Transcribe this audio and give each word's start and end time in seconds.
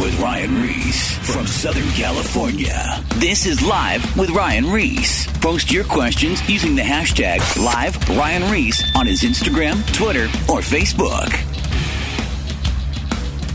with 0.00 0.18
Ryan 0.18 0.62
Ries 0.62 1.12
from 1.30 1.46
Southern 1.46 1.88
California. 1.90 3.04
This 3.16 3.44
is 3.44 3.60
Live 3.60 4.16
with 4.16 4.30
Ryan 4.30 4.72
Ries. 4.72 5.26
Post 5.42 5.70
your 5.70 5.84
questions 5.84 6.48
using 6.48 6.74
the 6.74 6.80
hashtag 6.80 7.40
Live 7.62 8.08
Ryan 8.08 8.50
Ries 8.50 8.82
on 8.96 9.06
his 9.06 9.22
Instagram, 9.22 9.84
Twitter, 9.94 10.24
or 10.50 10.60
Facebook. 10.60 11.30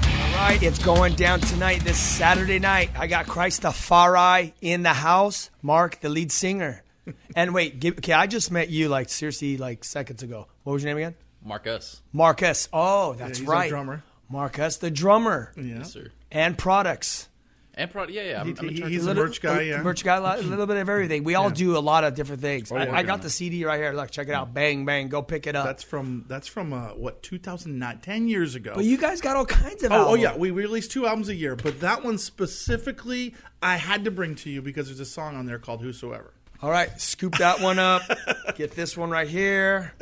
All 0.05 0.49
right, 0.51 0.61
it's 0.61 0.77
going 0.77 1.15
down 1.15 1.39
tonight, 1.39 1.83
this 1.83 1.97
Saturday 1.97 2.59
night. 2.59 2.91
I 2.95 3.07
got 3.07 3.25
Christafari 3.25 4.53
in 4.61 4.83
the 4.83 4.93
house. 4.93 5.49
Mark, 5.63 5.99
the 6.01 6.09
lead 6.09 6.31
singer. 6.31 6.83
And 7.35 7.53
wait, 7.53 7.79
give, 7.79 7.97
okay, 7.97 8.13
I 8.13 8.25
just 8.25 8.51
met 8.51 8.69
you 8.69 8.87
like 8.87 9.09
seriously 9.09 9.57
like 9.57 9.83
seconds 9.83 10.23
ago. 10.23 10.47
What 10.63 10.73
was 10.73 10.83
your 10.83 10.89
name 10.91 10.97
again? 10.97 11.15
Marcus. 11.43 12.01
Marcus. 12.13 12.67
Oh, 12.73 13.13
that's 13.13 13.39
he's 13.39 13.47
our 13.47 13.53
right. 13.53 13.69
drummer. 13.69 14.03
Marcus, 14.29 14.77
the 14.77 14.89
drummer. 14.89 15.51
Yeah. 15.55 15.79
Yes, 15.79 15.93
sir. 15.93 16.11
And 16.35 16.57
products. 16.57 17.29
And 17.77 17.91
pro- 17.91 18.07
yeah, 18.07 18.21
yeah. 18.21 18.39
I'm, 18.41 18.47
He- 18.47 18.55
I'm 18.59 18.69
in 18.69 18.75
charge 18.77 18.91
he's 18.91 19.05
of 19.05 19.11
a 19.11 19.13
the- 19.15 19.21
merch 19.21 19.41
guy, 19.41 19.61
yeah. 19.63 19.81
Merch 19.81 20.03
guy, 20.05 20.15
a 20.15 20.21
lot- 20.21 20.39
a 20.39 20.43
little 20.43 20.65
bit 20.65 20.77
of 20.77 20.87
everything. 20.87 21.25
We 21.25 21.35
all 21.35 21.49
Yeah. 21.49 21.55
do 21.55 21.77
a 21.77 21.79
lot 21.79 22.05
of 22.05 22.13
different 22.15 22.41
things. 22.41 22.71
I. 22.71 22.89
I 22.89 23.03
got 23.03 23.21
the 23.21 23.29
CD 23.29 23.65
right 23.65 23.77
here. 23.77 23.91
Look, 23.91 24.11
check 24.11 24.29
it 24.29 24.33
out. 24.33 24.53
Bang, 24.53 24.85
bang. 24.85 25.09
Go 25.09 25.21
pick 25.21 25.45
it 25.45 25.55
up. 25.57 25.65
That's 25.65 25.83
from 25.83 26.23
that's 26.29 26.47
from 26.47 26.71
uh, 26.71 26.89
what 26.89 27.21
2009, 27.21 27.99
10 27.99 28.27
years 28.29 28.55
ago. 28.55 28.73
but 28.75 28.85
you 28.85 28.97
guys 28.97 29.19
got 29.19 29.35
all 29.35 29.45
kinds 29.45 29.83
of 29.83 29.91
Oh, 29.91 30.09
oh 30.11 30.13
yeah, 30.15 30.37
we 30.37 30.51
release 30.51 30.87
two 30.87 31.05
albums 31.05 31.27
a 31.27 31.35
year, 31.35 31.55
but 31.57 31.81
that 31.81 32.03
one 32.03 32.17
specifically 32.17 33.33
I 33.61 33.75
had 33.77 34.05
to 34.05 34.11
bring 34.11 34.35
to 34.35 34.49
you 34.49 34.61
because 34.61 34.87
there's 34.87 35.01
a 35.01 35.05
song 35.05 35.35
on 35.35 35.45
there 35.45 35.59
called 35.59 35.81
"Whosoever." 35.81 36.31
All 36.61 36.71
right, 36.71 36.89
scoop 37.01 37.35
that 37.39 37.59
one 37.59 37.77
up. 37.79 38.03
Get 38.55 38.71
this 38.71 38.95
one 38.95 39.09
right 39.09 39.27
here. 39.27 39.93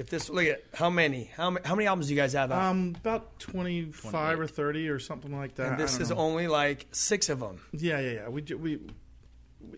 Get 0.00 0.06
this. 0.06 0.30
Look 0.30 0.46
at 0.46 0.64
how 0.72 0.88
many. 0.88 1.24
How 1.36 1.50
many? 1.50 1.66
How 1.66 1.74
many 1.74 1.86
albums 1.86 2.06
do 2.06 2.14
you 2.14 2.18
guys 2.18 2.32
have 2.32 2.50
out? 2.50 2.70
Um, 2.70 2.96
about 2.98 3.38
twenty 3.38 3.84
five 3.84 4.40
or 4.40 4.46
thirty 4.46 4.88
or 4.88 4.98
something 4.98 5.36
like 5.36 5.56
that. 5.56 5.72
and 5.72 5.78
this 5.78 6.00
is 6.00 6.08
know. 6.08 6.16
only 6.16 6.48
like 6.48 6.86
six 6.90 7.28
of 7.28 7.38
them. 7.40 7.60
yeah, 7.74 8.00
yeah, 8.00 8.10
yeah. 8.12 8.28
We 8.30 8.40
we, 8.54 8.80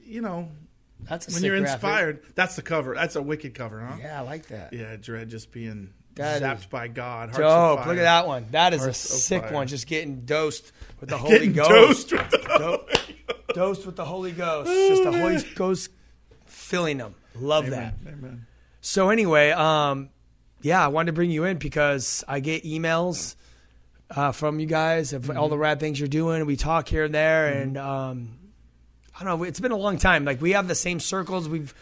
you 0.05 0.21
know, 0.21 0.49
That's 1.01 1.27
a 1.27 1.35
when 1.35 1.43
you're 1.43 1.59
graphic. 1.59 1.75
inspired, 1.75 2.23
that's 2.37 2.55
the 2.55 2.63
cover. 2.63 2.95
That's 2.95 3.17
a 3.17 3.23
wicked 3.23 3.55
cover, 3.55 3.81
huh? 3.81 3.97
Yeah, 4.01 4.21
I 4.21 4.23
like 4.23 4.47
that. 4.47 4.73
Yeah, 4.73 4.95
Dread 4.95 5.29
just 5.29 5.51
being 5.51 5.93
That 6.15 6.41
zapped 6.41 6.71
by 6.71 6.87
God. 6.87 7.31
Hearts 7.31 7.39
Dope. 7.39 7.87
Look 7.87 7.97
at 7.99 8.03
that 8.03 8.29
one. 8.29 8.47
That 8.53 8.75
is 8.75 8.83
Hearts 8.83 9.05
a 9.05 9.09
sick 9.19 9.51
one. 9.51 9.67
Just 9.67 9.89
getting 9.89 10.21
dosed 10.21 10.71
with 11.01 11.09
the 11.09 11.19
Holy 11.19 11.33
Getting 11.33 11.53
Ghost. 11.55 12.11
dosed 12.11 12.13
with 12.13 12.31
the 12.31 12.85
Do- 13.49 13.55
dosed 13.55 13.87
with 13.87 13.97
the 13.97 14.05
Holy 14.05 14.31
Ghost. 14.31 14.71
Just 14.71 15.03
the 15.03 15.11
Holy 15.19 15.43
Ghost 15.57 15.91
filling 16.47 16.99
them. 16.99 17.17
Love 17.35 17.71
that. 17.71 17.95
Amen. 18.03 18.15
Amen. 18.21 18.47
So 18.85 19.11
anyway, 19.11 19.51
um, 19.53 20.11
yeah, 20.63 20.85
I 20.85 20.89
wanted 20.89 21.07
to 21.07 21.13
bring 21.13 21.31
you 21.31 21.45
in 21.45 21.59
because 21.59 22.25
I 22.27 22.41
get 22.41 22.65
emails 22.65 23.35
uh, 24.11 24.33
from 24.33 24.61
you 24.61 24.67
guys 24.67 25.13
of 25.13 25.23
Mm-hmm. 25.25 25.39
all 25.39 25.49
the 25.49 25.59
rad 25.59 25.81
things 25.81 25.99
you're 25.99 26.09
doing. 26.09 26.45
We 26.47 26.57
talk 26.57 26.89
here 26.89 27.05
and 27.05 27.15
there, 27.15 27.49
and 27.49 27.77
um, 27.79 28.39
I 29.19 29.25
don't 29.25 29.39
know. 29.39 29.45
It's 29.45 29.61
been 29.61 29.73
a 29.73 29.77
long 29.77 29.99
time. 29.99 30.25
Like 30.25 30.41
we 30.41 30.53
have 30.53 30.69
the 30.69 30.75
same 30.75 31.01
circles. 31.01 31.49
We've 31.49 31.75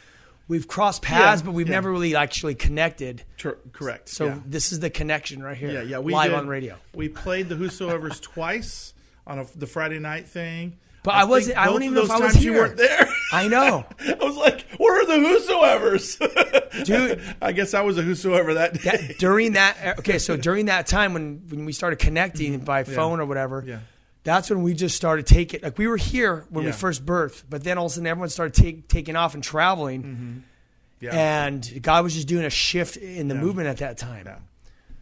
we've 0.49 0.67
crossed 0.69 1.03
paths, 1.03 1.43
Yeah, 1.43 1.47
but 1.47 1.53
we've 1.53 1.69
yeah. 1.69 1.75
never 1.75 1.91
really 1.93 2.15
actually 2.17 2.55
connected. 2.55 3.23
Tr- 3.37 3.51
correct. 3.73 4.09
So 4.09 4.27
yeah. 4.27 4.39
this 4.47 4.73
is 4.73 4.81
the 4.81 4.91
connection 4.91 5.43
right 5.43 5.57
here. 5.57 5.71
Yeah, 5.73 5.83
yeah. 5.83 5.99
We 5.99 6.13
live 6.13 6.31
did- 6.31 6.39
on 6.39 6.49
radio. 6.49 6.77
We 6.95 7.09
played 7.09 7.49
the 7.49 7.57
Whosoever's 7.57 8.21
twice 8.21 8.95
on 9.27 9.39
a, 9.41 9.47
the 9.57 9.67
Friday 9.67 9.99
night 9.99 10.27
thing. 10.29 10.77
But 11.03 11.15
I 11.15 11.25
wasn't- 11.25 11.57
I 11.57 11.67
don't 11.67 11.83
even 11.83 11.95
know 11.95 12.03
if 12.03 12.11
I 12.11 12.19
was 12.21 12.33
times 12.35 12.45
You 12.45 12.53
here. 12.53 12.63
weren't 12.63 12.77
there. 12.77 13.09
I 13.33 13.49
know. 13.49 13.85
I 14.01 14.15
was 14.25 14.37
like, 14.37 14.67
"Where 14.79 15.01
are 15.03 15.07
the 15.07 15.19
Whosoevers?" 15.29 16.85
Dude. 16.85 17.21
I 17.41 17.53
guess 17.53 17.75
I 17.75 17.83
was 17.83 17.99
a 17.99 18.03
Whosoever 18.03 18.55
that 18.55 18.75
day. 18.75 18.81
That, 19.09 19.19
during 19.19 19.53
that 19.53 19.77
okay, 20.01 20.19
so 20.19 20.37
during 20.37 20.67
that 20.67 20.87
time 20.87 21.13
when 21.15 21.43
when 21.49 21.65
we 21.65 21.73
started 21.73 21.99
connecting 21.99 22.59
by 22.61 22.85
phone 22.85 23.21
or 23.21 23.27
whatever, 23.27 23.61
Mm-hmm. 23.63 23.71
Yeah. 23.71 23.79
that's 24.25 24.51
when 24.51 24.63
we 24.63 24.75
just 24.75 24.97
started 24.97 25.27
taking 25.27 25.61
like 25.63 25.79
we 25.79 25.87
were 25.89 25.97
here 25.97 26.45
when 26.51 26.65
we 26.65 26.73
first 26.73 27.05
birthed, 27.07 27.45
but 27.49 27.63
then 27.65 27.79
all 27.79 27.87
of 27.87 27.93
a 27.93 27.95
sudden 27.95 28.07
everyone 28.07 28.29
started 28.31 28.55
take, 28.55 28.89
taking 28.89 29.17
off 29.17 29.35
and 29.35 29.43
traveling, 29.45 30.03
Mm-hmm. 30.03 30.39
yeah. 31.01 31.11
and 31.47 31.83
God 31.83 32.05
was 32.05 32.15
just 32.15 32.29
doing 32.29 32.45
a 32.45 32.51
shift 32.51 32.97
in 32.97 33.29
the 33.29 33.35
movement 33.35 33.69
at 33.69 33.79
that 33.79 33.97
time. 33.99 34.27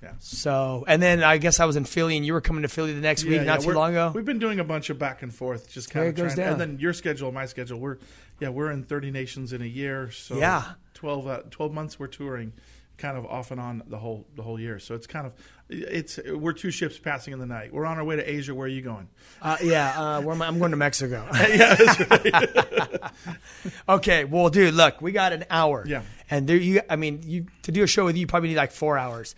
Yeah. 0.02 0.12
So, 0.20 0.84
and 0.86 1.02
then 1.02 1.24
I 1.24 1.38
guess 1.38 1.58
I 1.58 1.64
was 1.64 1.74
in 1.76 1.84
Philly, 1.84 2.16
and 2.16 2.24
you 2.24 2.32
were 2.32 2.40
coming 2.40 2.62
to 2.62 2.68
Philly 2.68 2.92
the 2.92 3.00
next 3.00 3.24
week, 3.24 3.32
Yeah, 3.36 3.42
not 3.44 3.54
yeah, 3.54 3.56
too 3.58 3.66
we're- 3.68 3.78
long 3.78 3.90
ago. 3.90 4.12
We've 4.14 4.24
been 4.24 4.38
doing 4.38 4.60
a 4.60 4.64
bunch 4.64 4.90
of 4.90 4.98
back 4.98 5.22
and 5.22 5.34
forth, 5.34 5.68
just 5.68 5.90
kind 5.90 6.02
There 6.04 6.10
of 6.10 6.16
goes 6.16 6.34
trying. 6.34 6.36
down. 6.36 6.52
And 6.52 6.60
then 6.74 6.78
your 6.80 6.92
schedule, 6.92 7.32
my 7.32 7.46
schedule. 7.46 7.80
We're 7.80 7.98
yeah, 8.40 8.50
we're 8.50 8.70
in 8.70 8.84
thirty 8.84 9.10
nations 9.10 9.52
in 9.52 9.60
a 9.62 9.66
year. 9.66 10.10
So 10.12 10.36
Yeah. 10.38 10.62
12, 10.94 11.26
uh, 11.26 11.38
12 11.50 11.72
months 11.72 11.98
we're 11.98 12.06
touring, 12.08 12.52
kind 12.96 13.16
of 13.16 13.24
off 13.26 13.50
and 13.52 13.60
on 13.60 13.82
the 13.88 13.98
whole 13.98 14.26
the 14.36 14.42
whole 14.42 14.58
year. 14.60 14.78
So 14.78 14.94
it's 14.94 15.06
kind 15.08 15.26
of 15.26 15.32
it's 15.68 16.18
we're 16.32 16.52
two 16.52 16.70
ships 16.70 16.96
passing 16.98 17.32
in 17.32 17.40
the 17.40 17.46
night. 17.46 17.72
We're 17.72 17.84
on 17.84 17.98
our 17.98 18.04
way 18.04 18.14
to 18.16 18.28
Asia. 18.30 18.54
Where 18.54 18.66
are 18.66 18.68
you 18.70 18.82
going? 18.82 19.08
Uh, 19.42 19.56
yeah, 19.62 20.00
uh, 20.00 20.20
where 20.22 20.34
am 20.34 20.42
I? 20.42 20.46
I'm 20.46 20.58
going 20.60 20.70
to 20.70 20.76
Mexico. 20.76 21.28
yeah, 21.34 21.76
right. 22.10 23.00
okay, 23.88 24.24
well, 24.24 24.48
dude, 24.48 24.74
look, 24.74 25.00
we 25.02 25.12
got 25.12 25.32
an 25.32 25.44
hour. 25.50 25.84
Yeah. 25.86 26.02
and 26.30 26.46
there 26.46 26.56
you, 26.56 26.80
I 26.88 26.96
mean, 26.96 27.20
you 27.24 27.46
to 27.62 27.72
do 27.72 27.82
a 27.82 27.86
show 27.86 28.04
with 28.04 28.16
you, 28.16 28.20
you 28.22 28.26
probably 28.26 28.50
need 28.50 28.56
like 28.56 28.72
four 28.72 28.96
hours, 28.98 29.34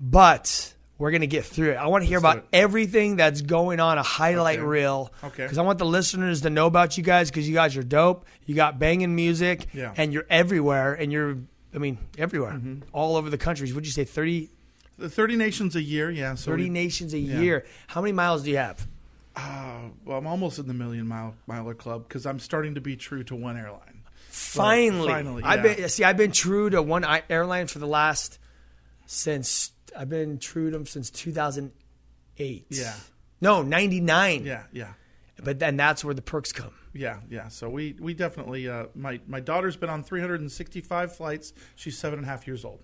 but 0.00 0.74
we're 0.98 1.10
gonna 1.12 1.26
get 1.26 1.44
through 1.44 1.70
it. 1.72 1.74
I 1.76 1.86
want 1.86 2.02
to 2.02 2.08
hear 2.08 2.18
Let's 2.18 2.34
about 2.38 2.48
everything 2.52 3.16
that's 3.16 3.40
going 3.42 3.78
on, 3.80 3.98
a 3.98 4.02
highlight 4.02 4.58
Okay. 4.58 4.66
reel. 4.66 5.12
Okay. 5.22 5.44
Because 5.44 5.58
I 5.58 5.62
want 5.62 5.78
the 5.78 5.86
listeners 5.86 6.40
to 6.42 6.50
know 6.50 6.66
about 6.66 6.96
you 6.98 7.04
guys 7.04 7.30
because 7.30 7.48
you 7.48 7.54
guys 7.54 7.76
are 7.76 7.82
dope. 7.82 8.26
You 8.46 8.54
got 8.54 8.78
banging 8.78 9.14
music, 9.14 9.66
Yeah. 9.72 9.92
and 9.96 10.12
you're 10.12 10.26
everywhere, 10.28 10.94
and 10.94 11.12
you're, 11.12 11.36
I 11.74 11.78
mean, 11.78 11.98
everywhere, 12.16 12.52
Mm-hmm. 12.52 12.80
all 12.92 13.16
over 13.16 13.30
the 13.30 13.38
countries. 13.38 13.72
Would 13.74 13.86
you 13.86 13.92
say 13.92 14.04
30, 14.04 14.50
The 14.98 15.08
thirty 15.08 15.36
nations 15.36 15.76
a 15.76 15.82
year. 15.82 16.10
Yeah, 16.10 16.34
so 16.34 16.50
30 16.50 16.64
we- 16.64 16.68
nations 16.70 17.14
a 17.14 17.18
yeah. 17.18 17.40
year? 17.40 17.66
How 17.86 18.00
many 18.00 18.12
miles 18.12 18.42
do 18.42 18.50
you 18.50 18.56
have? 18.56 18.86
Uh, 19.36 19.90
well, 20.04 20.18
I'm 20.18 20.26
almost 20.26 20.58
in 20.58 20.66
the 20.66 20.74
million 20.74 21.06
mile 21.06 21.36
miler 21.46 21.74
club 21.74 22.08
because 22.08 22.26
I'm 22.26 22.40
starting 22.40 22.74
to 22.74 22.80
be 22.80 22.96
true 22.96 23.22
to 23.22 23.36
one 23.36 23.56
airline. 23.56 24.02
Finally, 24.30 25.06
finally, 25.08 25.42
I've 25.44 25.64
yeah. 25.64 25.74
been 25.76 25.88
see. 25.88 26.02
I've 26.02 26.16
been 26.16 26.32
true 26.32 26.68
to 26.70 26.82
one 26.82 27.04
airline 27.30 27.68
for 27.68 27.78
the 27.78 27.86
last 27.86 28.40
since 29.06 29.70
I've 29.96 30.08
been 30.08 30.38
true 30.38 30.70
to 30.70 30.76
them 30.76 30.86
since 30.86 31.10
2008. 31.10 32.66
Yeah. 32.70 32.94
no 33.40 33.62
99. 33.62 34.44
Yeah, 34.44 34.64
yeah. 34.72 34.92
but 35.42 35.58
then 35.58 35.76
that's 35.76 36.04
where 36.04 36.14
the 36.14 36.22
perks 36.22 36.52
come. 36.52 36.72
Yeah, 36.94 37.20
yeah. 37.30 37.48
So 37.48 37.68
we 37.68 37.94
we 38.00 38.14
definitely 38.14 38.68
uh, 38.68 38.86
my 38.94 39.20
my 39.26 39.40
daughter's 39.40 39.76
been 39.76 39.90
on 39.90 40.02
365 40.02 41.14
flights. 41.14 41.52
She's 41.76 41.96
seven 41.98 42.18
and 42.18 42.26
a 42.26 42.30
half 42.30 42.46
years 42.46 42.64
old. 42.64 42.82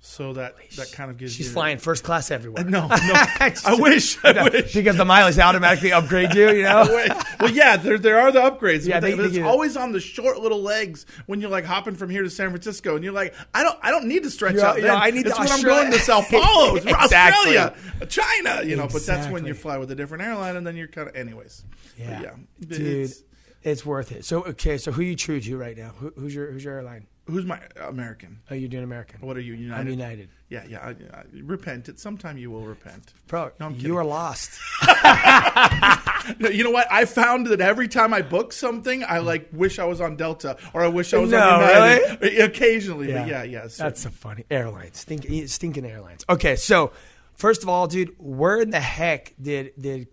So 0.00 0.32
that 0.34 0.54
that 0.76 0.92
kind 0.92 1.10
of 1.10 1.18
gives 1.18 1.36
you 1.36 1.38
She's 1.42 1.48
you 1.48 1.54
flying 1.54 1.78
first 1.78 2.04
class 2.04 2.30
everywhere. 2.30 2.62
No, 2.64 2.86
no. 2.88 2.96
I 2.96 3.76
wish. 3.80 4.16
I 4.24 4.44
wish. 4.48 4.72
because 4.72 4.96
the 4.96 5.04
mileage 5.04 5.38
automatically 5.40 5.92
upgrade 5.92 6.34
you. 6.34 6.50
You 6.50 6.62
know. 6.62 6.86
well, 7.40 7.50
yeah, 7.50 7.76
there 7.76 7.98
there 7.98 8.20
are 8.20 8.30
the 8.30 8.38
upgrades. 8.40 8.86
Yeah, 8.86 9.00
but 9.00 9.08
they- 9.08 9.14
they 9.14 9.24
it's 9.24 9.38
always 9.38 9.76
on 9.76 9.90
the 9.90 9.98
short 10.00 10.38
little 10.38 10.62
legs 10.62 11.04
when 11.26 11.40
you're 11.40 11.50
like 11.50 11.64
hopping 11.64 11.96
from 11.96 12.10
here 12.10 12.22
to 12.22 12.30
San 12.30 12.50
Francisco, 12.50 12.94
and 12.94 13.02
you're 13.02 13.12
like, 13.12 13.34
I 13.52 13.64
don't, 13.64 13.76
I 13.82 13.90
don't 13.90 14.06
need 14.06 14.22
to 14.22 14.30
stretch 14.30 14.56
out. 14.58 14.76
yeah, 14.80 14.86
Then. 14.86 14.96
I 15.02 15.10
need 15.10 15.26
it's 15.26 15.34
to 15.34 15.40
when 15.42 15.48
I'm 15.48 15.54
Australia- 15.54 15.82
going 15.82 15.92
to 15.92 15.98
Sao 15.98 16.20
Paulo, 16.30 16.76
Exactly. 16.76 17.58
Australia, 17.58 17.74
China. 18.08 18.62
You 18.64 18.76
know, 18.76 18.86
but 18.90 19.04
that's 19.04 19.26
when 19.28 19.44
you 19.46 19.54
fly 19.54 19.78
with 19.78 19.90
a 19.90 19.96
different 19.96 20.22
airline, 20.22 20.54
and 20.56 20.64
then 20.66 20.76
you're 20.76 20.86
kind 20.88 21.08
of, 21.08 21.16
anyways. 21.16 21.64
Yeah. 21.98 22.22
yeah, 22.22 22.30
Dude, 22.60 22.80
It's- 22.80 23.22
it's 23.64 23.84
worth 23.84 24.12
it. 24.12 24.24
So 24.24 24.44
okay, 24.44 24.78
so 24.78 24.92
who 24.92 25.02
you 25.02 25.16
true 25.16 25.40
to 25.40 25.56
right 25.58 25.76
now? 25.76 25.88
Who, 25.98 26.12
who's 26.16 26.32
your 26.34 26.52
who's 26.52 26.62
your 26.62 26.74
airline? 26.74 27.08
Who's 27.28 27.44
my 27.44 27.60
American? 27.80 28.40
Oh, 28.50 28.54
you're 28.54 28.68
doing 28.68 28.84
American. 28.84 29.20
What 29.20 29.36
are 29.36 29.40
you? 29.40 29.54
United. 29.54 29.80
I'm 29.80 29.88
United. 29.88 30.28
Yeah, 30.48 30.64
yeah. 30.68 30.78
I, 30.80 30.90
I, 30.90 31.24
repent. 31.42 31.88
At 31.88 31.98
sometime 32.00 32.38
you 32.38 32.50
will 32.50 32.62
repent. 32.64 33.12
Bro, 33.26 33.52
No, 33.60 33.68
you 33.68 33.96
are 33.96 34.04
lost. 34.04 34.58
No, 36.40 36.48
You 36.48 36.64
know 36.64 36.70
what? 36.70 36.86
I 36.90 37.04
found 37.06 37.46
that 37.46 37.60
every 37.60 37.88
time 37.88 38.12
I 38.12 38.22
book 38.22 38.52
something, 38.52 39.02
I 39.04 39.18
like 39.18 39.48
wish 39.52 39.78
I 39.78 39.84
was 39.84 40.00
on 40.00 40.16
Delta 40.16 40.56
or 40.74 40.82
I 40.82 40.88
wish 40.88 41.14
I 41.14 41.18
was 41.18 41.30
No, 41.30 41.38
on 41.38 41.60
United. 41.60 42.40
Occasionally, 42.40 43.08
Yeah, 43.08 43.20
but 43.22 43.28
yeah, 43.28 43.42
yeah. 43.44 43.68
so- 43.68 43.84
That's 43.84 44.02
so 44.02 44.10
funny. 44.10 44.44
Airlines, 44.50 44.98
stinking, 44.98 45.46
stinking 45.48 45.86
airlines. 45.86 46.24
Okay, 46.28 46.56
so 46.56 46.92
first 47.34 47.62
of 47.62 47.68
all, 47.68 47.86
dude, 47.86 48.14
where 48.18 48.60
in 48.60 48.70
the 48.70 48.80
heck 48.80 49.34
did 49.40 49.72
did? 49.78 50.08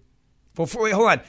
Well, 0.58 0.68
for, 0.68 0.84
wait, 0.84 0.94
hold 0.94 1.10
on. 1.10 1.22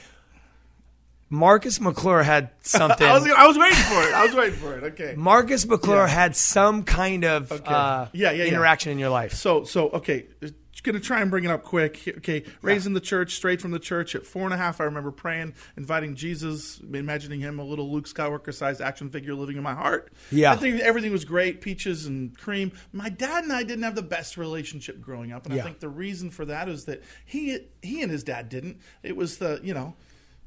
Marcus 1.29 1.79
McClure 1.81 2.23
had 2.23 2.49
something. 2.61 3.05
I 3.07 3.13
was, 3.13 3.23
I 3.31 3.47
was 3.47 3.57
waiting 3.57 3.77
for 3.77 4.01
it. 4.03 4.13
I 4.13 4.25
was 4.25 4.35
waiting 4.35 4.59
for 4.59 4.77
it. 4.77 4.83
Okay. 4.93 5.13
Marcus 5.17 5.65
McClure 5.65 5.97
Yeah. 6.05 6.07
had 6.07 6.35
some 6.35 6.83
kind 6.83 7.25
of 7.25 7.51
Okay. 7.51 7.63
uh, 7.65 8.07
Yeah, 8.13 8.31
yeah, 8.31 8.43
yeah. 8.43 8.49
interaction 8.51 8.91
in 8.93 8.99
your 8.99 9.09
life. 9.09 9.33
So, 9.33 9.63
so 9.65 9.89
okay. 9.89 10.27
Just 10.41 10.83
gonna 10.83 10.99
try 10.99 11.21
and 11.21 11.31
bring 11.31 11.43
it 11.43 11.49
up 11.49 11.63
quick. 11.63 12.03
Okay, 12.19 12.43
raised 12.61 12.85
in 12.85 12.93
the 12.93 12.99
church, 13.01 13.33
straight 13.35 13.59
from 13.59 13.71
the 13.71 13.79
church. 13.79 14.13
At 14.13 14.27
four 14.27 14.43
and 14.45 14.53
a 14.53 14.57
half, 14.57 14.79
I 14.79 14.83
remember 14.83 15.09
praying, 15.11 15.55
inviting 15.75 16.13
Jesus, 16.15 16.79
imagining 16.93 17.39
him 17.39 17.57
a 17.57 17.63
little 17.63 17.91
Luke 17.91 18.05
Skywalker-sized 18.07 18.79
action 18.79 19.09
figure 19.09 19.33
living 19.33 19.57
in 19.57 19.63
my 19.63 19.73
heart. 19.73 20.13
Yeah. 20.31 20.51
I 20.51 20.55
think 20.55 20.79
everything 20.79 21.11
was 21.11 21.25
great, 21.25 21.61
peaches 21.61 22.05
and 22.05 22.37
cream. 22.37 22.73
My 22.93 23.09
dad 23.09 23.43
and 23.43 23.51
I 23.51 23.63
didn't 23.63 23.83
have 23.85 23.95
the 23.95 24.03
best 24.03 24.37
relationship 24.37 25.01
growing 25.01 25.31
up, 25.31 25.47
and 25.47 25.55
Yeah. 25.55 25.61
I 25.61 25.65
think 25.65 25.79
the 25.79 25.89
reason 25.89 26.29
for 26.29 26.45
that 26.45 26.69
is 26.69 26.85
that 26.85 27.01
he 27.25 27.57
he 27.81 28.03
and 28.03 28.11
his 28.11 28.23
dad 28.23 28.47
didn't. 28.47 28.77
It 29.01 29.17
was 29.17 29.39
the 29.39 29.59
you 29.63 29.73
know, 29.73 29.95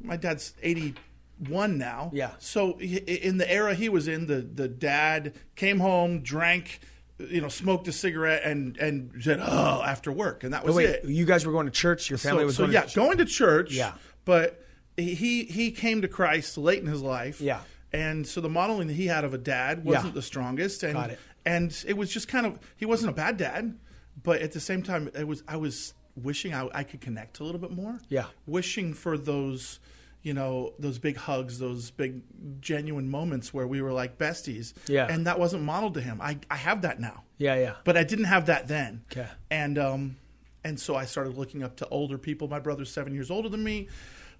my 0.02 0.16
dad's 0.16 0.54
81 0.62 1.78
now, 1.78 2.10
Yeah. 2.12 2.30
So 2.38 2.78
in 2.80 3.38
the 3.38 3.50
era 3.50 3.74
he 3.74 3.88
was 3.88 4.08
in, 4.08 4.26
the 4.26 4.40
the 4.42 4.68
dad 4.68 5.34
came 5.56 5.80
home, 5.80 6.20
drank, 6.20 6.80
you 7.18 7.40
know, 7.40 7.48
smoked 7.48 7.88
a 7.88 7.92
cigarette 7.92 8.42
and 8.44 8.76
and 8.78 9.10
said, 9.22 9.40
"Oh," 9.42 9.82
after 9.82 10.10
work, 10.12 10.44
and 10.44 10.52
that 10.54 10.62
But 10.62 10.68
was 10.68 10.76
wait, 10.76 10.88
it. 10.90 11.04
you 11.04 11.24
guys 11.24 11.44
were 11.46 11.52
going 11.52 11.66
to 11.66 11.72
church. 11.72 12.08
Your 12.10 12.18
family 12.18 12.42
so, 12.42 12.46
was 12.46 12.56
so 12.56 12.62
going 12.64 12.72
yeah, 12.72 12.80
to 12.82 12.86
church. 12.86 12.94
going 12.94 13.18
to 13.18 13.24
church. 13.24 13.72
Yeah. 13.72 13.92
but 14.24 14.64
he 14.96 15.44
he 15.44 15.70
came 15.70 16.02
to 16.02 16.08
Christ 16.08 16.58
late 16.58 16.80
in 16.80 16.86
his 16.86 17.02
life. 17.02 17.40
Yeah. 17.40 17.60
and 17.92 18.26
so 18.26 18.40
the 18.40 18.48
modeling 18.50 18.86
that 18.88 18.94
he 18.94 19.06
had 19.06 19.24
of 19.24 19.34
a 19.34 19.38
dad 19.38 19.84
wasn't 19.84 20.06
Yeah. 20.06 20.12
the 20.12 20.22
strongest, 20.22 20.82
and 20.82 20.94
Got 20.94 21.10
it. 21.10 21.18
and 21.46 21.84
it 21.86 21.96
was 21.96 22.10
just 22.10 22.28
kind 22.28 22.46
of 22.46 22.58
he 22.76 22.84
wasn't 22.86 23.10
a 23.10 23.14
bad 23.14 23.36
dad, 23.38 23.76
but 24.22 24.40
at 24.42 24.52
the 24.52 24.60
same 24.60 24.82
time, 24.82 25.10
it 25.14 25.26
was 25.26 25.42
I 25.48 25.56
was 25.56 25.94
wishing 26.16 26.54
I, 26.54 26.68
I 26.74 26.82
could 26.84 27.00
connect 27.00 27.40
a 27.40 27.44
little 27.44 27.60
bit 27.60 27.70
more. 27.70 27.98
Yeah. 28.08 28.26
wishing 28.46 28.94
for 28.94 29.16
those. 29.18 29.80
You 30.22 30.34
know 30.34 30.74
those 30.78 30.98
big 30.98 31.16
hugs, 31.16 31.58
those 31.58 31.90
big 31.90 32.20
genuine 32.60 33.08
moments 33.10 33.54
where 33.54 33.66
we 33.66 33.80
were 33.80 33.90
like 33.92 34.18
besties, 34.18 34.74
Yeah. 34.86 35.06
and 35.08 35.26
that 35.26 35.38
wasn't 35.38 35.62
modeled 35.62 35.94
to 35.94 36.02
him. 36.02 36.20
I, 36.20 36.38
I 36.50 36.56
have 36.56 36.82
that 36.82 37.00
now, 37.00 37.22
Yeah, 37.38 37.54
yeah. 37.54 37.74
but 37.84 37.96
I 37.96 38.04
didn't 38.04 38.26
have 38.26 38.44
that 38.46 38.68
then. 38.68 39.02
Okay. 39.10 39.26
And 39.50 39.78
um, 39.78 40.16
and 40.62 40.78
so 40.78 40.94
I 40.94 41.06
started 41.06 41.38
looking 41.38 41.62
up 41.62 41.76
to 41.76 41.88
older 41.88 42.18
people. 42.18 42.48
My 42.48 42.58
brother's 42.60 42.90
seven 42.92 43.14
years 43.14 43.30
older 43.30 43.48
than 43.48 43.64
me. 43.64 43.88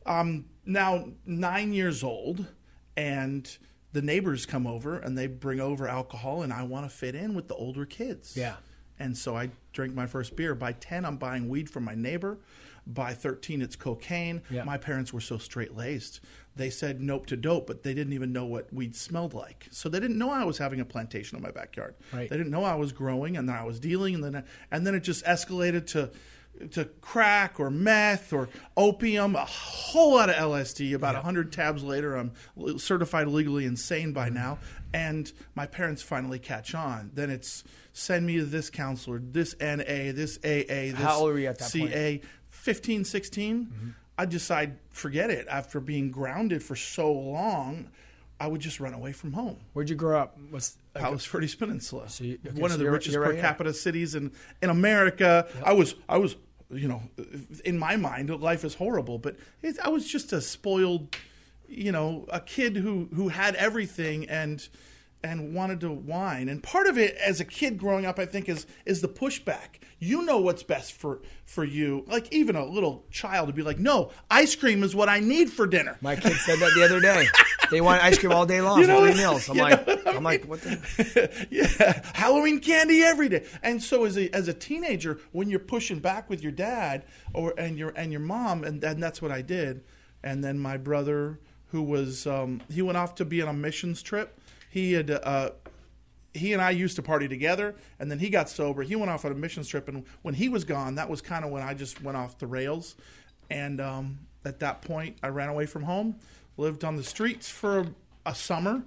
Um, 0.05 0.45
now 0.67 1.07
nine 1.25 1.73
years 1.73 2.05
old, 2.05 2.45
and 2.95 3.51
the 3.95 4.03
neighbors 4.03 4.45
come 4.45 4.67
over 4.67 4.99
and 4.99 5.17
they 5.17 5.29
bring 5.29 5.61
over 5.61 5.89
alcohol, 5.89 6.43
and 6.43 6.53
I 6.53 6.63
want 6.65 6.91
to 6.91 6.95
fit 6.95 7.15
in 7.15 7.35
with 7.35 7.49
the 7.49 7.55
older 7.55 7.87
kids. 7.87 8.37
Yeah. 8.37 8.57
And 9.01 9.17
so 9.17 9.37
I 9.37 9.51
drink 9.73 9.95
my 9.95 10.07
first 10.07 10.37
beer. 10.37 10.55
By 10.55 10.73
ten, 10.73 11.05
I'm 11.05 11.17
buying 11.17 11.49
weed 11.49 11.69
from 11.69 11.85
my 11.85 11.95
neighbor. 11.95 12.39
By 12.87 13.15
thirteen, 13.15 13.63
it's 13.63 13.77
cocaine. 13.77 14.43
Yeah. 14.51 14.65
My 14.65 14.79
parents 14.79 15.13
were 15.13 15.21
so 15.21 15.39
straight 15.39 15.77
laced. 15.77 16.21
They 16.57 16.71
said 16.71 17.01
nope 17.01 17.27
to 17.27 17.37
dope, 17.37 17.67
but 17.67 17.83
they 17.83 17.95
didn't 17.95 18.13
even 18.13 18.33
know 18.33 18.45
what 18.45 18.73
weed 18.73 18.95
smelled 18.95 19.35
like. 19.35 19.67
So 19.71 19.89
they 19.89 20.01
didn't 20.01 20.19
know 20.19 20.31
I 20.31 20.45
was 20.45 20.59
having 20.59 20.81
a 20.81 20.85
plantation 20.85 21.37
in 21.37 21.43
my 21.43 21.51
backyard. 21.51 21.95
Right. 22.13 22.29
They 22.29 22.37
didn't 22.37 22.53
know 22.53 22.65
I 22.65 22.75
was 22.75 22.93
growing, 22.93 23.37
and 23.37 23.49
then 23.49 23.57
I 23.57 23.65
was 23.65 23.81
dealing, 23.81 24.17
and 24.17 24.25
then 24.25 24.45
and 24.71 24.87
then 24.87 24.95
it 24.95 25.01
just 25.01 25.25
escalated 25.25 25.87
to 25.89 26.11
to 26.73 26.85
crack 27.01 27.59
or 27.59 27.71
meth 27.71 28.33
or 28.33 28.49
opium, 28.77 29.35
a 29.35 29.45
whole 29.45 30.15
lot 30.15 30.29
of 30.29 30.37
LSD. 30.37 30.95
About 30.95 31.15
a 31.15 31.21
hundred 31.21 31.53
tabs 31.53 31.83
later, 31.83 32.17
I'm 32.17 32.33
certified 32.77 33.29
legally 33.29 33.65
insane 33.65 34.13
by 34.13 34.27
mm-hmm. 34.27 34.35
now, 34.35 34.59
and 34.93 35.33
my 35.55 35.67
parents 35.67 36.03
finally 36.03 36.39
catch 36.39 36.75
on. 36.75 37.11
Then 37.15 37.31
it's 37.31 37.65
send 37.93 38.27
me 38.27 38.37
to 38.39 38.45
this 38.45 38.71
counselor, 38.71 39.21
this 39.23 39.55
NA, 39.61 40.13
this 40.13 40.39
AA, 40.45 40.91
this 40.93 40.95
How 40.95 41.19
old 41.21 41.33
were 41.33 41.39
you 41.39 41.49
at 41.49 41.59
that 41.59 41.73
point? 41.73 41.93
CA. 41.93 42.21
15, 42.51 43.05
16. 43.05 43.67
Mm-hmm. 43.67 43.89
I 44.19 44.27
decide 44.27 44.79
forget 44.91 45.31
it. 45.31 45.47
After 45.49 45.81
being 45.81 46.11
grounded 46.11 46.63
for 46.63 46.77
so 46.77 47.11
long, 47.13 47.91
I 48.39 48.47
would 48.47 48.61
just 48.61 48.81
run 48.81 48.93
away 48.95 49.13
from 49.13 49.33
home. 49.33 49.59
Where'd 49.73 49.89
you 49.89 49.97
grow 49.97 50.19
up? 50.19 50.37
What's 50.51 50.77
Palos 50.95 51.25
Verdes 51.25 51.55
Peninsula, 51.55 52.07
you- 52.19 52.39
okay, 52.47 52.61
one 52.61 52.71
so 52.71 52.75
of 52.75 52.81
the 52.81 52.91
richest 52.91 53.15
you're 53.15 53.23
per 53.23 53.31
right 53.31 53.35
here. 53.37 53.43
capita 53.43 53.73
cities 53.73 54.15
in 54.15 54.33
in 54.63 54.71
America. 54.71 55.49
I 55.65 55.73
was 55.73 55.95
I 56.09 56.19
was 56.19 56.37
you 56.71 56.89
know 56.89 57.03
in 57.65 57.79
my 57.79 57.97
mind 57.97 58.29
life 58.41 58.65
is 58.65 58.75
horrible, 58.75 59.19
but 59.19 59.37
it, 59.63 59.79
I 59.83 59.89
was 59.89 60.07
just 60.07 60.33
a 60.33 60.41
spoiled 60.41 61.17
you 61.71 61.93
know 61.93 62.27
a 62.29 62.41
kid 62.41 62.77
who 62.77 63.09
who 63.15 63.29
had 63.29 63.55
everything 63.55 64.29
and 64.29 64.69
and 65.23 65.55
wanted 65.55 65.81
to 65.81 65.91
whine. 65.91 66.49
And 66.49 66.63
part 66.63 66.87
of 66.87 66.97
it 66.97 67.15
as 67.17 67.41
a 67.41 67.45
kid 67.45 67.79
growing 67.79 68.07
up, 68.07 68.19
I 68.19 68.27
think, 68.27 68.49
is 68.49 68.67
is 68.87 69.01
the 69.01 69.09
pushback. 69.09 69.81
You 69.99 70.23
know 70.23 70.39
what's 70.39 70.63
best 70.63 70.95
for 70.95 71.21
for 71.45 71.63
you. 71.63 72.05
Like 72.07 72.33
even 72.33 72.57
a 72.57 72.65
little 72.65 73.05
child 73.11 73.47
would 73.47 73.57
be 73.57 73.63
like, 73.63 73.79
"No, 73.79 74.11
ice 74.31 74.55
cream 74.57 74.83
is 74.83 74.95
what 74.95 75.09
I 75.09 75.21
need 75.21 75.51
for 75.51 75.67
dinner." 75.67 75.99
My 76.01 76.17
kid 76.17 76.37
said 76.37 76.59
that 76.59 76.73
the 76.75 76.85
other 76.85 77.01
day. 77.01 77.27
They 77.71 77.81
want 77.81 78.03
ice 78.03 78.19
cream 78.19 78.33
all 78.33 78.47
day 78.47 78.61
long 78.61 78.81
You 78.81 78.87
know 78.87 79.01
three 79.01 79.15
meals. 79.15 79.49
I'm 79.49 79.57
like, 79.57 79.87
I 79.89 80.11
I'm 80.11 80.25
like, 80.25 80.45
what 80.45 80.61
the? 80.63 81.47
yeah, 81.51 82.03
Halloween 82.15 82.59
candy 82.59 83.03
every 83.03 83.29
day. 83.29 83.47
And 83.63 83.83
so 83.83 84.05
as 84.05 84.19
a 84.19 84.29
as 84.35 84.49
a 84.49 84.55
teenager, 84.55 85.21
when 85.33 85.49
you're 85.49 85.61
pushing 85.61 86.01
back 86.01 86.29
with 86.29 86.43
your 86.43 86.53
dad 86.53 87.05
or 87.33 87.55
and 87.57 87.79
your 87.79 87.91
and 87.91 88.11
your 88.11 88.21
mom, 88.23 88.65
and, 88.65 88.83
and 88.83 89.03
that's 89.03 89.23
what 89.23 89.31
I 89.31 89.43
did. 89.43 89.85
And 90.23 90.43
then 90.43 90.59
my 90.59 90.77
brother, 90.77 91.39
who 91.71 91.83
was 91.83 92.27
um, 92.27 92.61
he 92.71 92.83
went 92.83 92.99
off 92.99 93.15
to 93.17 93.25
be 93.25 93.43
on 93.43 93.49
a 93.49 93.53
missions 93.53 94.03
trip. 94.03 94.39
He 94.71 94.93
had 94.93 95.11
uh, 95.11 95.51
he 96.35 96.53
and 96.53 96.63
I 96.63 96.71
used 96.71 96.97
to 96.97 97.03
party 97.03 97.29
together, 97.29 97.75
and 97.99 98.11
then 98.11 98.19
he 98.19 98.31
got 98.31 98.49
sober. 98.49 98.83
He 98.83 98.95
went 98.97 99.11
off 99.11 99.25
on 99.25 99.33
a 99.33 99.35
missions 99.35 99.69
trip, 99.69 99.89
and 99.89 100.05
when 100.23 100.35
he 100.35 100.49
was 100.49 100.65
gone, 100.65 100.95
that 100.97 101.09
was 101.11 101.21
kind 101.21 101.45
of 101.45 101.51
when 101.51 101.63
I 101.63 101.75
just 101.75 102.03
went 102.03 102.17
off 102.17 102.39
the 102.39 102.47
rails. 102.47 102.95
And 103.51 103.81
um, 103.81 104.19
at 104.45 104.61
that 104.61 104.83
point, 104.83 105.17
I 105.23 105.29
ran 105.29 105.49
away 105.49 105.67
from 105.67 105.83
home, 105.83 106.17
lived 106.57 106.85
on 106.85 106.97
the 106.97 107.03
streets 107.03 107.49
for 107.49 107.87
a 108.25 108.33
summer, 108.35 108.83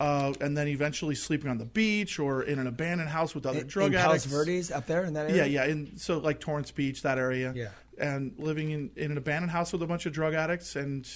uh, 0.00 0.32
and 0.40 0.56
then 0.56 0.66
eventually 0.66 1.14
sleeping 1.14 1.48
on 1.48 1.58
the 1.58 1.64
beach 1.64 2.18
or 2.18 2.42
in 2.42 2.58
an 2.58 2.66
abandoned 2.66 3.10
house 3.10 3.34
with 3.36 3.46
other 3.46 3.62
drug 3.62 3.92
in 3.94 4.00
Palos 4.00 4.10
addicts. 4.22 4.26
Verdes 4.26 4.70
up 4.72 4.86
there 4.86 5.04
in 5.04 5.12
that 5.14 5.28
Yeah, 5.30 5.42
area. 5.42 5.46
yeah, 5.46 5.64
in 5.66 5.96
so 5.96 6.18
like 6.18 6.40
Torrance 6.40 6.72
Beach, 6.72 7.02
that 7.02 7.18
area. 7.18 7.52
Yeah. 7.54 7.68
and 8.00 8.32
living 8.38 8.70
in, 8.70 8.90
in 8.96 9.12
an 9.12 9.18
abandoned 9.18 9.52
house 9.52 9.72
with 9.72 9.82
a 9.82 9.86
bunch 9.86 10.06
of 10.06 10.12
drug 10.12 10.34
addicts, 10.34 10.74
and 10.74 11.06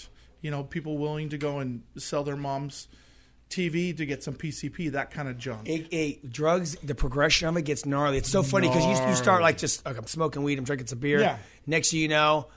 you 0.45 0.51
know 0.51 0.63
people 0.63 0.99
willing 0.99 1.31
to 1.31 1.39
go 1.39 1.59
and 1.59 1.83
sell 1.97 2.23
their 2.23 2.37
mom's 2.37 2.87
TV 3.49 3.97
to 3.97 4.05
get 4.05 4.23
some 4.23 4.35
PCP, 4.35 4.93
that 4.93 5.11
kind 5.11 5.27
of 5.27 5.39
junk. 5.39 5.67
It, 5.67 5.89
it, 5.91 6.31
drugs, 6.31 6.77
the 6.83 6.95
progression 6.95 7.49
of 7.49 7.57
it 7.57 7.63
gets 7.63 7.87
gnarly. 7.87 8.19
It's 8.19 8.29
so 8.29 8.43
funny 8.43 8.69
because 8.69 8.85
you, 8.85 9.09
you 9.09 9.15
start 9.15 9.41
like 9.41 9.57
just 9.57 9.87
like 9.87 9.97
I'm 9.97 10.07
smoking 10.07 10.43
weed, 10.43 10.59
I'm 10.59 10.65
drinking 10.65 10.89
some 10.89 10.99
beer. 10.99 11.21
Yeah. 11.21 11.39
Next 11.67 11.93
thing 11.93 12.01
you 12.01 12.09
know, 12.09 12.49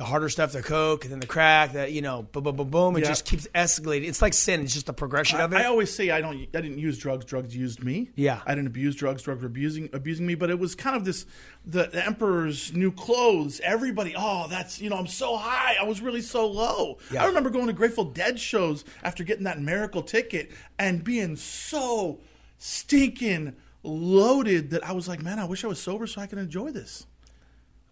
the 0.00 0.06
harder 0.06 0.30
stuff, 0.30 0.52
the 0.52 0.62
coke, 0.62 1.04
and 1.04 1.12
then 1.12 1.20
the 1.20 1.26
crack, 1.26 1.74
that 1.74 1.92
you 1.92 2.00
know, 2.00 2.22
boom, 2.22 2.42
boom, 2.42 2.56
boom, 2.56 2.70
boom. 2.70 2.96
It 2.96 3.00
Yeah. 3.00 3.08
just 3.08 3.26
keeps 3.26 3.46
escalating. 3.54 4.08
It's 4.08 4.22
like 4.22 4.32
sin. 4.32 4.62
It's 4.62 4.72
just 4.72 4.86
the 4.86 4.94
progression 4.94 5.38
of 5.40 5.52
it. 5.52 5.56
I 5.56 5.66
always 5.66 5.92
say 5.94 6.08
I 6.08 6.22
don't. 6.22 6.36
I 6.38 6.46
didn't 6.62 6.78
use 6.78 6.96
drugs. 6.96 7.26
Drugs 7.26 7.54
used 7.54 7.84
me. 7.84 8.08
Yeah. 8.16 8.40
I 8.46 8.54
didn't 8.54 8.68
abuse 8.68 8.96
drugs. 8.96 9.22
Drugs 9.22 9.42
were 9.42 9.46
abusing 9.46 9.90
abusing 9.92 10.26
me. 10.26 10.36
But 10.36 10.48
it 10.48 10.58
was 10.58 10.74
kind 10.74 10.96
of 10.96 11.04
this: 11.04 11.26
the, 11.66 11.90
the 11.92 12.02
emperor's 12.02 12.72
new 12.72 12.90
clothes. 12.90 13.60
Everybody, 13.62 14.14
oh, 14.16 14.46
that's 14.48 14.80
you 14.80 14.88
know, 14.88 14.96
I'm 14.96 15.06
so 15.06 15.36
high. 15.36 15.76
I 15.78 15.84
was 15.84 16.00
really 16.00 16.22
so 16.22 16.46
low. 16.46 16.96
Yeah. 17.12 17.22
I 17.22 17.26
remember 17.26 17.50
going 17.50 17.66
to 17.66 17.74
Grateful 17.74 18.04
Dead 18.06 18.40
shows 18.40 18.86
after 19.02 19.22
getting 19.22 19.44
that 19.44 19.60
miracle 19.60 20.00
ticket 20.02 20.50
and 20.78 21.04
being 21.04 21.36
so 21.36 22.20
stinking 22.56 23.54
loaded 23.82 24.70
that 24.70 24.82
I 24.86 24.92
was 24.92 25.08
like, 25.08 25.22
man, 25.22 25.38
I 25.38 25.44
wish 25.44 25.62
I 25.64 25.66
was 25.68 25.78
sober 25.80 26.06
so 26.06 26.20
I 26.22 26.26
could 26.26 26.38
enjoy 26.38 26.70
this 26.70 27.06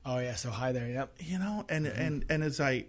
oh 0.09 0.19
yeah, 0.19 0.35
so 0.35 0.51
high 0.51 0.73
there. 0.73 0.89
Yep. 0.89 1.15
you 1.21 1.39
know 1.39 1.65
and 1.69 1.87
and 1.87 2.25
and 2.31 2.43
as 2.43 2.59
i 2.61 2.87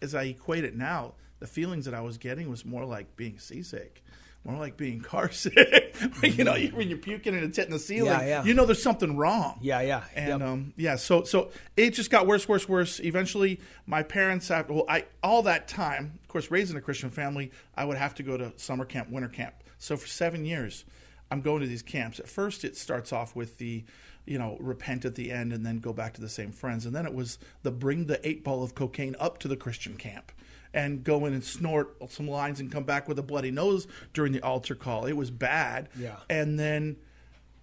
as 0.00 0.14
i 0.14 0.22
equate 0.24 0.64
it 0.64 0.74
now 0.76 1.14
the 1.40 1.46
feelings 1.46 1.84
that 1.86 1.94
i 1.94 2.00
was 2.00 2.16
getting 2.18 2.48
was 2.48 2.64
more 2.64 2.84
like 2.84 3.16
being 3.16 3.38
seasick 3.38 4.02
more 4.44 4.56
like 4.56 4.76
being 4.76 5.00
car 5.00 5.30
sick 5.32 5.96
you 6.22 6.44
know 6.44 6.54
you- 6.54 6.68
when 6.70 6.88
you're 6.88 6.96
puking 6.98 7.34
and 7.34 7.42
it's 7.42 7.56
hitting 7.56 7.72
the 7.72 7.78
ceiling 7.78 8.12
Yeah, 8.12 8.24
yeah. 8.24 8.44
you 8.44 8.54
know 8.54 8.64
there's 8.64 8.82
something 8.82 9.16
wrong 9.16 9.58
Yeah, 9.60 9.80
yeah. 9.80 10.04
and 10.14 10.28
Yep. 10.28 10.40
um, 10.48 10.72
yeah, 10.76 10.94
so 10.96 11.24
so 11.24 11.50
it 11.76 11.90
just 11.90 12.10
got 12.10 12.26
worse, 12.28 12.48
worse, 12.48 12.68
worse. 12.68 13.00
Eventually, 13.00 13.60
my 13.86 14.02
parents, 14.04 14.48
after 14.50 14.72
well, 14.74 14.84
I 14.88 15.06
all 15.24 15.42
that 15.42 15.66
time, 15.66 16.20
of 16.22 16.28
course, 16.28 16.50
raised 16.52 16.70
in 16.70 16.76
a 16.76 16.80
Christian 16.80 17.10
family, 17.10 17.50
I 17.76 17.84
would 17.84 17.96
have 17.98 18.14
to 18.16 18.22
go 18.22 18.36
to 18.36 18.52
summer 18.56 18.84
camp, 18.84 19.10
winter 19.10 19.28
camp. 19.28 19.54
So 19.78 19.96
for 19.96 20.06
seven 20.06 20.44
years, 20.44 20.84
I'm 21.32 21.40
going 21.40 21.60
to 21.62 21.66
these 21.66 21.82
camps. 21.82 22.20
At 22.20 22.28
first, 22.28 22.64
it 22.64 22.76
starts 22.76 23.12
off 23.12 23.34
with 23.34 23.58
the, 23.58 23.84
you 24.28 24.38
know, 24.38 24.56
repent 24.60 25.04
at 25.04 25.14
the 25.14 25.30
end 25.30 25.52
and 25.52 25.64
then 25.64 25.78
go 25.78 25.92
back 25.92 26.14
to 26.14 26.20
the 26.20 26.28
same 26.28 26.52
friends, 26.52 26.86
and 26.86 26.94
then 26.94 27.06
it 27.06 27.14
was 27.14 27.38
the 27.62 27.70
bring 27.70 28.06
the 28.06 28.26
eight 28.28 28.44
ball 28.44 28.62
of 28.62 28.74
cocaine 28.74 29.16
up 29.18 29.38
to 29.38 29.48
the 29.48 29.56
Christian 29.56 29.96
camp. 29.96 30.32
And 30.74 31.02
go 31.02 31.24
in 31.24 31.32
and 31.32 31.42
snort 31.42 31.96
some 32.10 32.28
lines 32.28 32.60
and 32.60 32.70
come 32.70 32.84
back 32.84 33.08
with 33.08 33.18
a 33.18 33.22
bloody 33.22 33.50
nose 33.50 33.86
during 34.12 34.32
the 34.32 34.42
altar 34.42 34.74
call. 34.74 35.06
It 35.06 35.14
was 35.14 35.30
bad. 35.30 35.88
Yeah. 35.98 36.16
And 36.28 36.58
then 36.60 36.96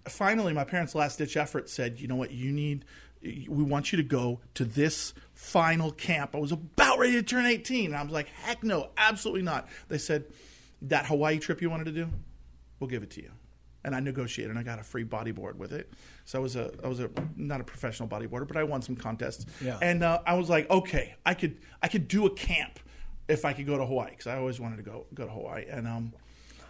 finally 0.10 0.54
my 0.54 0.64
parents 0.64 0.96
last 0.96 1.18
ditch 1.18 1.36
effort 1.36 1.70
said 1.70 2.00
you 2.00 2.08
know 2.08 2.16
what 2.16 2.32
you 2.32 2.52
need 2.52 2.86
we 3.22 3.64
want 3.64 3.92
you 3.92 3.98
to 3.98 4.04
go 4.04 4.40
to 4.54 4.64
this 4.64 5.14
final 5.34 5.92
camp 5.92 6.36
i 6.36 6.38
was 6.38 6.52
about 6.52 7.00
ready 7.00 7.14
to 7.14 7.24
turn 7.24 7.46
18 7.46 7.88
and 7.88 7.96
i 7.96 8.04
was 8.04 8.12
like 8.12 8.28
heck 8.28 8.64
no 8.64 8.90
absolutely 8.98 9.42
not 9.42 9.68
they 9.88 9.98
said 9.98 10.26
that 10.82 11.06
hawaii 11.08 11.40
trip 11.40 11.62
you 11.62 11.70
wanted 11.70 11.86
to 11.86 11.92
do 11.92 12.08
we'll 12.80 12.90
give 12.90 13.04
it 13.04 13.10
to 13.10 13.22
you 13.22 13.32
and 13.84 13.96
i 13.96 14.00
negotiated 14.00 14.52
and 14.52 14.60
i 14.60 14.64
got 14.64 14.80
a 14.80 14.84
free 14.84 15.04
bodyboard 15.04 15.56
with 15.56 15.74
it 15.74 15.92
so 16.26 16.38
i 16.38 16.42
was 16.42 16.56
a 16.56 16.72
i 16.84 16.88
was 16.88 17.00
a 17.00 17.10
not 17.38 17.62
a 17.62 17.64
professional 17.64 18.10
bodyboarder 18.10 18.48
but 18.48 18.58
i 18.58 18.64
won 18.64 18.82
some 18.82 18.96
contests 18.96 19.46
Yeah. 19.62 19.78
and 19.82 20.04
uh, 20.04 20.20
i 20.26 20.34
was 20.34 20.50
like 20.50 20.70
okay 20.70 21.16
i 21.26 21.34
could 21.34 21.58
i 21.82 21.88
could 21.88 22.08
do 22.08 22.26
a 22.26 22.30
camp 22.32 22.80
if 23.28 23.46
i 23.46 23.54
could 23.54 23.66
go 23.66 23.78
to 23.78 23.86
hawaii 23.86 24.10
because 24.12 24.28
i 24.28 24.36
always 24.38 24.60
wanted 24.60 24.78
to 24.78 24.84
go 24.84 25.06
go 25.14 25.26
to 25.26 25.32
hawaii 25.32 25.66
and 25.70 25.88
um 25.88 26.14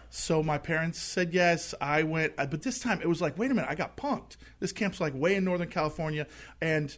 so 0.08 0.40
my 0.42 0.56
parents 0.56 1.00
said 1.00 1.34
yes. 1.34 1.74
I 1.80 2.04
went, 2.04 2.32
uh, 2.38 2.46
but 2.46 2.62
this 2.62 2.78
time 2.78 3.00
it 3.02 3.08
was 3.08 3.20
like, 3.20 3.36
wait 3.36 3.50
a 3.50 3.54
minute, 3.54 3.68
I 3.68 3.74
got 3.74 3.96
punked. 3.96 4.36
This 4.60 4.70
camp's 4.72 5.00
like 5.00 5.12
way 5.14 5.34
in 5.34 5.44
Northern 5.44 5.68
California, 5.68 6.26
and 6.60 6.96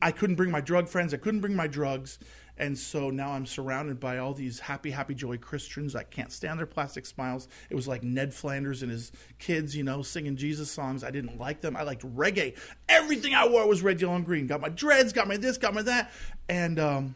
I 0.00 0.10
couldn't 0.10 0.36
bring 0.36 0.50
my 0.50 0.62
drug 0.62 0.88
friends. 0.88 1.12
I 1.12 1.18
couldn't 1.18 1.40
bring 1.40 1.54
my 1.54 1.66
drugs, 1.68 2.18
and 2.58 2.76
so 2.76 3.10
now 3.10 3.32
I'm 3.32 3.46
surrounded 3.46 4.00
by 4.00 4.18
all 4.18 4.32
these 4.32 4.58
happy, 4.58 4.90
happy, 4.90 5.14
joy 5.14 5.36
Christians. 5.38 5.94
I 5.94 6.04
can't 6.04 6.32
stand 6.32 6.58
their 6.58 6.66
plastic 6.66 7.06
smiles. 7.06 7.48
It 7.70 7.74
was 7.74 7.86
like 7.86 8.02
Ned 8.02 8.32
Flanders 8.32 8.82
and 8.82 8.90
his 8.90 9.12
kids, 9.38 9.76
you 9.76 9.84
know, 9.84 10.02
singing 10.02 10.36
Jesus 10.36 10.70
songs. 10.70 11.04
I 11.04 11.10
didn't 11.10 11.38
like 11.38 11.60
them. 11.60 11.76
I 11.76 11.82
liked 11.82 12.02
reggae. 12.16 12.56
Everything 12.88 13.34
I 13.34 13.46
wore 13.48 13.66
was 13.66 13.82
red, 13.82 14.00
yellow, 14.00 14.14
and 14.16 14.24
green. 14.24 14.46
Got 14.46 14.60
my 14.60 14.68
dreads, 14.70 15.12
got 15.12 15.28
my 15.28 15.36
this, 15.36 15.58
got 15.58 15.74
my 15.74 15.82
that, 15.82 16.12
and 16.48 16.78
um, 16.78 17.14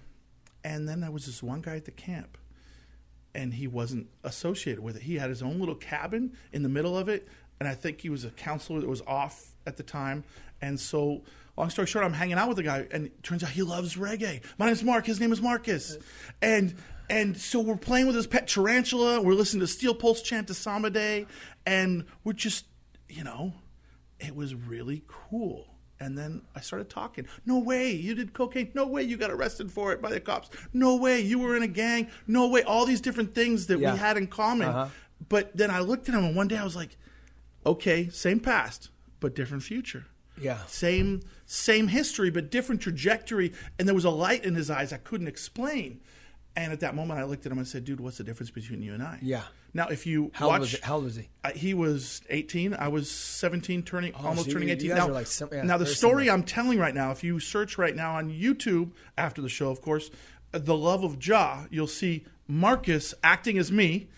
and 0.64 0.88
then 0.88 1.00
there 1.00 1.10
was 1.10 1.26
this 1.26 1.42
one 1.42 1.60
guy 1.60 1.76
at 1.76 1.84
the 1.84 1.90
camp 1.90 2.36
and 3.34 3.54
he 3.54 3.66
wasn't 3.66 4.08
associated 4.24 4.82
with 4.82 4.96
it. 4.96 5.02
He 5.02 5.16
had 5.16 5.30
his 5.30 5.42
own 5.42 5.58
little 5.58 5.74
cabin 5.74 6.32
in 6.52 6.62
the 6.62 6.68
middle 6.68 6.96
of 6.96 7.08
it, 7.08 7.28
and 7.58 7.68
I 7.68 7.74
think 7.74 8.00
he 8.00 8.08
was 8.08 8.24
a 8.24 8.30
counselor 8.30 8.80
that 8.80 8.88
was 8.88 9.02
off 9.02 9.54
at 9.66 9.76
the 9.76 9.82
time. 9.82 10.24
And 10.60 10.78
so, 10.78 11.22
long 11.60 11.70
story 11.70 11.86
short, 11.86 12.04
I'm 12.04 12.12
hanging 12.12 12.38
out 12.38 12.48
with 12.48 12.56
the 12.56 12.62
guy, 12.62 12.86
and 12.90 13.06
it 13.06 13.22
turns 13.22 13.44
out 13.44 13.50
he 13.50 13.62
loves 13.62 13.96
reggae. 13.96 14.42
My 14.58 14.66
name's 14.66 14.82
Mark. 14.82 15.06
His 15.06 15.20
name 15.20 15.32
is 15.32 15.40
Marcus, 15.40 15.96
and 16.42 16.74
and 17.08 17.36
so 17.36 17.60
we're 17.60 17.76
playing 17.76 18.06
with 18.06 18.16
his 18.16 18.26
pet 18.26 18.48
tarantula. 18.48 19.20
We're 19.20 19.34
listening 19.34 19.60
to 19.60 19.66
Steel 19.66 19.94
Pulse 19.94 20.22
chant 20.22 20.48
to 20.48 20.54
Samba 20.54 20.90
Day, 20.90 21.26
and 21.66 22.04
we're 22.24 22.32
just, 22.32 22.66
you 23.08 23.24
know, 23.24 23.52
it 24.18 24.34
was 24.34 24.54
really 24.54 25.02
cool. 25.06 25.66
And 26.02 26.16
then 26.16 26.42
I 26.56 26.60
started 26.60 26.88
talking. 26.88 27.26
No 27.44 27.58
way, 27.58 27.90
you 27.90 28.14
did 28.14 28.32
cocaine. 28.32 28.70
No 28.74 28.86
way, 28.86 29.02
you 29.02 29.18
got 29.18 29.30
arrested 29.30 29.70
for 29.70 29.92
it 29.92 30.00
by 30.00 30.08
the 30.08 30.18
cops. 30.20 30.48
No 30.72 30.96
way, 30.96 31.20
you 31.20 31.38
were 31.38 31.56
in 31.56 31.62
a 31.62 31.68
gang. 31.68 32.08
No 32.26 32.48
way, 32.48 32.62
all 32.62 32.86
these 32.86 33.02
different 33.02 33.34
things 33.34 33.66
that 33.66 33.78
Yeah. 33.78 33.92
we 33.92 33.98
had 33.98 34.16
in 34.16 34.26
common. 34.26 34.68
Uh-huh. 34.68 34.88
But 35.28 35.54
then 35.54 35.70
I 35.70 35.80
looked 35.80 36.08
at 36.08 36.14
him, 36.14 36.24
and 36.24 36.34
one 36.34 36.48
day 36.48 36.56
I 36.56 36.64
was 36.64 36.74
like, 36.74 36.96
okay, 37.66 38.08
same 38.08 38.40
past, 38.40 38.88
but 39.18 39.34
different 39.34 39.62
future. 39.62 40.06
Yeah. 40.40 40.64
Same 40.66 41.20
same 41.52 41.88
history, 41.88 42.30
but 42.30 42.50
different 42.50 42.80
trajectory. 42.80 43.52
And 43.78 43.88
there 43.88 43.94
was 43.94 44.04
a 44.04 44.10
light 44.10 44.44
in 44.44 44.54
his 44.54 44.70
eyes 44.70 44.92
I 44.92 44.98
couldn't 44.98 45.26
explain. 45.26 46.00
And 46.56 46.72
at 46.72 46.80
that 46.80 46.94
moment, 46.94 47.18
I 47.18 47.24
looked 47.24 47.46
at 47.46 47.52
him 47.52 47.58
and 47.58 47.66
said, 47.66 47.84
"Dude, 47.84 48.00
what's 48.00 48.18
the 48.18 48.24
difference 48.24 48.50
between 48.50 48.82
you 48.82 48.94
and 48.94 49.02
I?" 49.02 49.18
Yeah. 49.22 49.42
Now, 49.72 49.86
if 49.88 50.04
you 50.04 50.30
How 50.34 50.46
old 50.46 50.52
watch, 50.54 50.60
was 50.60 50.74
it? 50.74 50.80
How 50.82 50.94
old 50.96 51.04
was 51.04 51.16
he? 51.16 51.28
uh, 51.44 51.50
he 51.52 51.74
was 51.74 52.22
18. 52.28 52.74
I 52.74 52.88
was 52.88 53.08
17, 53.10 53.82
turning 53.84 54.12
almost 54.14 54.46
so 54.46 54.52
turning 54.54 54.68
you- 54.68 54.74
18. 54.74 54.88
you 54.88 54.94
now, 54.94 55.08
like 55.08 55.28
yeah, 55.52 55.62
now 55.62 55.76
the 55.76 55.86
story 55.86 56.24
similar. 56.24 56.32
I'm 56.38 56.42
telling 56.44 56.78
right 56.78 56.94
now, 56.94 57.12
if 57.12 57.22
you 57.22 57.38
search 57.38 57.78
right 57.78 57.94
now 57.94 58.16
on 58.16 58.30
YouTube 58.30 58.90
after 59.16 59.40
the 59.40 59.48
show, 59.48 59.70
of 59.70 59.80
course, 59.80 60.10
uh, 60.52 60.58
the 60.58 60.76
love 60.76 61.04
of 61.04 61.18
Jah, 61.20 61.68
you'll 61.70 61.86
see 61.86 62.24
Marcus 62.50 63.14
acting 63.22 63.58
as 63.58 63.70
me, 63.70 64.08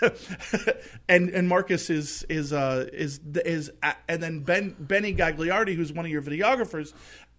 and 1.08 1.28
and 1.30 1.48
Marcus 1.48 1.90
is 1.90 2.24
is 2.28 2.52
uh, 2.52 2.88
is 2.92 3.20
is 3.44 3.70
and 4.08 4.22
then 4.22 4.40
Ben 4.40 4.76
Benny 4.78 5.14
Gagliardi, 5.14 5.74
who's 5.74 5.92
one 5.92 6.04
of 6.04 6.10
your 6.10 6.22
videographers. 6.22 6.92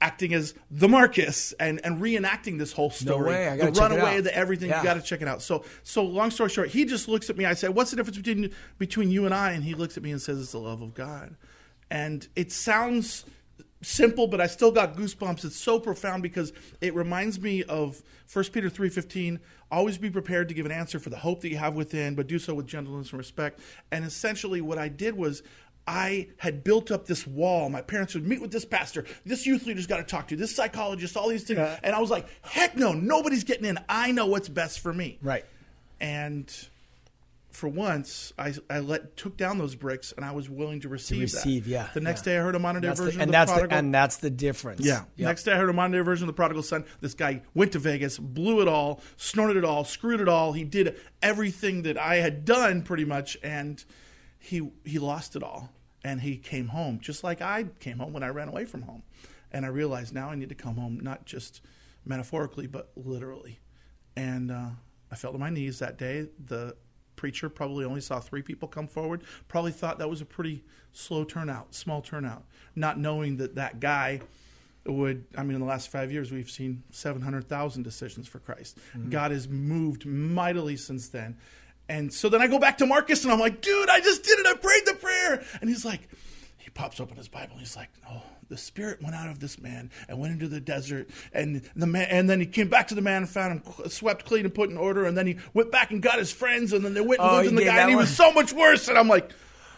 Acting 0.03 0.33
as 0.33 0.55
the 0.71 0.89
Marcus 0.89 1.53
and, 1.59 1.79
and 1.83 2.01
reenacting 2.01 2.57
this 2.57 2.73
whole 2.73 2.89
story, 2.89 3.19
no 3.19 3.27
way, 3.27 3.47
I 3.47 3.55
the 3.55 3.57
gotta 3.57 3.71
check 3.71 3.91
it 3.91 3.93
runaway, 3.93 4.17
out. 4.17 4.23
the 4.23 4.35
everything. 4.35 4.69
Yeah. 4.69 4.79
You 4.79 4.83
got 4.83 4.93
to 4.95 5.01
check 5.03 5.21
it 5.21 5.27
out. 5.27 5.43
So, 5.43 5.63
so 5.83 6.03
long 6.03 6.31
story 6.31 6.49
short, 6.49 6.69
he 6.69 6.85
just 6.85 7.07
looks 7.07 7.29
at 7.29 7.37
me. 7.37 7.45
I 7.45 7.53
say, 7.53 7.69
"What's 7.69 7.91
the 7.91 7.97
difference 7.97 8.17
between 8.17 8.49
between 8.79 9.11
you 9.11 9.25
and 9.25 9.33
I?" 9.33 9.51
And 9.51 9.63
he 9.63 9.75
looks 9.75 9.97
at 9.97 10.03
me 10.03 10.09
and 10.11 10.19
says, 10.19 10.39
"It's 10.41 10.53
the 10.53 10.57
love 10.57 10.81
of 10.81 10.95
God." 10.95 11.35
And 11.91 12.27
it 12.35 12.51
sounds 12.51 13.25
simple, 13.83 14.25
but 14.25 14.41
I 14.41 14.47
still 14.47 14.71
got 14.71 14.95
goosebumps. 14.95 15.45
It's 15.45 15.55
so 15.55 15.79
profound 15.79 16.23
because 16.23 16.51
it 16.79 16.95
reminds 16.95 17.39
me 17.39 17.63
of 17.63 18.01
1 18.33 18.45
Peter 18.45 18.69
three 18.69 18.89
fifteen. 18.89 19.39
Always 19.71 19.97
be 19.97 20.09
prepared 20.09 20.49
to 20.49 20.53
give 20.53 20.65
an 20.65 20.71
answer 20.71 20.99
for 20.99 21.09
the 21.09 21.17
hope 21.17 21.41
that 21.41 21.49
you 21.49 21.57
have 21.57 21.75
within, 21.75 22.13
but 22.13 22.27
do 22.27 22.37
so 22.37 22.53
with 22.53 22.67
gentleness 22.67 23.11
and 23.11 23.17
respect. 23.17 23.61
And 23.91 24.05
essentially, 24.05 24.61
what 24.61 24.77
I 24.77 24.87
did 24.87 25.15
was. 25.15 25.41
I 25.87 26.27
had 26.37 26.63
built 26.63 26.91
up 26.91 27.07
this 27.07 27.25
wall. 27.25 27.67
My 27.67 27.81
parents 27.81 28.13
would 28.13 28.25
meet 28.25 28.39
with 28.39 28.51
this 28.51 28.65
pastor. 28.65 29.03
This 29.25 29.47
youth 29.47 29.65
leader's 29.65 29.87
got 29.87 29.97
to 29.97 30.03
talk 30.03 30.27
to. 30.27 30.35
This 30.35 30.55
psychologist. 30.55 31.17
All 31.17 31.27
these 31.27 31.43
things. 31.43 31.57
Yeah. 31.57 31.79
And 31.81 31.95
I 31.95 31.99
was 31.99 32.11
like, 32.11 32.27
heck 32.43 32.77
no, 32.77 32.93
nobody's 32.93 33.43
getting 33.43 33.65
in. 33.65 33.79
I 33.89 34.11
know 34.11 34.27
what's 34.27 34.47
best 34.47 34.79
for 34.79 34.93
me. 34.93 35.17
Right. 35.23 35.43
And 35.99 36.47
for 37.51 37.67
once, 37.69 38.33
I, 38.39 38.53
I 38.69 38.79
let 38.79 39.17
took 39.17 39.37
down 39.37 39.57
those 39.57 39.75
bricks, 39.75 40.13
and 40.15 40.25
I 40.25 40.31
was 40.31 40.49
willing 40.49 40.79
to 40.81 40.89
receive. 40.89 41.31
that. 41.31 41.37
receive, 41.37 41.67
yeah, 41.67 41.89
The 41.93 41.99
next 41.99 42.25
yeah. 42.25 42.33
day, 42.33 42.39
I 42.39 42.41
heard 42.41 42.55
a 42.55 42.59
modern 42.59 42.81
day 42.81 42.87
That's 42.89 42.99
the- 42.99 43.05
version 43.05 43.21
and 43.21 43.29
of 43.29 43.31
the 43.31 43.37
that's 43.37 43.51
the, 43.51 43.57
prodigal. 43.57 43.77
and 43.77 43.93
that's 43.93 44.17
the 44.17 44.29
difference. 44.29 44.81
yeah. 44.85 45.03
Yep. 45.17 45.27
Next 45.27 45.43
day, 45.43 45.51
I 45.53 45.57
heard 45.57 45.69
a 45.69 45.73
modern 45.73 45.91
day 45.91 45.99
version 45.99 46.23
of 46.23 46.27
the 46.27 46.33
prodigal 46.37 46.63
son. 46.63 46.85
This 47.01 47.13
guy 47.13 47.41
went 47.53 47.71
to 47.73 47.79
Vegas, 47.79 48.17
blew 48.17 48.61
it 48.61 48.67
all, 48.67 49.01
snorted 49.17 49.57
it 49.57 49.65
all, 49.65 49.83
screwed 49.83 50.21
it 50.21 50.27
all. 50.29 50.53
He 50.53 50.63
did 50.63 50.95
everything 51.21 51.81
that 51.83 51.97
I 51.97 52.15
had 52.15 52.45
done, 52.45 52.81
pretty 52.83 53.05
much, 53.05 53.37
and 53.43 53.83
he 54.39 54.71
he 54.83 54.97
lost 54.99 55.35
it 55.35 55.43
all. 55.43 55.69
And 56.03 56.19
he 56.21 56.37
came 56.37 56.69
home, 56.69 56.99
just 56.99 57.23
like 57.23 57.41
I 57.41 57.65
came 57.79 57.99
home 57.99 58.11
when 58.13 58.23
I 58.23 58.29
ran 58.29 58.47
away 58.47 58.65
from 58.65 58.81
home. 58.83 59.03
And 59.51 59.65
I 59.65 59.69
realized 59.69 60.13
now 60.15 60.29
I 60.31 60.35
need 60.35 60.49
to 60.49 60.55
come 60.55 60.77
home, 60.77 60.99
not 61.01 61.25
just 61.25 61.61
metaphorically, 62.05 62.65
but 62.65 62.89
literally. 62.95 63.59
And 64.15 64.49
uh, 64.51 64.69
I 65.11 65.15
fell 65.15 65.31
to 65.31 65.37
my 65.37 65.49
knees 65.51 65.77
that 65.79 65.97
day. 65.97 66.27
The 66.47 66.75
preacher 67.21 67.49
probably 67.49 67.85
only 67.85 68.01
saw 68.01 68.19
three 68.19 68.41
people 68.41 68.67
come 68.67 68.87
forward. 68.87 69.21
Probably 69.47 69.71
thought 69.71 69.99
that 69.99 70.09
was 70.09 70.21
a 70.21 70.25
pretty 70.25 70.63
slow 70.91 71.23
turnout, 71.23 71.75
small 71.75 72.01
turnout, 72.01 72.43
not 72.75 72.97
knowing 72.97 73.37
that 73.37 73.53
that 73.55 73.79
guy 73.79 74.21
would. 74.87 75.23
I 75.37 75.43
mean, 75.43 75.53
in 75.53 75.61
the 75.61 75.67
last 75.67 75.89
five 75.89 76.11
years, 76.11 76.31
we've 76.31 76.49
seen 76.49 76.81
seven 76.89 77.21
hundred 77.21 77.47
thousand 77.47 77.83
decisions 77.83 78.27
for 78.27 78.39
Christ. 78.39 78.79
Mm-hmm. 78.97 79.11
God 79.11 79.29
has 79.29 79.47
moved 79.47 80.07
mightily 80.07 80.77
since 80.77 81.09
then. 81.09 81.37
And 81.87 82.11
so 82.11 82.27
then 82.27 82.41
I 82.41 82.47
go 82.47 82.57
back 82.57 82.79
to 82.79 82.87
Marcus 82.87 83.23
and 83.23 83.31
I'm 83.31 83.39
like, 83.39 83.61
dude, 83.61 83.89
I 83.89 83.99
just 83.99 84.23
did 84.23 84.39
it. 84.39 84.47
I 84.47 84.53
prayed 84.55 84.85
the 84.85 84.93
prayer. 84.93 85.43
And 85.59 85.69
he's 85.69 85.85
like, 85.85 86.07
he 86.71 86.79
pops 86.79 86.99
open 86.99 87.17
his 87.17 87.27
Bible 87.27 87.51
and 87.51 87.59
he's 87.59 87.75
like, 87.75 87.89
oh, 88.09 88.21
the 88.49 88.57
spirit 88.57 89.01
went 89.01 89.15
out 89.15 89.29
of 89.29 89.39
this 89.39 89.59
man 89.59 89.89
and 90.07 90.19
went 90.19 90.33
into 90.33 90.47
the 90.47 90.59
desert. 90.59 91.09
And 91.33 91.61
the 91.75 91.87
man, 91.87 92.07
and 92.09 92.29
then 92.29 92.39
he 92.39 92.45
came 92.45 92.67
back 92.67 92.89
to 92.89 92.95
the 92.95 93.01
man 93.01 93.17
and 93.23 93.29
found 93.29 93.61
him 93.61 93.89
swept 93.89 94.25
clean 94.25 94.45
and 94.45 94.53
put 94.53 94.69
in 94.69 94.77
order. 94.77 95.05
And 95.05 95.17
then 95.17 95.27
he 95.27 95.37
went 95.53 95.71
back 95.71 95.91
and 95.91 96.01
got 96.01 96.19
his 96.19 96.31
friends. 96.31 96.73
And 96.73 96.83
then 96.83 96.93
they 96.93 97.01
went 97.01 97.21
and 97.21 97.29
Oh, 97.29 97.35
lived 97.37 97.47
in 97.49 97.55
the 97.55 97.65
guy. 97.65 97.79
And 97.79 97.89
he 97.89 97.95
one. 97.95 98.03
was 98.03 98.15
so 98.15 98.31
much 98.33 98.51
worse. 98.53 98.87
And 98.89 98.97
I'm 98.97 99.07
like, 99.07 99.31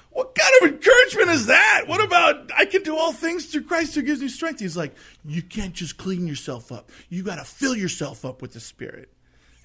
what 0.09 0.35
kind 0.35 0.53
of 0.61 0.75
encouragement 0.75 1.29
is 1.29 1.47
that? 1.47 1.83
What 1.87 1.99
mm. 2.01 2.05
about 2.05 2.51
I 2.55 2.65
can 2.65 2.83
do 2.83 2.95
all 2.97 3.13
things 3.13 3.47
through 3.47 3.63
Christ 3.63 3.95
who 3.95 4.01
gives 4.01 4.21
me 4.21 4.27
strength? 4.27 4.59
He's 4.59 4.77
like, 4.77 4.93
you 5.25 5.41
can't 5.41 5.73
just 5.73 5.97
clean 5.97 6.27
yourself 6.27 6.71
up. 6.71 6.91
You 7.09 7.23
got 7.23 7.35
to 7.35 7.45
fill 7.45 7.75
yourself 7.75 8.25
up 8.25 8.41
with 8.41 8.53
the 8.53 8.59
Spirit. 8.59 9.09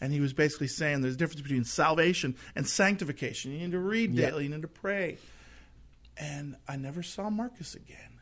And 0.01 0.13
he 0.13 0.21
was 0.21 0.33
basically 0.33 0.69
saying 0.69 1.01
there's 1.01 1.15
a 1.15 1.19
difference 1.19 1.43
between 1.43 1.65
salvation 1.65 2.37
and 2.55 2.67
sanctification. 2.67 3.53
You 3.53 3.59
need 3.59 3.73
to 3.73 3.79
read 3.79 4.15
Yeah. 4.15 4.31
daily, 4.31 4.45
you 4.45 4.51
need 4.51 4.63
to 4.63 4.69
pray. 4.69 5.19
And 6.19 6.57
I 6.67 6.77
never 6.77 7.03
saw 7.03 7.31
Marcus 7.31 7.75
again. 7.75 8.21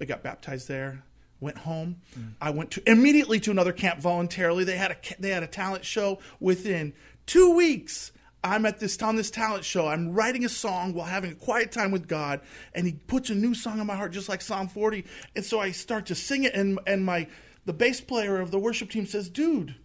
I 0.00 0.04
got 0.04 0.22
baptized 0.22 0.68
there. 0.68 1.02
Went 1.40 1.58
home. 1.58 1.96
Mm. 2.18 2.34
I 2.40 2.50
went 2.50 2.70
to 2.72 2.90
immediately 2.90 3.40
to 3.40 3.50
another 3.50 3.72
camp 3.72 4.00
voluntarily. 4.00 4.64
They 4.64 4.76
had 4.76 4.92
a 4.92 4.96
they 5.18 5.30
had 5.30 5.42
a 5.42 5.46
talent 5.46 5.84
show 5.84 6.18
within 6.38 6.92
two 7.26 7.54
weeks. 7.54 8.12
I'm 8.42 8.64
at 8.64 8.78
this 8.78 9.00
on 9.02 9.16
this 9.16 9.30
talent 9.30 9.64
show. 9.64 9.86
I'm 9.86 10.12
writing 10.12 10.44
a 10.44 10.48
song 10.48 10.94
while 10.94 11.06
having 11.06 11.32
a 11.32 11.34
quiet 11.34 11.72
time 11.72 11.90
with 11.90 12.08
God, 12.08 12.40
and 12.74 12.86
He 12.86 12.92
puts 12.92 13.30
a 13.30 13.34
new 13.34 13.54
song 13.54 13.80
in 13.80 13.86
my 13.86 13.96
heart, 13.96 14.12
just 14.12 14.28
like 14.28 14.40
Psalm 14.42 14.68
40. 14.68 15.04
And 15.34 15.44
so 15.44 15.60
I 15.60 15.72
start 15.72 16.06
to 16.06 16.14
sing 16.14 16.44
it, 16.44 16.54
and 16.54 16.78
and 16.86 17.04
my 17.04 17.26
the 17.64 17.72
bass 17.72 18.00
player 18.00 18.40
of 18.40 18.50
the 18.50 18.58
worship 18.58 18.90
team 18.90 19.06
says, 19.06 19.30
"Dude, 19.30 19.76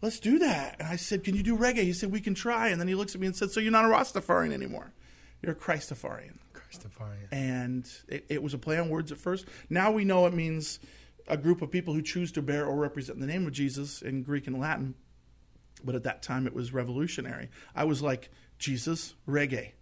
let's 0.00 0.20
do 0.20 0.38
that." 0.38 0.76
And 0.78 0.88
I 0.88 0.96
said, 0.96 1.22
"Can 1.24 1.36
you 1.36 1.42
do 1.42 1.56
reggae?" 1.56 1.84
He 1.84 1.92
said, 1.92 2.12
"We 2.12 2.20
can 2.20 2.34
try." 2.34 2.68
And 2.68 2.80
then 2.80 2.88
he 2.88 2.94
looks 2.94 3.14
at 3.14 3.20
me 3.20 3.26
and 3.26 3.36
said, 3.36 3.50
"So 3.50 3.60
you're 3.60 3.72
not 3.72 3.84
a 3.84 3.88
Rastafarian 3.88 4.52
anymore? 4.52 4.92
You're 5.42 5.52
a 5.52 5.56
Christafarian." 5.56 6.38
Christopher. 6.68 7.16
and 7.32 7.88
it, 8.08 8.26
it 8.28 8.42
was 8.42 8.52
a 8.52 8.58
play 8.58 8.78
on 8.78 8.90
words 8.90 9.10
at 9.10 9.18
first. 9.18 9.46
Now 9.70 9.90
we 9.90 10.04
know 10.04 10.26
it 10.26 10.34
means 10.34 10.78
a 11.26 11.36
group 11.36 11.62
of 11.62 11.70
people 11.70 11.94
who 11.94 12.02
choose 12.02 12.32
to 12.32 12.42
bear 12.42 12.66
or 12.66 12.76
represent 12.76 13.20
the 13.20 13.26
name 13.26 13.46
of 13.46 13.52
Jesus 13.52 14.02
in 14.02 14.22
Greek 14.22 14.46
and 14.46 14.58
Latin. 14.58 14.94
But 15.84 15.94
at 15.94 16.02
that 16.04 16.22
time, 16.22 16.46
it 16.46 16.54
was 16.54 16.72
revolutionary. 16.72 17.50
I 17.74 17.84
was 17.84 18.02
like, 18.02 18.30
Jesus, 18.58 19.14
reggae. 19.28 19.72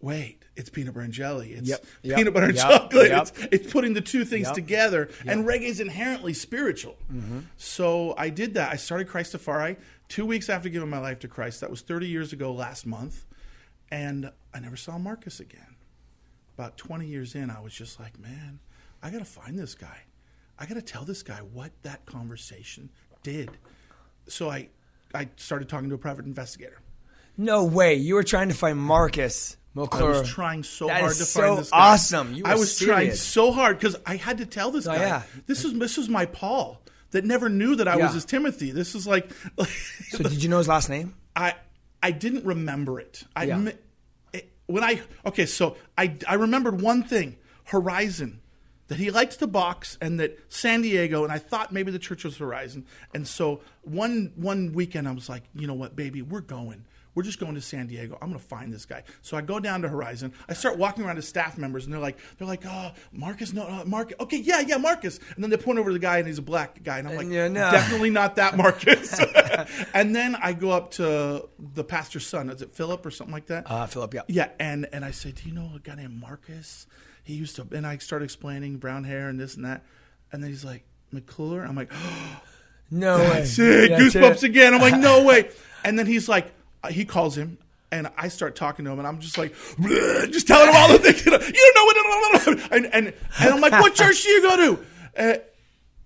Wait, 0.00 0.44
it's 0.56 0.70
peanut 0.70 0.94
butter 0.94 1.04
and 1.04 1.12
jelly. 1.12 1.52
It's 1.52 1.68
Yep, 1.68 1.84
yep, 2.02 2.16
peanut 2.16 2.32
butter 2.32 2.46
and 2.46 2.56
yep, 2.56 2.68
chocolate. 2.68 3.10
It's, 3.10 3.32
it's 3.50 3.72
putting 3.72 3.94
the 3.94 4.00
two 4.00 4.24
things 4.24 4.50
together. 4.52 5.10
And 5.26 5.44
reggae 5.44 5.62
is 5.62 5.80
inherently 5.80 6.34
spiritual. 6.34 6.96
Mm-hmm. 7.12 7.40
So 7.56 8.14
I 8.16 8.30
did 8.30 8.54
that. 8.54 8.72
I 8.72 8.76
started 8.76 9.08
Christafari 9.08 9.76
two 10.08 10.24
weeks 10.24 10.48
after 10.48 10.68
giving 10.68 10.88
my 10.88 11.00
life 11.00 11.18
to 11.20 11.28
Christ. 11.28 11.60
That 11.60 11.70
was 11.70 11.82
30 11.82 12.06
years 12.06 12.32
ago 12.32 12.52
last 12.52 12.86
month. 12.86 13.26
And 13.90 14.30
I 14.54 14.60
never 14.60 14.76
saw 14.76 14.98
Marcus 14.98 15.40
again 15.40 15.76
about 16.56 16.76
20 16.76 17.06
years 17.06 17.34
in, 17.34 17.50
I 17.50 17.60
was 17.60 17.72
just 17.72 18.00
like, 18.00 18.18
man, 18.18 18.58
I 19.02 19.10
got 19.10 19.20
to 19.20 19.24
find 19.24 19.56
this 19.58 19.74
guy. 19.76 19.98
I 20.58 20.66
got 20.66 20.74
to 20.74 20.82
tell 20.82 21.04
this 21.04 21.22
guy 21.22 21.36
what 21.52 21.70
that 21.84 22.04
conversation 22.04 22.90
did. 23.22 23.50
So 24.26 24.50
I, 24.50 24.68
I 25.14 25.28
started 25.36 25.68
talking 25.68 25.88
to 25.90 25.94
a 25.94 25.98
private 25.98 26.24
investigator. 26.26 26.80
No 27.36 27.64
way. 27.64 27.94
You 27.94 28.16
were 28.16 28.24
trying 28.24 28.48
to 28.48 28.54
find 28.54 28.76
Marcus 28.76 29.56
I 29.76 29.80
McClure. 29.80 30.08
was 30.08 30.28
trying 30.28 30.64
so 30.64 30.88
That 30.88 31.00
hard 31.00 31.14
to 31.16 31.24
so 31.24 31.40
find 31.40 31.58
this 31.58 31.70
guy. 31.70 31.78
awesome. 31.92 32.34
You 32.34 32.42
I 32.44 32.56
was 32.56 32.76
trying 32.76 33.12
so 33.12 33.52
hard 33.52 33.78
because 33.78 33.96
I 34.04 34.16
had 34.16 34.38
to 34.38 34.46
tell 34.46 34.72
this 34.72 34.88
Oh, 34.88 34.92
guy. 34.94 34.98
yeah. 34.98 35.22
This 35.46 35.64
is 35.64 35.72
this 35.78 35.96
was 35.96 36.08
my 36.08 36.26
Paul 36.26 36.82
that 37.12 37.24
never 37.24 37.48
knew 37.48 37.76
that 37.76 37.86
I 37.86 37.96
Yeah. 37.96 38.06
was 38.06 38.14
his 38.14 38.24
Timothy. 38.24 38.72
This 38.72 38.96
is 38.96 39.06
like, 39.06 39.30
so 40.08 40.18
did 40.24 40.42
you 40.42 40.48
know 40.48 40.58
his 40.58 40.66
last 40.66 40.88
name? 40.90 41.14
I 41.36 41.54
I 42.02 42.10
didn't 42.10 42.44
remember 42.44 43.00
it. 43.00 43.24
I 43.34 43.44
Yeah. 43.44 43.64
it- 44.32 44.52
when 44.66 44.84
I 44.84 45.00
okay, 45.24 45.46
so 45.46 45.76
I 45.96 46.16
I 46.26 46.34
remembered 46.34 46.80
one 46.80 47.02
thing: 47.02 47.36
Horizon. 47.64 48.40
That 48.88 48.98
he 48.98 49.10
likes 49.10 49.36
to 49.36 49.46
box, 49.46 49.98
and 50.00 50.18
that 50.18 50.38
San 50.48 50.80
Diego, 50.80 51.22
and 51.22 51.30
I 51.30 51.36
thought 51.36 51.72
maybe 51.72 51.92
the 51.92 51.98
church 51.98 52.24
was 52.24 52.38
Horizon. 52.38 52.86
And 53.12 53.28
so 53.28 53.60
one 53.82 54.32
one 54.34 54.72
weekend, 54.72 55.06
I 55.06 55.12
was 55.12 55.28
like, 55.28 55.42
you 55.54 55.66
know 55.66 55.74
what, 55.74 55.94
baby, 55.94 56.22
we're 56.22 56.40
going. 56.40 56.86
We're 57.18 57.24
just 57.24 57.40
going 57.40 57.56
to 57.56 57.60
San 57.60 57.88
Diego. 57.88 58.16
I'm 58.22 58.28
going 58.28 58.40
to 58.40 58.46
find 58.46 58.72
this 58.72 58.86
guy. 58.86 59.02
So 59.22 59.36
I 59.36 59.40
go 59.40 59.58
down 59.58 59.82
to 59.82 59.88
Horizon. 59.88 60.32
I 60.48 60.52
start 60.52 60.78
walking 60.78 61.02
around 61.02 61.16
to 61.16 61.22
staff 61.22 61.58
members, 61.58 61.84
and 61.84 61.92
they're 61.92 61.98
like, 62.00 62.16
they're 62.38 62.46
like, 62.46 62.62
oh, 62.64 62.92
Marcus, 63.10 63.52
no, 63.52 63.64
uh, 63.66 63.82
Marcus. 63.84 64.14
Okay, 64.20 64.36
yeah, 64.36 64.60
yeah, 64.60 64.76
Marcus. 64.76 65.18
And 65.34 65.42
then 65.42 65.50
they 65.50 65.56
point 65.56 65.80
over 65.80 65.88
to 65.90 65.94
the 65.94 65.98
guy, 65.98 66.18
and 66.18 66.28
he's 66.28 66.38
a 66.38 66.42
black 66.42 66.80
guy, 66.84 67.00
and 67.00 67.08
I'm 67.08 67.16
like, 67.16 67.26
Yeah, 67.26 67.48
no. 67.48 67.72
definitely 67.72 68.10
not 68.10 68.36
that 68.36 68.56
Marcus. 68.56 69.18
and 69.94 70.14
then 70.14 70.36
I 70.36 70.52
go 70.52 70.70
up 70.70 70.92
to 70.92 71.48
the 71.58 71.82
pastor's 71.82 72.24
son. 72.24 72.50
Is 72.50 72.62
it 72.62 72.72
Philip 72.72 73.04
or 73.04 73.10
something 73.10 73.34
like 73.34 73.46
that? 73.46 73.68
Uh, 73.68 73.86
Philip, 73.86 74.14
yeah. 74.14 74.20
Yeah, 74.28 74.50
and 74.60 74.86
and 74.92 75.04
I 75.04 75.10
said, 75.10 75.34
"Do 75.34 75.48
you 75.48 75.54
know 75.56 75.72
a 75.74 75.80
guy 75.80 75.96
named 75.96 76.20
Marcus? 76.20 76.86
He 77.24 77.34
used 77.34 77.56
to." 77.56 77.66
And 77.72 77.84
I 77.84 77.98
start 77.98 78.22
explaining 78.22 78.76
brown 78.76 79.02
hair 79.02 79.28
and 79.28 79.40
this 79.40 79.56
and 79.56 79.64
that, 79.64 79.82
and 80.30 80.40
then 80.40 80.50
he's 80.50 80.64
like, 80.64 80.84
"McClure." 81.10 81.64
I'm 81.64 81.74
like, 81.74 81.90
No 82.92 83.18
way. 83.18 83.26
"That's 83.28 83.58
it, 83.58 83.90
That's 83.90 84.14
goosebumps 84.14 84.36
it. 84.36 84.42
again." 84.44 84.72
I'm 84.74 84.80
like, 84.80 84.96
"No 85.00 85.24
way!" 85.26 85.50
And 85.84 85.98
then 85.98 86.06
he's 86.06 86.28
like, 86.28 86.46
uh, 86.46 86.50
he 86.90 87.04
calls 87.04 87.36
him. 87.36 87.58
And 87.90 88.10
I 88.18 88.28
start 88.28 88.54
talking 88.54 88.84
to 88.84 88.90
him, 88.90 88.98
and 88.98 89.08
I'm 89.08 89.18
just 89.18 89.38
like, 89.38 89.54
just 90.30 90.46
telling 90.46 90.68
him 90.68 90.74
all 90.76 90.88
the 90.88 90.98
things. 91.02 91.24
You, 91.24 91.32
know, 91.32 91.38
you 91.38 91.72
don't 91.74 92.44
know 92.44 92.52
what, 92.52 92.72
and 92.72 92.86
and 92.92 93.06
and 93.40 93.54
I'm 93.54 93.62
like, 93.62 93.72
what 93.72 93.94
church 93.94 94.24
do 94.24 94.28
you 94.28 94.42
go 94.42 94.56
to? 94.56 94.84
Uh, 95.16 95.38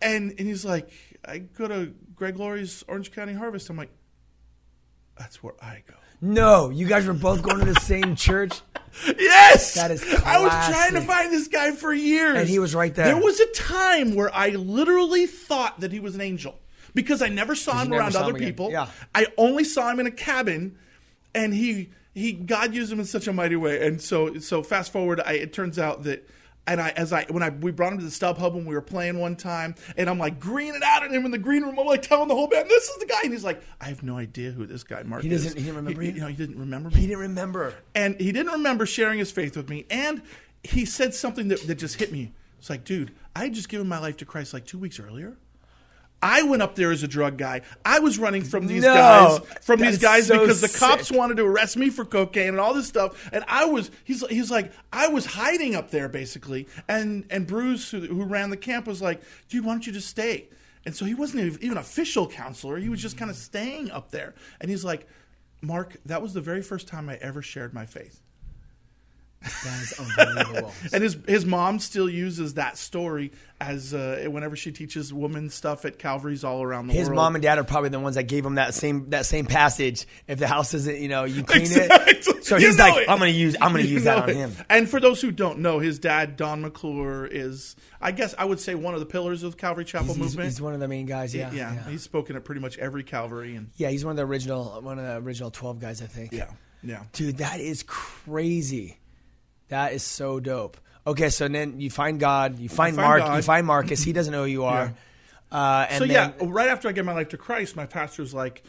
and 0.00 0.30
and 0.30 0.46
he's 0.46 0.64
like, 0.64 0.88
I 1.26 1.38
go 1.38 1.66
to 1.66 1.92
Greg 2.14 2.36
Laurie's 2.38 2.84
Orange 2.86 3.10
County 3.10 3.32
Harvest. 3.32 3.68
I'm 3.68 3.76
like, 3.76 3.90
that's 5.18 5.42
where 5.42 5.54
I 5.60 5.82
go. 5.88 5.94
No, 6.20 6.70
you 6.70 6.86
guys 6.86 7.04
were 7.04 7.14
both 7.14 7.42
going 7.42 7.58
to 7.58 7.64
the 7.64 7.80
same 7.80 8.14
church. 8.14 8.60
Yes, 9.18 9.72
That 9.74 9.90
is 9.90 10.04
I 10.22 10.38
was 10.38 10.52
trying 10.52 10.92
to 10.92 11.00
find 11.00 11.32
this 11.32 11.48
guy 11.48 11.72
for 11.72 11.94
years, 11.94 12.36
And 12.36 12.46
he 12.46 12.58
was 12.58 12.74
right 12.74 12.94
there. 12.94 13.06
There 13.06 13.16
was 13.16 13.40
a 13.40 13.46
time 13.52 14.14
where 14.14 14.32
I 14.34 14.50
literally 14.50 15.26
thought 15.26 15.80
that 15.80 15.92
he 15.92 15.98
was 15.98 16.14
an 16.14 16.20
angel 16.20 16.58
because 16.94 17.22
I 17.22 17.28
never 17.28 17.54
saw 17.54 17.82
him 17.82 17.92
around 17.92 18.12
saw 18.12 18.22
other 18.22 18.37
again. 18.37 18.49
people. 18.49 18.70
Yeah. 18.70 18.88
I 19.14 19.26
only 19.37 19.64
saw 19.64 19.90
him 19.90 20.00
in 20.00 20.06
a 20.06 20.11
cabin, 20.11 20.76
and 21.34 21.54
he 21.54 21.90
he 22.14 22.32
God 22.32 22.75
used 22.75 22.92
him 22.92 23.00
in 23.00 23.06
such 23.06 23.26
a 23.26 23.32
mighty 23.32 23.56
way. 23.56 23.87
And 23.87 24.00
so 24.00 24.38
so 24.38 24.62
fast 24.62 24.92
forward, 24.92 25.20
I, 25.25 25.32
it 25.34 25.52
turns 25.52 25.78
out 25.78 26.04
that. 26.04 26.28
And 26.64 26.80
I, 26.80 26.90
as 26.90 27.12
I, 27.12 27.25
when 27.28 27.42
I, 27.42 27.49
we 27.49 27.72
brought 27.72 27.92
him 27.92 27.99
to 27.99 28.04
the 28.04 28.11
StubHub 28.12 28.54
when 28.54 28.66
we 28.66 28.76
were 28.76 28.80
playing 28.80 29.18
one 29.18 29.34
time, 29.34 29.75
and 29.96 30.08
I'm 30.08 30.20
like 30.20 30.38
greening 30.38 30.76
it 30.76 30.82
out 30.84 31.02
at 31.02 31.11
him 31.11 31.25
in 31.25 31.32
the 31.32 31.38
green 31.38 31.64
room. 31.64 31.76
I'm 31.76 31.87
like 31.87 32.02
telling 32.02 32.28
the 32.28 32.37
whole 32.37 32.46
band, 32.46 32.68
"This 32.70 32.84
is 32.88 32.99
the 32.99 33.06
guy," 33.06 33.18
and 33.25 33.32
he's 33.32 33.42
like, 33.42 33.61
"I 33.80 33.87
have 33.87 34.04
no 34.04 34.16
idea 34.16 34.52
who 34.52 34.64
this 34.64 34.84
guy 34.84 35.02
Mark 35.02 35.22
He 35.25 35.28
is." 35.30 35.42
doesn't- 35.42 35.58
he 35.58 35.64
didn't 35.64 35.78
remember 35.78 36.04
you? 36.04 36.12
You 36.12 36.26
he 36.28 36.34
didn't 36.37 36.56
remember 36.61 36.90
me 36.90 36.94
He 36.94 37.08
didn't 37.08 37.18
remember. 37.18 37.75
and 37.96 38.14
he 38.20 38.30
didn't 38.30 38.52
remember 38.52 38.87
sharing 38.87 39.18
his 39.18 39.32
faith 39.32 39.56
with 39.56 39.68
me. 39.68 39.87
And 39.90 40.22
he 40.62 40.84
said 40.84 41.14
something 41.14 41.49
that, 41.49 41.66
that 41.66 41.75
just 41.80 41.96
hit 41.99 42.12
me. 42.12 42.30
It's 42.61 42.70
like, 42.70 42.84
dude, 42.84 43.11
I 43.34 43.42
had 43.42 43.54
just 43.54 43.68
given 43.68 43.88
my 43.88 43.99
life 43.99 44.18
to 44.18 44.25
Christ 44.25 44.54
like 44.54 44.64
two 44.64 44.78
weeks 44.78 45.00
earlier. 45.00 45.37
I 46.22 46.42
went 46.42 46.62
up 46.62 46.76
there 46.76 46.92
as 46.92 47.02
a 47.02 47.08
drug 47.08 47.36
guy. 47.36 47.62
I 47.84 47.98
was 47.98 48.18
running 48.18 48.42
from 48.44 48.68
these 48.68 48.82
No, 48.82 48.94
guys, 48.94 49.40
from 49.62 49.80
these 49.80 49.98
guys 49.98 50.28
so 50.28 50.38
because 50.38 50.60
the 50.60 50.68
cops 50.78 51.10
wanted 51.10 51.36
to 51.38 51.44
arrest 51.44 51.76
me 51.76 51.90
for 51.90 52.04
cocaine 52.04 52.48
and 52.48 52.60
all 52.60 52.72
this 52.74 52.86
stuff. 52.86 53.28
And 53.32 53.44
I 53.48 53.64
was, 53.64 53.90
he's, 54.04 54.24
he's 54.28 54.50
like, 54.50 54.72
I 54.92 55.08
was 55.08 55.26
hiding 55.26 55.74
up 55.74 55.90
there 55.90 56.08
basically. 56.08 56.68
And 56.88 57.26
and 57.28 57.46
Bruce, 57.46 57.90
who, 57.90 58.00
who 58.00 58.22
ran 58.24 58.50
the 58.50 58.56
camp, 58.56 58.86
was 58.86 59.02
like, 59.02 59.20
dude, 59.48 59.64
why 59.64 59.72
don't 59.72 59.86
you 59.86 59.92
just 59.92 60.08
stay? 60.08 60.48
And 60.86 60.94
so 60.94 61.04
he 61.04 61.14
wasn't 61.14 61.44
even- 61.44 61.62
even 61.62 61.76
official 61.78 62.28
counselor. 62.28 62.76
He 62.78 62.88
was 62.88 63.00
just 63.02 63.16
kind 63.16 63.30
of 63.30 63.36
staying 63.36 63.90
up 63.90 64.10
there. 64.10 64.34
And 64.60 64.70
he's 64.70 64.84
like, 64.84 65.06
Mark, 65.60 65.96
that 66.06 66.22
was 66.22 66.34
the 66.34 66.40
very 66.40 66.62
first 66.62 66.88
time 66.88 67.08
I 67.08 67.16
ever 67.16 67.42
shared 67.42 67.72
my 67.74 67.86
faith. 67.86 68.20
That 69.42 69.82
is 69.82 69.94
unbelievable. 69.99 70.72
And 70.92 71.02
his 71.02 71.16
his 71.26 71.44
mom 71.46 71.78
still 71.78 72.08
uses 72.08 72.54
that 72.54 72.76
story 72.78 73.32
as 73.61 73.94
uh, 73.94 74.25
whenever 74.28 74.56
she 74.56 74.72
teaches 74.72 75.12
women 75.12 75.49
stuff 75.50 75.84
at 75.84 75.99
Calvary's 75.99 76.42
all 76.44 76.62
around 76.62 76.88
the 76.88 76.94
His 76.94 77.08
world. 77.08 77.12
His 77.12 77.16
mom 77.16 77.34
and 77.37 77.42
dad 77.42 77.58
are 77.58 77.64
probably 77.64 77.90
the 77.90 78.00
ones 78.00 78.16
that 78.16 78.25
gave 78.25 78.44
him 78.44 78.56
that 78.56 78.75
same 78.75 79.11
that 79.11 79.26
same 79.26 79.46
passage. 79.46 80.06
If 80.26 80.38
the 80.38 80.46
house 80.49 80.75
isn't, 80.75 80.99
you 80.99 81.08
know, 81.08 81.25
you 81.25 81.44
clean 81.44 81.62
Exactly. 81.62 82.12
it. 82.14 82.44
So 82.44 82.58
he's 82.58 82.78
like, 82.78 82.96
it. 83.02 83.08
I'm 83.08 83.18
gonna 83.18 83.30
use 83.30 83.54
I'm 83.61 83.70
gonna 83.72 83.84
You 83.84 83.94
use 83.94 84.04
that 84.04 84.25
on 84.25 84.30
it. 84.30 84.37
him. 84.37 84.52
And 84.68 84.88
for 84.88 84.99
those 85.00 85.20
who 85.20 85.30
don't 85.30 85.61
know, 85.61 85.78
his 85.78 85.99
dad 86.00 86.37
Don 86.37 86.61
McClure 86.62 87.26
is, 87.26 87.76
I 88.00 88.11
guess, 88.12 88.34
I 88.37 88.44
would 88.44 88.58
say 88.61 88.75
one 88.75 88.94
of 88.94 89.00
the 89.00 89.06
pillars 89.06 89.42
of 89.44 89.52
the 89.52 89.58
Calvary 89.58 89.84
Chapel 89.84 90.08
He's, 90.08 90.16
he's- 90.16 90.25
movement. 90.30 90.49
he's 90.50 90.61
one 90.61 90.75
of 90.75 90.80
the 90.80 90.88
main 90.88 91.06
guys. 91.06 91.34
Yeah, 91.34 91.50
yeah, 91.52 91.72
yeah, 91.75 91.88
he's 91.90 92.02
spoken 92.02 92.34
at 92.37 92.44
pretty 92.44 92.61
much 92.61 92.78
every 92.78 93.04
Calvary, 93.04 93.54
and 93.56 93.70
Yeah, 93.76 93.88
he's 93.90 94.04
one 94.04 94.12
of 94.12 94.16
the 94.16 94.25
original 94.26 94.80
one 94.82 94.99
of 94.99 95.04
the 95.04 95.16
original 95.26 95.50
twelve 95.52 95.78
guys, 95.78 96.02
I 96.02 96.06
think. 96.06 96.32
yeah, 96.32 96.50
yeah. 96.82 97.04
Dude, 97.12 97.38
that 97.38 97.61
is 97.61 97.84
crazy. 97.84 98.96
That 99.72 99.94
is 99.94 100.02
so 100.02 100.38
dope. 100.38 100.76
Okay, 101.06 101.30
so 101.30 101.48
then 101.48 101.80
you 101.80 101.88
find 101.88 102.20
God, 102.20 102.58
you 102.58 102.68
find, 102.68 102.94
find 102.94 103.08
Mark, 103.08 103.20
God. 103.20 103.36
you 103.36 103.42
find 103.42 103.66
Marcus. 103.66 104.02
He 104.02 104.12
doesn't 104.12 104.30
know 104.30 104.42
who 104.42 104.50
you 104.50 104.64
are. 104.64 104.92
Uh, 105.50 105.86
and 105.88 105.98
so 105.98 106.06
then, 106.06 106.34
yeah, 106.38 106.46
right 106.46 106.68
after 106.68 106.90
I 106.90 106.92
gave 106.92 107.06
my 107.06 107.14
life 107.14 107.30
to 107.30 107.38
Christ, 107.38 107.74
my 107.74 107.86
pastor's 107.86 108.34
like, 108.34 108.62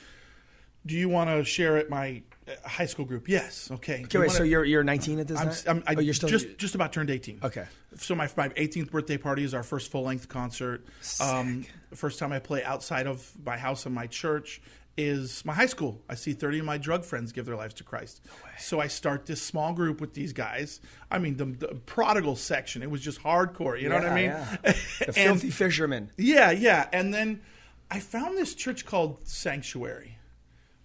"Do 0.85 0.95
you 0.95 1.09
want 1.09 1.29
to 1.29 1.43
share 1.43 1.75
at 1.75 1.89
my 1.89 2.21
uh, 2.47 2.67
high 2.67 2.85
school 2.85 3.03
group?" 3.03 3.27
Yes. 3.27 3.69
Okay. 3.69 4.03
Okay, 4.05 4.17
wait, 4.17 4.31
so 4.31 4.43
you're 4.43 4.63
you're 4.63 4.83
19 4.83 5.19
at 5.19 5.27
this 5.27 5.39
I'm, 5.39 5.49
time. 5.49 5.83
I'm, 5.87 5.95
I 5.95 5.99
oh, 5.99 5.99
you're 5.99 6.13
still 6.13 6.29
just 6.29 6.57
just 6.57 6.73
about 6.73 6.93
turned 6.93 7.09
18. 7.09 7.41
Okay. 7.43 7.65
So 7.97 8.15
my 8.15 8.29
my 8.37 8.47
18th 8.49 8.89
birthday 8.89 9.17
party 9.17 9.43
is 9.43 9.53
our 9.53 9.63
first 9.63 9.91
full 9.91 10.03
length 10.03 10.29
concert. 10.29 10.85
Um, 11.19 11.65
first 11.93 12.17
time 12.17 12.31
I 12.31 12.39
play 12.39 12.63
outside 12.63 13.07
of 13.07 13.29
my 13.45 13.57
house 13.57 13.85
and 13.85 13.93
my 13.93 14.07
church 14.07 14.61
is 14.95 15.43
my 15.43 15.53
high 15.53 15.65
school. 15.65 16.01
I 16.07 16.15
see 16.15 16.33
30 16.33 16.59
of 16.59 16.65
my 16.65 16.77
drug 16.77 17.03
friends 17.03 17.31
give 17.31 17.45
their 17.45 17.55
lives 17.55 17.73
to 17.75 17.83
Christ. 17.83 18.21
No 18.25 18.31
so 18.59 18.79
I 18.79 18.87
start 18.87 19.25
this 19.25 19.41
small 19.41 19.73
group 19.73 19.99
with 19.99 20.13
these 20.13 20.33
guys. 20.33 20.81
I 21.09 21.17
mean, 21.19 21.37
the, 21.37 21.45
the 21.45 21.75
prodigal 21.85 22.35
section. 22.35 22.83
It 22.83 22.91
was 22.91 23.01
just 23.01 23.21
hardcore. 23.21 23.79
You 23.81 23.89
know 23.89 23.95
what 23.95 24.05
I 24.05 24.13
mean? 24.15 24.25
Yeah, 24.25 24.57
yeah. 24.63 24.73
The 24.99 25.05
And- 25.07 25.15
filthy 25.15 25.49
fisherman. 25.49 26.11
yeah, 26.17 26.51
yeah. 26.51 26.87
And 26.93 27.13
then 27.13 27.41
I 27.89 27.99
found 27.99 28.37
this 28.37 28.53
church 28.55 28.85
called 28.85 29.27
Sanctuary, 29.27 30.17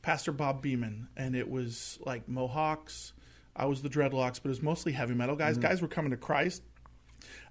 Pastor 0.03 0.33
Bob 0.33 0.63
Beeman, 0.63 1.09
and 1.17 1.37
it 1.37 1.51
was 1.51 1.99
like 2.05 2.29
Mohawks. 2.29 3.13
I 3.55 3.67
was 3.67 3.83
the 3.83 3.89
dreadlocks, 3.91 4.35
but 4.43 4.47
it 4.47 4.49
was 4.49 4.63
mostly 4.63 4.93
heavy 4.93 5.15
metal 5.15 5.37
guys. 5.37 5.59
Mm-hmm. 5.59 5.63
Guys 5.69 5.83
were 5.83 5.89
coming 5.89 6.13
to 6.13 6.17
Christ 6.17 6.63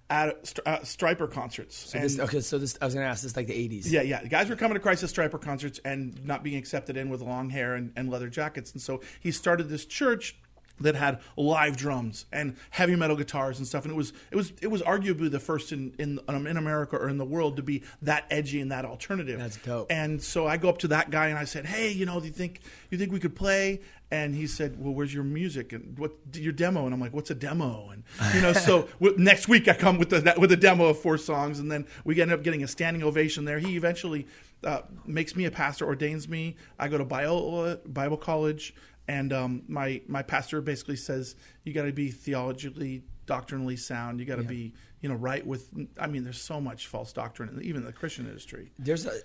at 0.10 0.54
uh, 0.66 0.78
Stryper 0.80 1.30
concerts. 1.30 1.92
This, 1.92 2.14
And- 2.14 2.22
okay, 2.30 2.40
so 2.40 2.58
this 2.58 2.78
I 2.82 2.86
was 2.86 2.94
gonna 2.94 3.06
ask. 3.06 3.24
This 3.24 3.32
is 3.32 3.38
like 3.38 3.48
the 3.48 3.54
80s. 3.54 3.92
yeah, 3.92 4.02
yeah. 4.02 4.22
The 4.22 4.30
guys 4.30 4.48
were 4.50 4.56
coming 4.56 4.76
to 4.76 4.80
Christ 4.80 5.04
at 5.04 5.10
Stryper 5.10 5.42
concerts 5.42 5.80
and 5.84 6.24
not 6.26 6.44
being 6.44 6.58
accepted 6.58 6.96
in 6.96 7.10
with 7.10 7.22
long 7.22 7.50
hair 7.50 7.76
and, 7.76 7.92
and 7.96 8.10
leather 8.10 8.30
jackets. 8.30 8.72
And 8.72 8.82
so 8.82 9.02
he 9.20 9.32
started 9.32 9.68
this 9.70 9.86
church 9.86 10.38
that 10.80 10.96
had 10.96 11.20
live 11.36 11.78
drums 11.78 12.26
and 12.32 12.56
heavy 12.70 12.96
metal 12.96 13.16
guitars 13.16 13.58
and 13.58 13.68
stuff. 13.68 13.84
And 13.84 13.92
it 13.92 13.98
was 13.98 14.14
it 14.32 14.36
was 14.36 14.54
it 14.62 14.68
was 14.68 14.82
arguably 14.82 15.30
the 15.30 15.40
first 15.40 15.72
in 15.72 15.94
in 15.98 16.20
um, 16.28 16.48
in 16.48 16.58
America 16.58 16.96
or 16.96 17.10
in 17.10 17.18
the 17.18 17.26
world 17.26 17.58
to 17.58 17.64
be 17.64 17.84
that 18.02 18.26
edgy 18.30 18.62
and 18.62 18.72
that 18.72 18.86
alternative. 18.86 19.40
That's 19.40 19.58
dope. 19.58 19.88
And 19.90 20.22
so 20.22 20.48
I 20.48 20.58
go 20.58 20.70
up 20.70 20.80
to 20.80 20.88
that 20.90 21.10
guy 21.10 21.28
and 21.28 21.38
I 21.38 21.46
said, 21.46 21.66
"Hey, 21.66 21.92
you 21.92 22.06
know, 22.06 22.20
do 22.20 22.28
you 22.28 22.34
think 22.34 22.62
you 22.90 22.98
think 22.98 23.12
we 23.12 23.20
could 23.20 23.36
play?" 23.36 23.82
And 24.10 24.34
he 24.34 24.48
said, 24.48 24.82
"Well, 24.82 24.94
where's 24.94 25.14
your 25.14 25.26
music 25.26 25.74
and 25.74 25.98
what 26.00 26.12
your 26.34 26.54
demo?" 26.54 26.86
And 26.86 26.94
I'm 26.94 27.02
like, 27.02 27.14
"What's 27.14 27.32
a 27.32 27.36
demo?" 27.36 27.90
And 27.92 28.04
you 28.34 28.42
know, 28.42 28.54
so 28.54 28.84
w- 29.02 29.18
next 29.18 29.48
week 29.48 29.68
I 29.68 29.74
come 29.74 29.98
with 29.98 30.10
the 30.10 30.34
with 30.38 30.52
a 30.52 30.58
demo 30.58 30.86
of 30.86 31.00
four 31.00 31.18
songs, 31.18 31.60
and 31.60 31.72
then 31.72 31.86
we 32.06 32.20
end 32.22 32.32
up 32.32 32.44
getting 32.44 32.64
a 32.64 32.68
standing 32.68 33.04
ovation 33.04 33.46
there. 33.46 33.60
He 33.60 33.76
eventually 33.76 34.28
uh, 34.64 34.82
makes 35.06 35.36
me 35.36 35.46
a 35.46 35.52
pastor, 35.52 35.86
ordains 35.86 36.28
me. 36.28 36.56
I 36.80 36.88
go 36.88 36.98
to 36.98 37.06
Bible 37.06 37.78
Bible 37.86 38.18
college, 38.18 38.74
and 39.08 39.32
um, 39.34 39.64
my 39.68 40.02
my 40.08 40.22
pastor 40.22 40.62
basically 40.62 40.98
says 40.98 41.36
you 41.64 41.74
got 41.74 41.84
to 41.84 41.94
be 41.94 42.12
theologically, 42.12 43.04
doctrinally 43.26 43.78
sound. 43.78 44.20
You 44.20 44.26
got 44.26 44.38
to 44.38 44.44
be 44.44 44.74
you 45.02 45.10
know 45.10 45.16
right 45.16 45.46
with. 45.46 45.70
I 46.00 46.08
mean, 46.08 46.24
there's 46.24 46.42
so 46.42 46.60
much 46.60 46.88
false 46.88 47.14
doctrine, 47.14 47.60
even 47.64 47.82
in 47.82 47.86
the 47.86 47.94
Christian 47.94 48.26
industry. 48.28 48.72
There's 48.80 49.06
a 49.06 49.20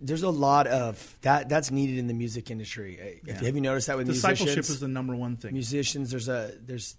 there's 0.00 0.24
a 0.24 0.30
lot 0.30 0.66
of 0.66 1.16
that 1.22 1.48
that's 1.48 1.70
needed 1.70 1.98
in 1.98 2.08
the 2.08 2.14
music 2.14 2.50
industry. 2.50 3.20
If, 3.24 3.40
Have 3.40 3.54
you 3.54 3.60
noticed 3.60 3.86
that 3.86 3.96
with 3.96 4.06
Discipleship 4.08 4.46
musicians? 4.46 4.70
is 4.70 4.80
the 4.80 4.88
number 4.88 5.14
one 5.14 5.36
thing. 5.36 5.52
musicians. 5.52 6.10
There's 6.10 6.28
a 6.28 6.52
there's 6.60 6.96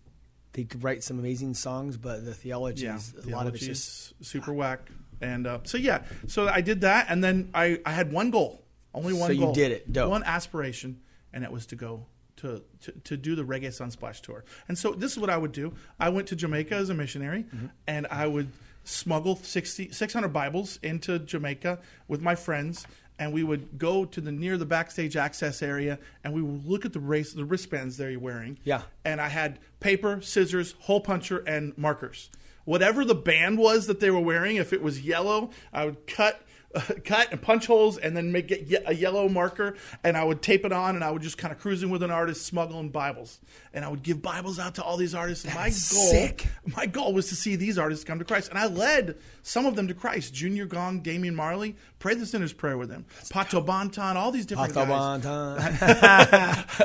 they 0.53 0.63
could 0.63 0.83
write 0.83 1.03
some 1.03 1.19
amazing 1.19 1.55
songs, 1.55 1.97
but 1.97 2.23
the 2.23 2.33
theology 2.33 2.85
yeah, 2.85 2.95
is 2.95 3.13
a 3.25 3.29
lot 3.29 3.47
of 3.47 3.55
it's 3.55 3.65
just 3.65 4.13
super 4.23 4.53
whack. 4.53 4.89
And 5.19 5.47
uh, 5.47 5.59
so 5.63 5.77
yeah, 5.77 6.03
so 6.27 6.47
I 6.47 6.61
did 6.61 6.81
that, 6.81 7.07
and 7.09 7.23
then 7.23 7.49
I, 7.53 7.79
I 7.85 7.91
had 7.91 8.11
one 8.11 8.29
goal, 8.29 8.63
only 8.93 9.13
one. 9.13 9.27
So 9.27 9.33
you 9.33 9.53
did 9.53 9.71
it. 9.71 9.91
Dope. 9.91 10.09
One 10.09 10.23
aspiration, 10.23 11.01
and 11.31 11.43
it 11.43 11.51
was 11.51 11.65
to 11.67 11.75
go 11.75 12.05
to, 12.43 12.61
to 12.81 12.91
to 13.03 13.17
do 13.17 13.35
the 13.35 13.43
Reggae 13.43 13.67
Sunsplash 13.69 14.21
tour. 14.21 14.43
And 14.67 14.77
so 14.77 14.91
this 14.91 15.11
is 15.13 15.17
what 15.19 15.29
I 15.31 15.37
would 15.37 15.51
do. 15.51 15.73
I 15.99 16.09
went 16.09 16.27
to 16.27 16.35
Jamaica 16.35 16.75
as 16.75 16.89
a 16.89 16.93
missionary, 16.93 17.43
Mm-hmm. 17.43 17.65
and 17.87 18.05
I 18.11 18.27
would 18.27 18.49
smuggle 18.83 19.35
60, 19.37 19.91
600 19.91 20.27
Bibles 20.29 20.77
into 20.83 21.17
Jamaica 21.19 21.79
with 22.07 22.21
my 22.21 22.35
friends. 22.35 22.85
And 23.19 23.31
we 23.31 23.43
would 23.43 23.77
go 23.77 24.05
to 24.05 24.19
the 24.21 24.31
near 24.31 24.57
the 24.57 24.65
backstage 24.65 25.15
access 25.15 25.61
area, 25.61 25.99
and 26.23 26.33
we 26.33 26.41
would 26.41 26.65
look 26.65 26.83
at 26.83 26.93
the 26.93 26.99
race, 26.99 27.31
the 27.31 27.45
wristbands 27.45 27.95
they're 27.95 28.19
wearing. 28.19 28.57
Yeah. 28.63 28.81
And 29.05 29.21
I 29.21 29.29
had 29.29 29.59
paper, 29.79 30.19
scissors, 30.21 30.73
hole 30.79 30.99
puncher, 30.99 31.37
and 31.45 31.77
markers. 31.77 32.29
whatever 32.65 33.05
the 33.05 33.13
band 33.15 33.59
was 33.59 33.85
that 33.87 33.99
they 33.99 34.09
were 34.09 34.19
wearing. 34.19 34.55
If 34.55 34.73
it 34.73 34.81
was 34.81 35.01
yellow, 35.01 35.51
I 35.71 35.85
would 35.85 36.07
cut. 36.07 36.41
cut 37.05 37.31
and 37.31 37.41
punch 37.41 37.67
holes 37.67 37.97
and 37.97 38.15
then 38.17 38.31
make 38.31 38.49
it 38.51 38.83
a 38.85 38.93
yellow 38.95 39.29
marker 39.29 39.75
and 40.03 40.17
I 40.17 40.23
would 40.23 40.41
tape 40.41 40.65
it 40.65 40.71
on 40.71 40.95
and 40.95 41.03
I 41.03 41.11
would 41.11 41.21
just 41.21 41.37
kind 41.37 41.51
of 41.51 41.59
cruising 41.59 41.89
with 41.89 42.01
an 42.01 42.11
artist 42.11 42.45
smuggling 42.45 42.89
Bibles 42.89 43.39
and 43.73 43.85
I 43.85 43.89
would 43.89 44.03
give 44.03 44.21
Bibles 44.21 44.59
out 44.59 44.75
to 44.75 44.83
all 44.83 44.97
these 44.97 45.13
artists. 45.13 45.45
My 45.45 45.69
goal, 45.69 46.11
sick. 46.11 46.47
my 46.75 46.85
goal 46.85 47.13
was 47.13 47.29
to 47.29 47.35
see 47.35 47.55
these 47.55 47.77
artists 47.77 48.03
come 48.03 48.19
to 48.19 48.25
Christ 48.25 48.49
and 48.49 48.57
I 48.57 48.65
led 48.67 49.17
some 49.43 49.65
of 49.65 49.75
them 49.75 49.87
to 49.87 49.93
Christ. 49.93 50.33
Junior 50.33 50.65
Gong, 50.65 51.01
Damian 51.01 51.35
Marley, 51.35 51.75
pray 51.99 52.15
the 52.15 52.25
sinner's 52.25 52.53
prayer 52.53 52.77
with 52.77 52.89
them. 52.89 53.05
Pato 53.25 53.63
Banton, 53.63 54.15
all 54.15 54.31
these 54.31 54.45
different 54.45 54.73
guys. 54.73 54.87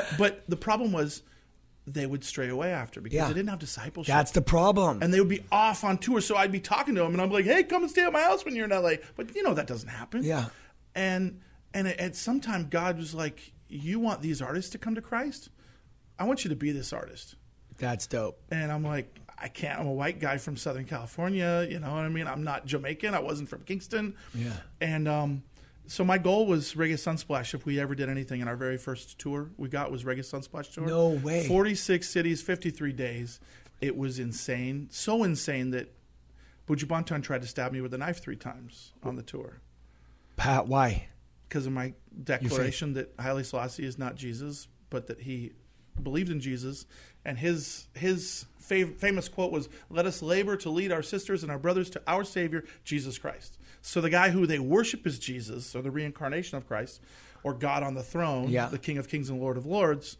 But 0.17 0.43
the 0.47 0.57
problem 0.57 0.91
was 0.91 1.23
they 1.91 2.05
would 2.05 2.23
stray 2.23 2.49
away 2.49 2.71
after 2.71 3.01
because 3.01 3.15
Yeah. 3.17 3.27
they 3.27 3.33
didn't 3.33 3.49
have 3.49 3.59
discipleship. 3.59 4.13
That's 4.13 4.31
the 4.31 4.41
problem. 4.41 5.01
and 5.01 5.13
they 5.13 5.19
would 5.19 5.29
be 5.29 5.43
off 5.51 5.83
on 5.83 5.97
tour. 5.97 6.21
So 6.21 6.35
I'd 6.35 6.51
be 6.51 6.59
talking 6.59 6.95
to 6.95 7.01
them, 7.01 7.13
and 7.13 7.21
I'm 7.21 7.31
like, 7.31 7.45
"Hey, 7.45 7.63
come 7.63 7.81
and 7.83 7.91
stay 7.91 8.03
at 8.03 8.13
my 8.13 8.21
house 8.21 8.45
when 8.45 8.55
you're 8.55 8.65
in 8.65 8.71
LA." 8.71 8.97
But 9.15 9.35
you 9.35 9.41
know 9.43 9.53
that 9.53 9.67
doesn't 9.67 9.89
happen. 9.89 10.23
Yeah. 10.23 10.45
And 10.95 11.39
and 11.73 11.87
at- 11.87 12.15
some 12.15 12.39
time, 12.41 12.67
God 12.69 12.97
was 12.97 13.13
like, 13.13 13.53
"You 13.67 13.99
want 13.99 14.21
these 14.21 14.41
artists 14.41 14.71
to 14.71 14.77
come 14.77 14.95
to 14.95 15.01
Christ? 15.01 15.49
I 16.17 16.23
want 16.25 16.43
you 16.43 16.49
to 16.49 16.55
be 16.55 16.71
this 16.71 16.91
artist." 16.93 17.35
That's 17.77 18.07
dope. 18.07 18.39
And 18.51 18.71
I'm 18.71 18.83
like, 18.83 19.19
I 19.41 19.47
can't. 19.47 19.79
I'm 19.79 19.87
a 19.87 19.93
white 19.93 20.19
guy 20.19 20.37
from 20.37 20.57
Southern 20.57 20.83
California. 20.85 21.65
You 21.69 21.79
know 21.79 21.91
what 21.91 21.99
I 22.03 22.09
mean? 22.09 22.27
I'm 22.27 22.43
not 22.43 22.65
Jamaican. 22.65 23.13
I 23.13 23.19
wasn't 23.19 23.47
from 23.47 23.61
Kingston. 23.63 24.15
Yeah. 24.35 24.51
And 24.81 25.07
um, 25.07 25.43
so 25.89 26.03
my 26.03 26.17
goal 26.17 26.45
was 26.45 26.73
Reggae 26.75 26.93
Sunsplash. 26.93 27.53
If 27.53 27.65
we 27.65 27.79
ever 27.79 27.95
did 27.95 28.09
anything 28.09 28.41
in 28.41 28.47
our 28.47 28.55
very 28.55 28.77
first 28.77 29.17
tour 29.19 29.49
we 29.57 29.69
got 29.69 29.91
was 29.91 30.03
Reggae 30.03 30.19
Sunsplash 30.19 30.73
tour. 30.73 30.87
No 30.87 31.09
way. 31.09 31.47
46 31.47 32.07
cities, 32.07 32.41
53 32.41 32.93
days. 32.93 33.39
It 33.81 33.97
was 33.97 34.19
insane. 34.19 34.87
So 34.91 35.23
insane 35.23 35.71
that 35.71 35.93
Buju 36.67 36.85
Banton 36.85 37.23
tried 37.23 37.41
to 37.41 37.47
stab 37.47 37.71
me 37.71 37.81
with 37.81 37.93
a 37.93 37.97
knife 37.97 38.21
three 38.21 38.35
times 38.35 38.93
on 39.01 39.15
the 39.15 39.23
tour 39.23 39.61
Pat, 40.37 40.67
why? 40.67 41.07
because 41.49 41.65
of 41.65 41.73
my 41.73 41.93
declaration 42.23 42.93
that 42.93 43.11
Haile 43.19 43.43
Selassie 43.43 43.83
is 43.85 43.97
not 43.97 44.15
Jesus, 44.15 44.67
but 44.91 45.07
that 45.07 45.21
he 45.21 45.53
believed 46.01 46.29
in 46.29 46.39
Jesus. 46.39 46.85
And 47.25 47.37
his 47.37 47.87
his 47.95 48.45
fav- 48.61 48.97
famous 48.97 49.27
quote 49.27 49.51
was, 49.51 49.67
"Let 49.89 50.05
us 50.05 50.21
labor 50.21 50.55
to 50.57 50.69
lead 50.69 50.91
our 50.91 51.01
sisters 51.01 51.43
and 51.43 51.51
our 51.51 51.57
brothers 51.59 51.89
to 51.91 52.01
our 52.07 52.23
Savior, 52.23 52.63
Jesus 52.83 53.17
Christ." 53.17 53.57
So 53.81 54.01
the 54.01 54.09
guy 54.09 54.29
who 54.29 54.45
they 54.45 54.59
worship 54.59 55.07
is 55.07 55.19
Jesus, 55.19 55.75
or 55.75 55.81
the 55.81 55.91
reincarnation 55.91 56.57
of 56.57 56.67
Christ, 56.67 57.01
or 57.43 57.53
God 57.53 57.83
on 57.83 57.93
the 57.93 58.03
throne, 58.03 58.49
Yeah. 58.49 58.67
the 58.67 58.77
King 58.77 58.97
of 58.97 59.07
Kings 59.07 59.29
and 59.29 59.39
Lord 59.39 59.57
of 59.57 59.65
Lords. 59.65 60.17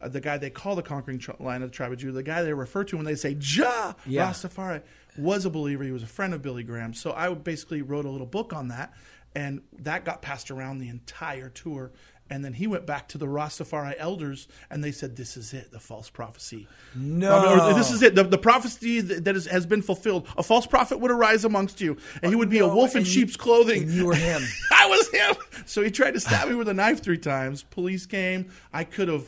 Uh, 0.00 0.08
the 0.08 0.20
guy 0.20 0.36
they 0.38 0.50
call 0.50 0.74
the 0.74 0.82
conquering 0.82 1.18
tr- 1.18 1.32
line 1.38 1.62
of 1.62 1.70
the 1.70 1.74
tribe 1.76 1.92
of 1.92 1.98
Judah, 1.98 2.12
the 2.14 2.22
guy 2.22 2.42
they 2.42 2.52
refer 2.52 2.82
to 2.84 2.96
when 2.96 3.04
they 3.04 3.14
say 3.14 3.34
Jah 3.38 3.94
Yeah. 4.06 4.30
Rastafari, 4.30 4.82
was 5.16 5.44
a 5.44 5.50
believer. 5.50 5.84
He 5.84 5.92
was 5.92 6.02
a 6.02 6.06
friend 6.08 6.34
of 6.34 6.42
Billy 6.42 6.64
Graham. 6.64 6.94
So 6.94 7.12
I 7.12 7.32
basically 7.34 7.82
wrote 7.82 8.04
a 8.04 8.10
little 8.10 8.26
book 8.26 8.52
on 8.52 8.68
that, 8.68 8.92
and 9.36 9.60
that 9.80 10.04
got 10.04 10.20
passed 10.22 10.50
around 10.50 10.78
the 10.78 10.88
entire 10.88 11.48
tour. 11.50 11.92
And 12.30 12.42
then 12.42 12.54
he 12.54 12.66
went 12.66 12.86
back 12.86 13.08
to 13.08 13.18
the 13.18 13.26
Rastafari 13.26 13.94
elders, 13.98 14.48
and 14.70 14.82
they 14.82 14.92
said, 14.92 15.16
"This 15.16 15.36
is 15.36 15.52
it, 15.52 15.70
the 15.72 15.78
false 15.78 16.08
prophecy. 16.08 16.66
No. 16.94 17.68
or 17.70 17.74
this 17.74 17.90
is 17.90 18.02
it, 18.02 18.14
the, 18.14 18.24
the 18.24 18.38
prophecy 18.38 19.02
that 19.02 19.24
that 19.24 19.36
is, 19.36 19.46
has 19.46 19.66
been 19.66 19.82
fulfilled. 19.82 20.26
A 20.38 20.42
false 20.42 20.66
prophet 20.66 21.00
would 21.00 21.10
arise 21.10 21.44
amongst 21.44 21.82
you, 21.82 21.98
and 22.22 22.32
he 22.32 22.36
would 22.36 22.48
be 22.48 22.60
a 22.60 22.66
wolf 22.66 22.96
in 22.96 23.04
sheep's 23.04 23.36
clothing. 23.36 23.82
and 23.82 23.92
you 23.92 24.06
were 24.06 24.14
him. 24.14 24.42
I 24.72 24.86
was 24.86 25.10
him. 25.10 25.34
So 25.66 25.82
he 25.82 25.90
tried 25.90 26.12
to 26.14 26.20
stab 26.20 26.48
me 26.48 26.54
with 26.54 26.68
a 26.68 26.74
knife 26.74 27.02
three 27.02 27.18
times. 27.18 27.62
Police 27.62 28.06
came. 28.06 28.50
I 28.72 28.84
could 28.84 29.08
have 29.08 29.26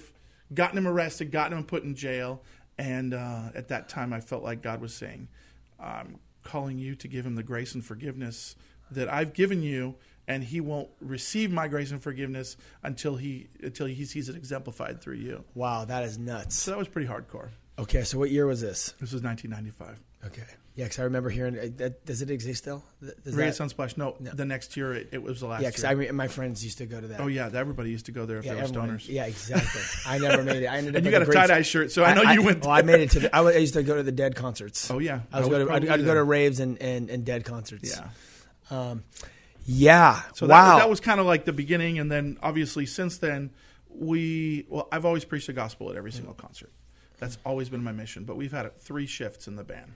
gotten 0.55 0.79
him 0.79 0.89
arrested, 0.89 1.31
gotten 1.31 1.57
him 1.59 1.65
put 1.65 1.83
in 1.83 1.95
jail. 1.95 2.43
And 2.79 3.15
uh, 3.15 3.51
at 3.55 3.69
that 3.69 3.89
time, 3.89 4.13
I 4.13 4.21
felt 4.21 4.43
like 4.43 4.63
God 4.63 4.81
was 4.81 4.95
saying, 4.95 5.29
I'm 5.81 6.19
calling 6.45 6.79
you 6.79 6.95
to 6.97 7.09
give 7.09 7.27
him 7.27 7.35
the 7.35 7.43
grace 7.43 7.75
and 7.75 7.85
forgiveness 7.85 8.55
that 8.91 9.13
I've 9.13 9.33
given 9.33 9.63
you. 9.63 9.97
And 10.29 10.43
he 10.43 10.61
won't 10.61 10.89
receive 11.01 11.53
my 11.53 11.69
grace 11.69 11.93
and 11.93 12.03
forgiveness 12.03 12.57
until 12.83 13.15
he 13.17 13.49
until 13.63 13.87
he 13.87 14.05
sees 14.05 14.29
it 14.29 14.35
exemplified 14.37 15.01
through 15.01 15.17
you. 15.17 15.45
Wow, 15.55 15.85
that 15.85 16.03
is 16.05 16.19
nuts. 16.19 16.57
So 16.57 16.73
that 16.73 16.79
was 16.79 16.89
pretty 16.89 17.07
hardcore. 17.09 17.51
Okay, 17.79 18.03
so 18.03 18.19
what 18.19 18.31
year 18.31 18.47
was 18.47 18.61
this? 18.61 18.95
This 19.01 19.13
was 19.13 19.23
1995. 19.23 20.01
Okay. 20.27 20.43
Yeah, 20.75 20.85
because 20.87 20.99
I 20.99 21.05
remember 21.05 21.31
hearing. 21.31 21.59
uh, 21.59 21.69
That, 21.77 22.05
does 22.05 22.21
it 22.23 22.31
exist 22.31 22.63
still? 22.63 22.83
Does 23.25 23.35
that- 23.37 23.55
Sunsplash. 23.55 23.97
No, 23.97 24.17
the 24.19 24.45
next 24.45 24.77
year 24.77 24.93
it, 24.95 25.09
it 25.13 25.23
was 25.23 25.41
the 25.41 25.47
last 25.47 25.63
yeah, 25.63 25.69
because. 25.69 25.85
I 25.85 25.93
re- 25.93 26.11
my 26.11 26.27
friends 26.29 26.63
used 26.65 26.79
to 26.79 26.87
go 26.87 27.01
to 27.01 27.07
that. 27.09 27.21
oh 27.21 27.29
yeah, 27.29 27.49
everybody 27.55 27.91
used 27.91 28.07
to 28.07 28.13
go 28.13 28.27
there 28.27 28.39
if 28.39 28.45
yeah, 28.45 28.55
they 28.55 28.61
were 28.61 28.65
everyone- 28.65 28.99
stoners. 28.99 29.09
yeah, 29.09 29.25
exactly. 29.27 29.81
I 30.07 30.19
never 30.19 30.43
made 30.43 30.65
it. 30.65 30.67
I 30.67 30.79
ended 30.79 30.95
up. 30.95 30.97
And 30.99 31.07
you 31.07 31.13
got 31.13 31.23
a 31.23 31.27
tie 31.33 31.47
dye 31.47 31.63
shirt, 31.63 31.93
so 31.93 32.03
I 32.05 32.15
know 32.15 32.31
you 32.33 32.43
went. 32.43 32.63
Well, 32.63 32.73
I 32.73 32.83
made 32.83 33.01
it 33.01 33.11
to. 33.13 33.21
The, 33.21 33.35
I, 33.37 33.43
I 33.43 33.57
used 33.59 33.75
to 33.75 33.83
go 33.83 33.97
to 33.97 34.03
the 34.03 34.13
Dead 34.13 34.35
concerts. 34.35 34.91
Oh 34.91 34.99
yeah, 34.99 35.21
I 35.33 35.39
was, 35.39 35.49
I 35.49 35.51
go 35.51 35.65
to, 35.67 35.73
I'd, 35.73 35.89
I'd 35.89 36.05
go 36.05 36.15
to 36.15 36.25
raves 36.25 36.61
and, 36.61 36.83
and, 36.83 37.09
and 37.11 37.25
Dead 37.25 37.45
concerts. 37.45 37.97
Yeah. 37.97 38.09
Um, 38.77 39.05
yeah. 39.67 40.23
So 40.35 40.47
wow. 40.47 40.77
that, 40.77 40.79
that 40.79 40.91
was 40.91 41.01
kind 41.01 41.21
of 41.21 41.27
like 41.27 41.45
the 41.45 41.53
beginning, 41.53 41.99
and 41.99 42.11
then 42.11 42.39
obviously 42.43 42.87
since 42.87 43.19
then 43.19 43.51
we 43.89 44.67
well, 44.69 44.89
I've 44.93 45.05
always 45.05 45.25
preached 45.25 45.49
the 45.49 45.53
gospel 45.53 45.91
at 45.91 45.97
every 45.97 46.13
single 46.13 46.35
concert. 46.35 46.73
That's 47.19 47.39
always 47.45 47.69
been 47.69 47.83
my 47.83 47.93
mission. 47.93 48.25
But 48.25 48.37
we've 48.37 48.53
had 48.53 48.79
three 48.79 49.07
shifts 49.07 49.49
in 49.49 49.57
the 49.57 49.65
band. 49.65 49.93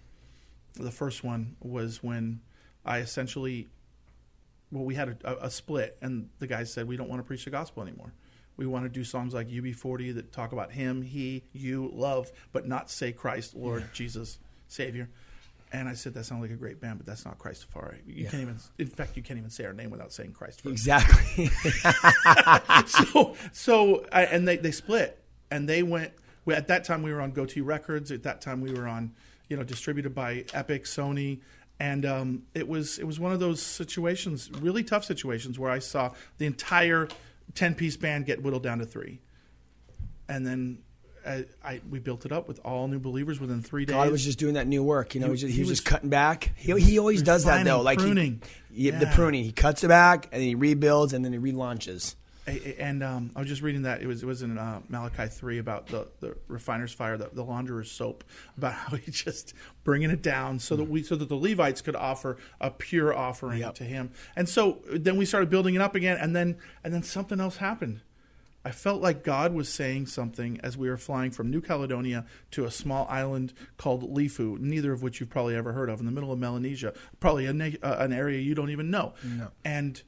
The 0.74 0.90
first 0.90 1.22
one 1.22 1.56
was 1.61 2.02
when 2.02 2.40
I 2.85 2.98
essentially, 2.98 3.68
well, 4.72 4.85
we 4.85 4.94
had 4.94 5.18
a, 5.24 5.46
a, 5.46 5.50
split, 5.50 5.98
and 6.00 6.30
the 6.38 6.46
guys 6.46 6.72
said 6.72 6.88
we 6.88 6.96
don't 6.96 7.09
want 7.09 7.20
to 7.20 7.26
preach 7.26 7.44
the 7.44 7.50
gospel 7.50 7.83
anymore. 7.83 8.12
We 8.56 8.66
want 8.66 8.85
to 8.85 8.88
do 8.88 9.04
songs 9.04 9.35
like 9.35 9.48
UB40 9.48 10.14
that 10.14 10.33
talk 10.33 10.52
about 10.52 10.70
Him, 10.70 11.02
He, 11.02 11.44
You, 11.52 11.90
love, 11.92 12.30
but 12.52 12.66
not 12.66 12.90
say 12.90 13.12
Christ, 13.12 13.54
Lord, 13.54 13.88
Jesus, 13.92 14.38
Savior. 14.68 15.09
And 15.72 15.88
I 15.88 15.94
said 15.94 16.14
that 16.14 16.24
sounds 16.24 16.42
like 16.42 16.50
a 16.50 16.56
great 16.56 16.80
band, 16.80 16.98
but 16.98 17.06
that's 17.06 17.24
not 17.24 17.38
Christafari. 17.38 17.98
You 18.06 18.24
Yeah. 18.24 18.30
can't 18.30 18.42
even. 18.42 18.59
In 18.78 18.88
fact, 18.88 19.16
you 19.16 19.22
can't 19.22 19.38
even 19.38 19.50
say 19.50 19.64
our 19.64 19.72
name 19.72 19.90
without 19.90 20.12
saying 20.12 20.33
Christ 20.33 20.62
first 20.62 20.72
exactly. 20.72 21.46
so 22.87 23.37
so 23.52 24.04
I, 24.12 24.24
and 24.24 24.46
they 24.48 24.56
they 24.56 24.70
split 24.72 25.22
and 25.50 25.68
they 25.68 25.83
went 25.83 26.12
well, 26.44 26.56
at 26.56 26.68
that 26.68 26.85
time 26.85 27.02
we 27.02 27.12
were 27.12 27.20
on 27.20 27.33
Gotee 27.33 27.64
Records 27.64 28.11
at 28.11 28.22
that 28.24 28.40
time 28.40 28.61
we 28.61 28.72
were 28.72 28.88
on 28.88 29.12
you 29.48 29.56
know 29.56 29.62
distributed 29.62 30.14
by 30.14 30.44
Epic 30.54 30.85
Sony 30.85 31.40
and 31.78 32.04
um, 32.04 32.42
it 32.54 32.66
was 32.66 32.98
it 32.98 33.04
was 33.06 33.20
one 33.20 33.33
of 33.33 33.38
those 33.40 33.62
situations 33.62 34.50
really 34.61 34.83
tough 34.83 35.04
situations 35.04 35.59
where 35.59 35.70
I 35.70 35.78
saw 35.78 36.12
the 36.38 36.46
entire 36.46 37.09
10 37.54 37.74
piece 37.74 37.96
band 37.96 38.26
get 38.26 38.42
whittled 38.42 38.62
down 38.62 38.78
to 38.78 38.87
3 38.87 39.20
and 40.28 40.46
then 40.46 40.78
I, 41.26 41.44
I 41.64 41.80
we 41.90 41.98
built 41.98 42.24
it 42.26 42.33
up 42.33 42.48
with 42.48 42.61
all 42.64 42.88
new 42.88 42.98
believers 42.98 43.38
within 43.40 43.62
3 43.62 43.85
days 43.85 43.94
God 43.94 44.11
was 44.11 44.24
just 44.24 44.38
doing 44.38 44.54
that 44.54 44.66
new 44.66 44.83
work. 44.83 45.14
You 45.14 45.20
know, 45.20 45.26
He- 45.26 45.28
he, 45.28 45.33
was 45.33 45.40
just, 45.40 45.50
he 45.50 45.56
he 45.56 45.61
was 45.62 45.68
just 45.78 45.85
cutting 45.85 46.11
back. 46.11 46.52
He, 46.56 46.72
he 46.80 46.98
always 46.98 47.22
does 47.22 47.44
that 47.44 47.64
though. 47.64 47.80
Like 47.83 47.98
he- 48.00 48.06
pruning. 48.06 48.42
yeah, 48.70 48.98
the 48.98 49.06
pruning. 49.06 49.44
He 49.44 49.52
cuts 49.52 49.85
it 49.85 49.88
back 49.88 50.26
and 50.33 50.40
then 50.40 50.48
he 50.48 50.54
rebuilds 50.54 51.12
and 51.12 51.24
then 51.24 51.33
he 51.33 51.38
relaunches. 51.38 52.14
And 52.78 53.04
um, 53.04 53.30
I 53.37 53.40
was 53.40 53.48
just 53.48 53.62
reading 53.62 53.83
that 53.83 54.02
it 54.02 54.09
was 54.09 54.24
it 54.24 54.26
was 54.26 54.42
in 54.42 54.59
uh, 54.59 54.80
Malachi 54.88 55.26
three 55.28 55.59
about 55.59 55.87
the, 55.87 56.09
the 56.18 56.37
refiner's 56.48 56.92
fire, 56.92 57.16
the, 57.16 57.30
the 57.33 57.44
launderer's 57.44 57.92
soap, 57.92 58.24
about 58.56 58.72
how 58.74 58.96
he 58.96 59.12
just 59.12 59.54
bringing 59.85 60.11
it 60.11 60.20
down 60.22 60.59
so 60.59 60.74
that 60.74 60.85
we 60.85 61.04
so 61.04 61.14
that 61.14 61.28
the 61.28 61.37
Levites 61.37 61.80
could 61.80 61.94
offer 61.94 62.38
a 62.61 62.70
pure 62.70 63.14
offering 63.14 63.61
Yep. 63.61 63.74
to 63.76 63.85
him. 63.85 64.11
And 64.35 64.48
so 64.48 64.78
then 64.90 65.16
we 65.16 65.26
started 65.26 65.48
building 65.48 65.76
it 65.76 65.80
up 65.80 65.94
again, 65.94 66.16
and 66.20 66.35
then 66.35 66.56
and 66.83 66.92
then 66.92 67.04
something 67.04 67.38
else 67.38 67.59
happened. 67.59 68.00
I 68.64 68.73
felt 68.73 69.01
like 69.01 69.25
God 69.25 69.55
was 69.55 69.68
saying 69.70 70.07
something 70.07 70.61
as 70.62 70.77
we 70.77 70.90
were 70.90 70.99
flying 70.99 71.31
from 71.31 71.51
New 71.51 71.62
Caledonia 71.62 72.27
to 72.51 72.64
a 72.64 72.70
small 72.70 73.07
island 73.09 73.55
called 73.79 74.14
Lifu, 74.14 74.59
neither 74.59 74.92
of 74.92 75.03
which 75.03 75.18
you've 75.18 75.31
probably 75.31 75.57
ever 75.57 75.73
heard 75.73 75.88
of, 75.88 75.99
in 75.99 76.07
the 76.07 76.12
middle 76.12 76.31
of 76.31 76.38
Melanesia, 76.38 76.92
probably 77.20 77.51
na- 77.53 77.70
uh, 77.83 77.96
an 78.01 78.12
area 78.12 78.38
you 78.38 78.55
don't 78.55 78.70
even 78.70 78.90
know. 78.90 79.14
No. 79.25 79.49
And 79.64 80.03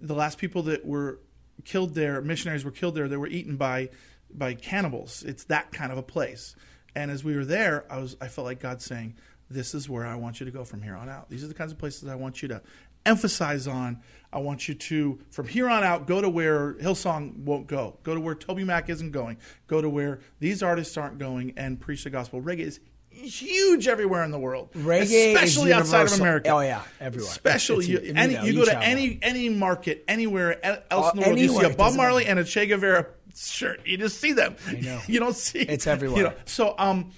the 0.00 0.14
last 0.14 0.38
people 0.38 0.62
that 0.64 0.86
were 0.86 1.18
killed 1.64 1.94
there, 1.94 2.20
missionaries 2.20 2.64
were 2.64 2.70
killed 2.70 2.94
there. 2.94 3.08
They 3.08 3.16
were 3.16 3.26
eaten 3.26 3.56
by 3.56 3.90
by 4.30 4.54
cannibals. 4.54 5.24
It's 5.24 5.44
that 5.44 5.72
kind 5.72 5.90
of 5.90 5.98
a 5.98 6.02
place. 6.02 6.54
And 6.94 7.10
as 7.10 7.24
we 7.24 7.34
were 7.34 7.44
there, 7.44 7.84
I 7.90 7.98
was 7.98 8.16
I 8.20 8.28
felt 8.28 8.44
like 8.44 8.60
God 8.60 8.80
saying, 8.80 9.16
"This 9.50 9.74
is 9.74 9.88
where 9.88 10.06
I 10.06 10.14
want 10.14 10.38
you 10.38 10.46
to 10.46 10.52
go 10.52 10.64
from 10.64 10.82
here 10.82 10.94
on 10.94 11.08
out. 11.08 11.30
These 11.30 11.42
are 11.42 11.48
the 11.48 11.54
kinds 11.54 11.72
of 11.72 11.78
places 11.78 12.08
I 12.08 12.14
want 12.14 12.42
you 12.42 12.48
to 12.48 12.62
emphasize 13.08 13.66
on. 13.66 14.00
I 14.30 14.38
want 14.40 14.68
you 14.68 14.74
to 14.74 15.18
from 15.30 15.48
here 15.48 15.68
on 15.70 15.82
out 15.82 16.06
go 16.06 16.20
to 16.20 16.28
where 16.28 16.74
Hillsong 16.74 17.38
won't 17.44 17.66
go. 17.66 17.98
Go 18.02 18.14
to 18.14 18.20
where 18.20 18.34
TobyMac 18.34 18.90
isn't 18.90 19.10
going. 19.10 19.38
Go 19.66 19.80
to 19.80 19.88
where 19.88 20.20
these 20.38 20.62
artists 20.62 20.96
aren't 20.98 21.18
going 21.18 21.54
and 21.56 21.80
preach 21.80 22.04
the 22.04 22.10
gospel. 22.10 22.42
Reggae 22.42 22.60
is 22.60 22.80
huge 23.10 23.88
everywhere 23.88 24.22
in 24.24 24.30
the 24.30 24.38
world, 24.38 24.70
Reggae, 24.74 25.34
especially 25.34 25.72
outside 25.72 26.06
of. 26.06 26.12
America. 26.20 26.50
Oh 26.50 26.60
yeah, 26.60 26.82
everywhere. 27.00 27.30
Especially 27.30 27.86
It's- 27.86 27.88
you, 28.04 28.10
it's- 28.10 28.22
any, 28.22 28.34
know, 28.34 28.44
you 28.44 28.52
go 28.54 28.64
to 28.66 28.78
any 28.78 29.18
any 29.22 29.48
market 29.48 30.04
anywhere 30.06 30.64
else 30.90 31.06
Uh, 31.06 31.10
in 31.14 31.16
the 31.20 31.26
world, 31.26 31.38
you 31.38 31.48
see 31.48 31.64
a 31.64 31.70
Bob 31.74 31.94
Marley 31.94 32.24
matter. 32.24 32.30
and 32.32 32.40
a 32.40 32.44
Che 32.44 32.66
Guevara 32.66 33.06
shirt. 33.34 33.80
You 33.86 33.96
just 33.96 34.20
see 34.20 34.32
them. 34.34 34.56
I 34.68 34.72
know. 34.80 35.00
you 35.06 35.20
don't 35.20 35.34
see 35.36 35.60
It's 35.60 35.86
everywhere. 35.86 36.16
You 36.18 36.22
know, 36.24 36.32
so 36.44 36.74
um, 36.78 37.12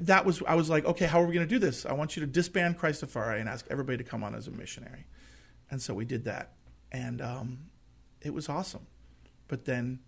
that 0.00 0.24
was 0.24 0.42
I 0.46 0.54
was 0.54 0.68
like, 0.68 0.84
okay, 0.84 1.06
how 1.06 1.20
are 1.20 1.26
we 1.26 1.34
going 1.34 1.46
to 1.46 1.54
do 1.54 1.58
this? 1.58 1.86
I 1.86 1.92
want 1.92 2.16
you 2.16 2.20
to 2.20 2.26
disband 2.26 2.78
Christafari 2.78 3.40
and 3.40 3.48
ask 3.48 3.66
everybody 3.70 3.98
to 3.98 4.04
come 4.04 4.24
on 4.24 4.34
as 4.34 4.48
a 4.48 4.50
missionary, 4.50 5.06
and 5.70 5.80
so 5.80 5.94
we 5.94 6.04
did 6.04 6.24
that, 6.24 6.52
and 6.92 7.20
um, 7.20 7.58
it 8.20 8.34
was 8.34 8.48
awesome. 8.48 8.86
But 9.46 9.64
then 9.64 10.00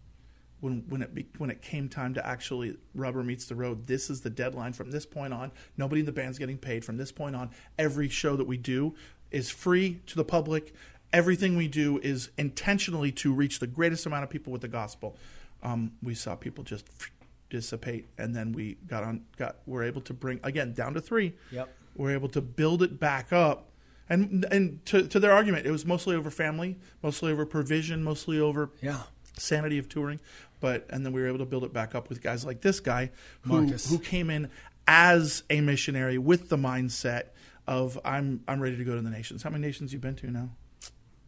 when 0.60 0.84
when 0.88 1.02
it 1.02 1.26
when 1.38 1.50
it 1.50 1.62
came 1.62 1.88
time 1.88 2.14
to 2.14 2.26
actually 2.26 2.76
rubber 2.94 3.22
meets 3.22 3.46
the 3.46 3.54
road, 3.54 3.86
this 3.86 4.10
is 4.10 4.20
the 4.20 4.30
deadline. 4.30 4.72
From 4.72 4.90
this 4.90 5.06
point 5.06 5.32
on, 5.32 5.52
nobody 5.76 6.00
in 6.00 6.06
the 6.06 6.12
band's 6.12 6.38
getting 6.38 6.58
paid. 6.58 6.84
From 6.84 6.96
this 6.96 7.12
point 7.12 7.34
on, 7.34 7.50
every 7.78 8.08
show 8.08 8.36
that 8.36 8.46
we 8.46 8.56
do 8.56 8.94
is 9.30 9.50
free 9.50 10.00
to 10.06 10.16
the 10.16 10.24
public. 10.24 10.74
Everything 11.12 11.56
we 11.56 11.66
do 11.66 11.98
is 11.98 12.30
intentionally 12.38 13.10
to 13.10 13.32
reach 13.32 13.58
the 13.58 13.66
greatest 13.66 14.06
amount 14.06 14.22
of 14.22 14.30
people 14.30 14.52
with 14.52 14.62
the 14.62 14.68
gospel. 14.68 15.16
Um, 15.62 15.92
we 16.02 16.14
saw 16.14 16.36
people 16.36 16.62
just 16.62 16.86
dissipate, 17.50 18.08
and 18.16 18.34
then 18.34 18.52
we 18.52 18.76
got 18.86 19.04
on 19.04 19.22
got 19.36 19.56
we're 19.66 19.82
able 19.84 20.00
to 20.02 20.14
bring 20.14 20.40
again 20.42 20.72
down 20.72 20.94
to 20.94 21.00
three. 21.00 21.34
Yep. 21.52 21.68
We're 21.96 22.12
able 22.12 22.28
to 22.30 22.40
build 22.40 22.82
it 22.82 22.98
back 22.98 23.32
up. 23.32 23.66
And 24.08 24.44
and 24.50 24.84
to, 24.86 25.06
to 25.06 25.20
their 25.20 25.32
argument, 25.32 25.66
it 25.66 25.70
was 25.70 25.84
mostly 25.86 26.16
over 26.16 26.30
family, 26.30 26.78
mostly 27.02 27.30
over 27.32 27.44
provision, 27.46 28.02
mostly 28.02 28.40
over 28.40 28.70
Yeah. 28.80 29.02
sanity 29.36 29.78
of 29.78 29.88
touring. 29.88 30.18
But 30.60 30.86
and 30.90 31.04
then 31.06 31.12
we 31.12 31.20
were 31.20 31.28
able 31.28 31.38
to 31.38 31.44
build 31.44 31.64
it 31.64 31.72
back 31.72 31.94
up 31.94 32.08
with 32.08 32.22
guys 32.22 32.44
like 32.44 32.60
this 32.60 32.80
guy 32.80 33.10
who 33.42 33.62
Marcus. 33.62 33.88
who 33.90 33.98
came 33.98 34.30
in 34.30 34.50
as 34.86 35.42
a 35.50 35.60
missionary 35.60 36.18
with 36.18 36.48
the 36.48 36.56
mindset 36.56 37.24
of 37.66 37.98
I'm 38.04 38.42
I'm 38.48 38.60
ready 38.60 38.76
to 38.76 38.84
go 38.84 38.94
to 38.96 39.00
the 39.02 39.10
nations. 39.10 39.42
How 39.42 39.50
many 39.50 39.64
nations 39.66 39.92
you've 39.92 40.02
been 40.02 40.16
to 40.16 40.30
now? 40.30 40.50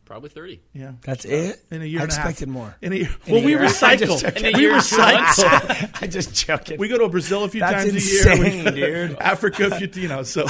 Probably 0.04 0.28
30. 0.30 0.60
Yeah. 0.74 0.92
That's 1.02 1.24
it. 1.24 1.60
In 1.70 1.80
a 1.80 1.84
year 1.84 2.00
I 2.00 2.04
and 2.04 2.12
a 2.12 2.14
half. 2.14 2.24
expected 2.28 2.48
more. 2.48 2.76
In 2.82 2.92
a 2.92 2.96
year. 2.96 3.10
In 3.26 3.32
a 3.32 3.34
well, 3.36 3.44
we 3.44 3.50
year. 3.52 3.60
Recycle. 3.60 4.20
just- 4.20 4.36
in 4.36 4.46
a 4.46 4.52
we 4.58 4.64
recycle. 4.66 6.02
I 6.02 6.06
just 6.06 6.34
joking. 6.46 6.78
we 6.78 6.88
go 6.88 6.98
to 6.98 7.08
Brazil 7.08 7.44
a 7.44 7.48
few 7.48 7.60
That's 7.60 7.84
times 7.84 7.94
a 7.94 8.34
year. 8.34 8.38
We- 8.38 8.58
insane, 8.58 8.74
dude. 8.74 9.18
Africa, 9.18 9.68
a 9.72 9.78
few, 9.78 10.02
you 10.02 10.08
know. 10.08 10.22
So 10.24 10.44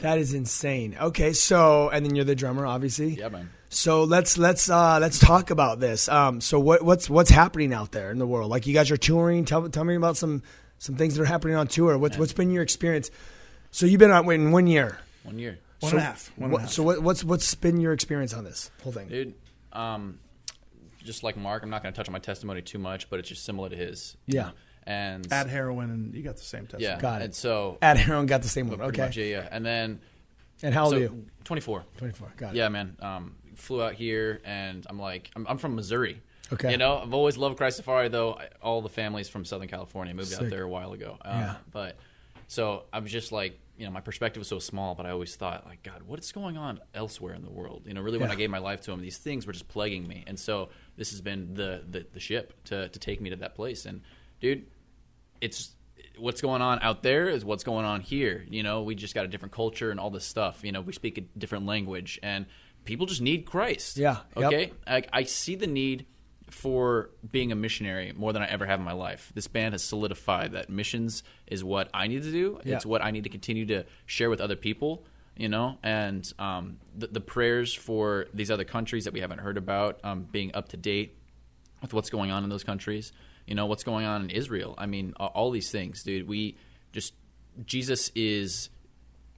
that 0.00 0.18
is 0.18 0.34
insane. 0.34 0.96
Okay, 1.00 1.32
so 1.32 1.88
and 1.88 2.04
then 2.04 2.14
you're 2.14 2.24
the 2.24 2.34
drummer, 2.34 2.66
obviously. 2.66 3.14
Yeah, 3.14 3.28
man. 3.28 3.50
So 3.68 4.04
let's 4.04 4.36
let's 4.36 4.68
uh, 4.68 4.98
let's 5.00 5.18
talk 5.18 5.50
about 5.50 5.80
this. 5.80 6.08
Um, 6.08 6.40
so 6.40 6.60
what 6.60 6.82
what's 6.82 7.08
what's 7.08 7.30
happening 7.30 7.72
out 7.72 7.92
there 7.92 8.10
in 8.10 8.18
the 8.18 8.26
world? 8.26 8.50
Like 8.50 8.66
you 8.66 8.74
guys 8.74 8.90
are 8.90 8.96
touring. 8.96 9.44
Tell 9.44 9.68
tell 9.68 9.84
me 9.84 9.94
about 9.96 10.16
some 10.16 10.42
some 10.78 10.96
things 10.96 11.14
that 11.16 11.22
are 11.22 11.26
happening 11.26 11.56
on 11.56 11.68
tour. 11.68 11.96
What's 11.96 12.18
what's 12.18 12.32
been 12.34 12.50
your 12.50 12.62
experience? 12.62 13.10
So 13.70 13.86
you've 13.86 14.00
been 14.00 14.10
on 14.10 14.30
in 14.30 14.52
one 14.52 14.66
year. 14.66 14.98
One 15.22 15.38
year. 15.38 15.58
One 15.82 15.90
so 15.90 15.96
and 15.96 15.98
a 15.98 16.06
half. 16.06 16.32
One 16.36 16.44
and 16.44 16.50
a 16.50 16.54
what- 16.54 16.60
half. 16.62 16.70
So 16.70 16.82
what, 16.82 17.02
what's 17.02 17.24
what's 17.24 17.54
been 17.54 17.80
your 17.80 17.92
experience 17.92 18.32
on 18.34 18.44
this 18.44 18.70
whole 18.82 18.92
thing? 18.92 19.08
Dude, 19.08 19.34
um, 19.72 20.18
just 21.04 21.22
like 21.22 21.36
Mark, 21.36 21.62
I'm 21.62 21.70
not 21.70 21.82
going 21.82 21.92
to 21.92 21.96
touch 21.96 22.08
on 22.08 22.12
my 22.12 22.18
testimony 22.18 22.62
too 22.62 22.78
much, 22.78 23.10
but 23.10 23.18
it's 23.18 23.28
just 23.28 23.44
similar 23.44 23.68
to 23.68 23.76
his. 23.76 24.16
Yeah. 24.26 24.42
know? 24.42 24.50
And 24.84 25.32
Add 25.32 25.48
heroin, 25.48 25.90
and 25.90 26.14
you 26.14 26.22
got 26.22 26.36
the 26.36 26.42
same 26.42 26.66
test. 26.66 26.82
yeah. 26.82 26.98
Got 26.98 27.22
it. 27.22 27.26
And 27.26 27.34
so, 27.34 27.78
At 27.80 27.96
Heron 27.96 28.26
got 28.26 28.42
the 28.42 28.48
same 28.48 28.68
one. 28.68 28.78
pretty 28.78 28.90
Okay. 28.92 29.02
much, 29.02 29.16
yeah, 29.16 29.24
yeah. 29.26 29.48
And 29.50 29.64
then, 29.64 30.00
And 30.62 30.74
how 30.74 30.84
old 30.86 30.92
so, 30.92 30.96
are 30.96 31.00
you? 31.02 31.26
24. 31.44 31.84
Twenty 31.98 32.12
four. 32.14 32.32
Got 32.36 32.54
it. 32.54 32.58
Yeah, 32.58 32.68
man. 32.68 32.96
Um, 33.00 33.36
flew 33.54 33.80
out 33.82 33.94
here, 33.94 34.40
and 34.44 34.84
I'm 34.90 34.98
like, 34.98 35.30
I'm, 35.36 35.46
I'm 35.46 35.58
from 35.58 35.76
Missouri. 35.76 36.20
Okay. 36.52 36.72
You 36.72 36.78
know, 36.78 36.98
I've 36.98 37.14
always 37.14 37.36
loved 37.36 37.58
Christafari, 37.60 38.10
though. 38.10 38.34
I, 38.34 38.48
all 38.60 38.82
the 38.82 38.88
families 38.88 39.28
from 39.28 39.44
Southern 39.44 39.68
California 39.68 40.14
moved 40.14 40.28
Sick. 40.30 40.40
out 40.42 40.50
there 40.50 40.62
a 40.64 40.68
while 40.68 40.92
ago. 40.92 41.16
Um, 41.24 41.38
Yeah. 41.40 41.54
But 41.70 41.96
so 42.48 42.82
I 42.92 42.98
was 42.98 43.10
just 43.12 43.30
like, 43.32 43.58
you 43.76 43.84
know, 43.86 43.90
my 43.90 44.00
perspective 44.00 44.40
was 44.40 44.48
so 44.48 44.58
small, 44.58 44.94
but 44.94 45.06
I 45.06 45.10
always 45.10 45.34
thought, 45.34 45.64
like, 45.66 45.82
God, 45.82 46.02
what 46.02 46.18
is 46.20 46.30
going 46.30 46.56
on 46.56 46.80
elsewhere 46.94 47.34
in 47.34 47.42
the 47.42 47.50
world? 47.50 47.82
You 47.86 47.94
know, 47.94 48.00
really, 48.02 48.18
when 48.18 48.28
Yeah. 48.28 48.34
I 48.34 48.36
gave 48.36 48.50
my 48.50 48.58
life 48.58 48.82
to 48.82 48.92
Him, 48.92 49.00
these 49.00 49.18
things 49.18 49.46
were 49.46 49.52
just 49.52 49.68
plaguing 49.68 50.06
me, 50.06 50.24
and 50.26 50.38
so 50.38 50.68
this 50.96 51.10
has 51.10 51.20
been 51.20 51.54
the 51.54 51.82
the, 51.88 52.06
the 52.12 52.20
ship 52.20 52.52
to 52.64 52.88
to 52.88 52.98
take 52.98 53.20
me 53.20 53.30
to 53.30 53.36
that 53.36 53.54
place. 53.54 53.86
And 53.86 54.02
dude, 54.40 54.66
it's 55.40 55.74
what's 56.18 56.42
going 56.42 56.60
on 56.60 56.78
out 56.82 57.02
there 57.02 57.28
is 57.28 57.44
what's 57.44 57.64
going 57.64 57.86
on 57.86 58.00
here. 58.02 58.44
You 58.50 58.62
know, 58.62 58.82
we 58.82 58.94
just 58.94 59.14
got 59.14 59.24
a 59.24 59.28
different 59.28 59.52
culture 59.54 59.90
and 59.90 59.98
all 59.98 60.10
this 60.10 60.26
stuff. 60.26 60.62
You 60.62 60.72
know, 60.72 60.82
we 60.82 60.92
speak 60.92 61.16
a 61.18 61.22
different 61.38 61.64
language, 61.66 62.18
and 62.22 62.46
people 62.84 63.06
just 63.06 63.22
need 63.22 63.46
Christ. 63.46 63.96
Yeah, 63.96 64.18
yep. 64.36 64.46
Okay. 64.46 64.72
I, 64.86 65.02
I 65.12 65.22
see 65.24 65.54
the 65.54 65.66
need 65.66 66.06
for 66.52 67.10
being 67.30 67.50
a 67.50 67.54
missionary 67.54 68.12
more 68.14 68.32
than 68.32 68.42
I 68.42 68.46
ever 68.46 68.66
have 68.66 68.78
in 68.78 68.84
my 68.84 68.92
life. 68.92 69.32
This 69.34 69.48
band 69.48 69.72
has 69.72 69.82
solidified 69.82 70.52
that 70.52 70.68
missions 70.68 71.22
is 71.46 71.64
what 71.64 71.88
I 71.94 72.06
need 72.06 72.22
to 72.22 72.30
do. 72.30 72.60
Yeah. 72.64 72.76
It's 72.76 72.86
what 72.86 73.02
I 73.02 73.10
need 73.10 73.24
to 73.24 73.30
continue 73.30 73.66
to 73.66 73.84
share 74.06 74.28
with 74.28 74.40
other 74.40 74.56
people. 74.56 75.04
You 75.34 75.48
know, 75.48 75.78
and 75.82 76.30
um, 76.38 76.76
the, 76.94 77.06
the 77.06 77.20
prayers 77.20 77.72
for 77.72 78.26
these 78.34 78.50
other 78.50 78.64
countries 78.64 79.04
that 79.06 79.14
we 79.14 79.20
haven't 79.20 79.38
heard 79.38 79.56
about 79.56 79.98
um, 80.04 80.28
being 80.30 80.54
up 80.54 80.68
to 80.68 80.76
date 80.76 81.16
with 81.80 81.94
what's 81.94 82.10
going 82.10 82.30
on 82.30 82.44
in 82.44 82.50
those 82.50 82.64
countries. 82.64 83.12
You 83.46 83.54
know, 83.54 83.64
what's 83.64 83.82
going 83.82 84.04
on 84.04 84.24
in 84.24 84.30
Israel. 84.30 84.74
I 84.76 84.84
mean, 84.84 85.14
all 85.14 85.50
these 85.50 85.70
things, 85.70 86.02
dude. 86.02 86.28
We 86.28 86.58
just 86.92 87.14
Jesus 87.64 88.12
is 88.14 88.68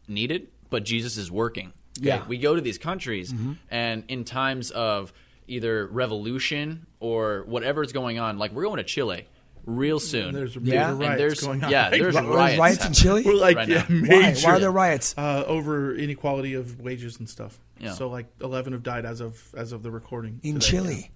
needed, 0.08 0.48
but 0.68 0.84
Jesus 0.84 1.16
is 1.16 1.30
working. 1.30 1.72
Okay? 1.98 2.08
Yeah. 2.08 2.26
We 2.26 2.38
go 2.38 2.56
to 2.56 2.60
these 2.60 2.78
countries, 2.78 3.32
and 3.70 4.02
in 4.08 4.24
times 4.24 4.72
of 4.72 5.12
either 5.46 5.86
revolution 5.86 6.86
or 7.00 7.44
whatever's 7.46 7.92
going 7.92 8.18
on, 8.18 8.38
like 8.38 8.52
we're 8.52 8.64
going 8.64 8.78
to 8.78 8.84
Chile 8.84 9.26
real 9.66 9.98
soon. 9.98 10.34
There's 10.34 10.56
Yeah. 10.56 10.60
major 10.60 10.80
And 10.92 11.00
riots 11.00 11.18
there's- 11.18 11.40
going 11.42 11.64
on. 11.64 11.70
yeah, 11.70 11.88
right 11.90 12.00
there's 12.00 12.14
now. 12.14 12.22
There's 12.22 12.34
riots 12.34 12.58
riots 12.58 12.86
in. 12.86 12.92
Chile. 12.92 13.22
We're 13.24 13.34
like 13.34 13.56
right 13.56 13.68
yeah, 13.68 13.86
now. 13.88 14.00
Why? 14.08 14.18
major. 14.30 14.46
Why 14.46 14.52
are 14.54 14.58
there 14.60 14.70
riots? 14.70 15.14
uh, 15.16 15.44
over 15.46 15.94
inequality 15.94 16.54
of 16.54 16.80
wages 16.80 17.18
and 17.18 17.28
stuff. 17.28 17.58
Yeah. 17.78 17.92
So 17.92 18.08
like 18.08 18.26
eleven 18.40 18.72
have 18.72 18.82
died 18.82 19.04
as 19.06 19.20
of 19.20 19.40
as 19.56 19.72
of 19.72 19.82
the 19.82 19.90
recording 19.90 20.40
in 20.42 20.60
today. 20.60 20.66
Chile. 20.66 21.10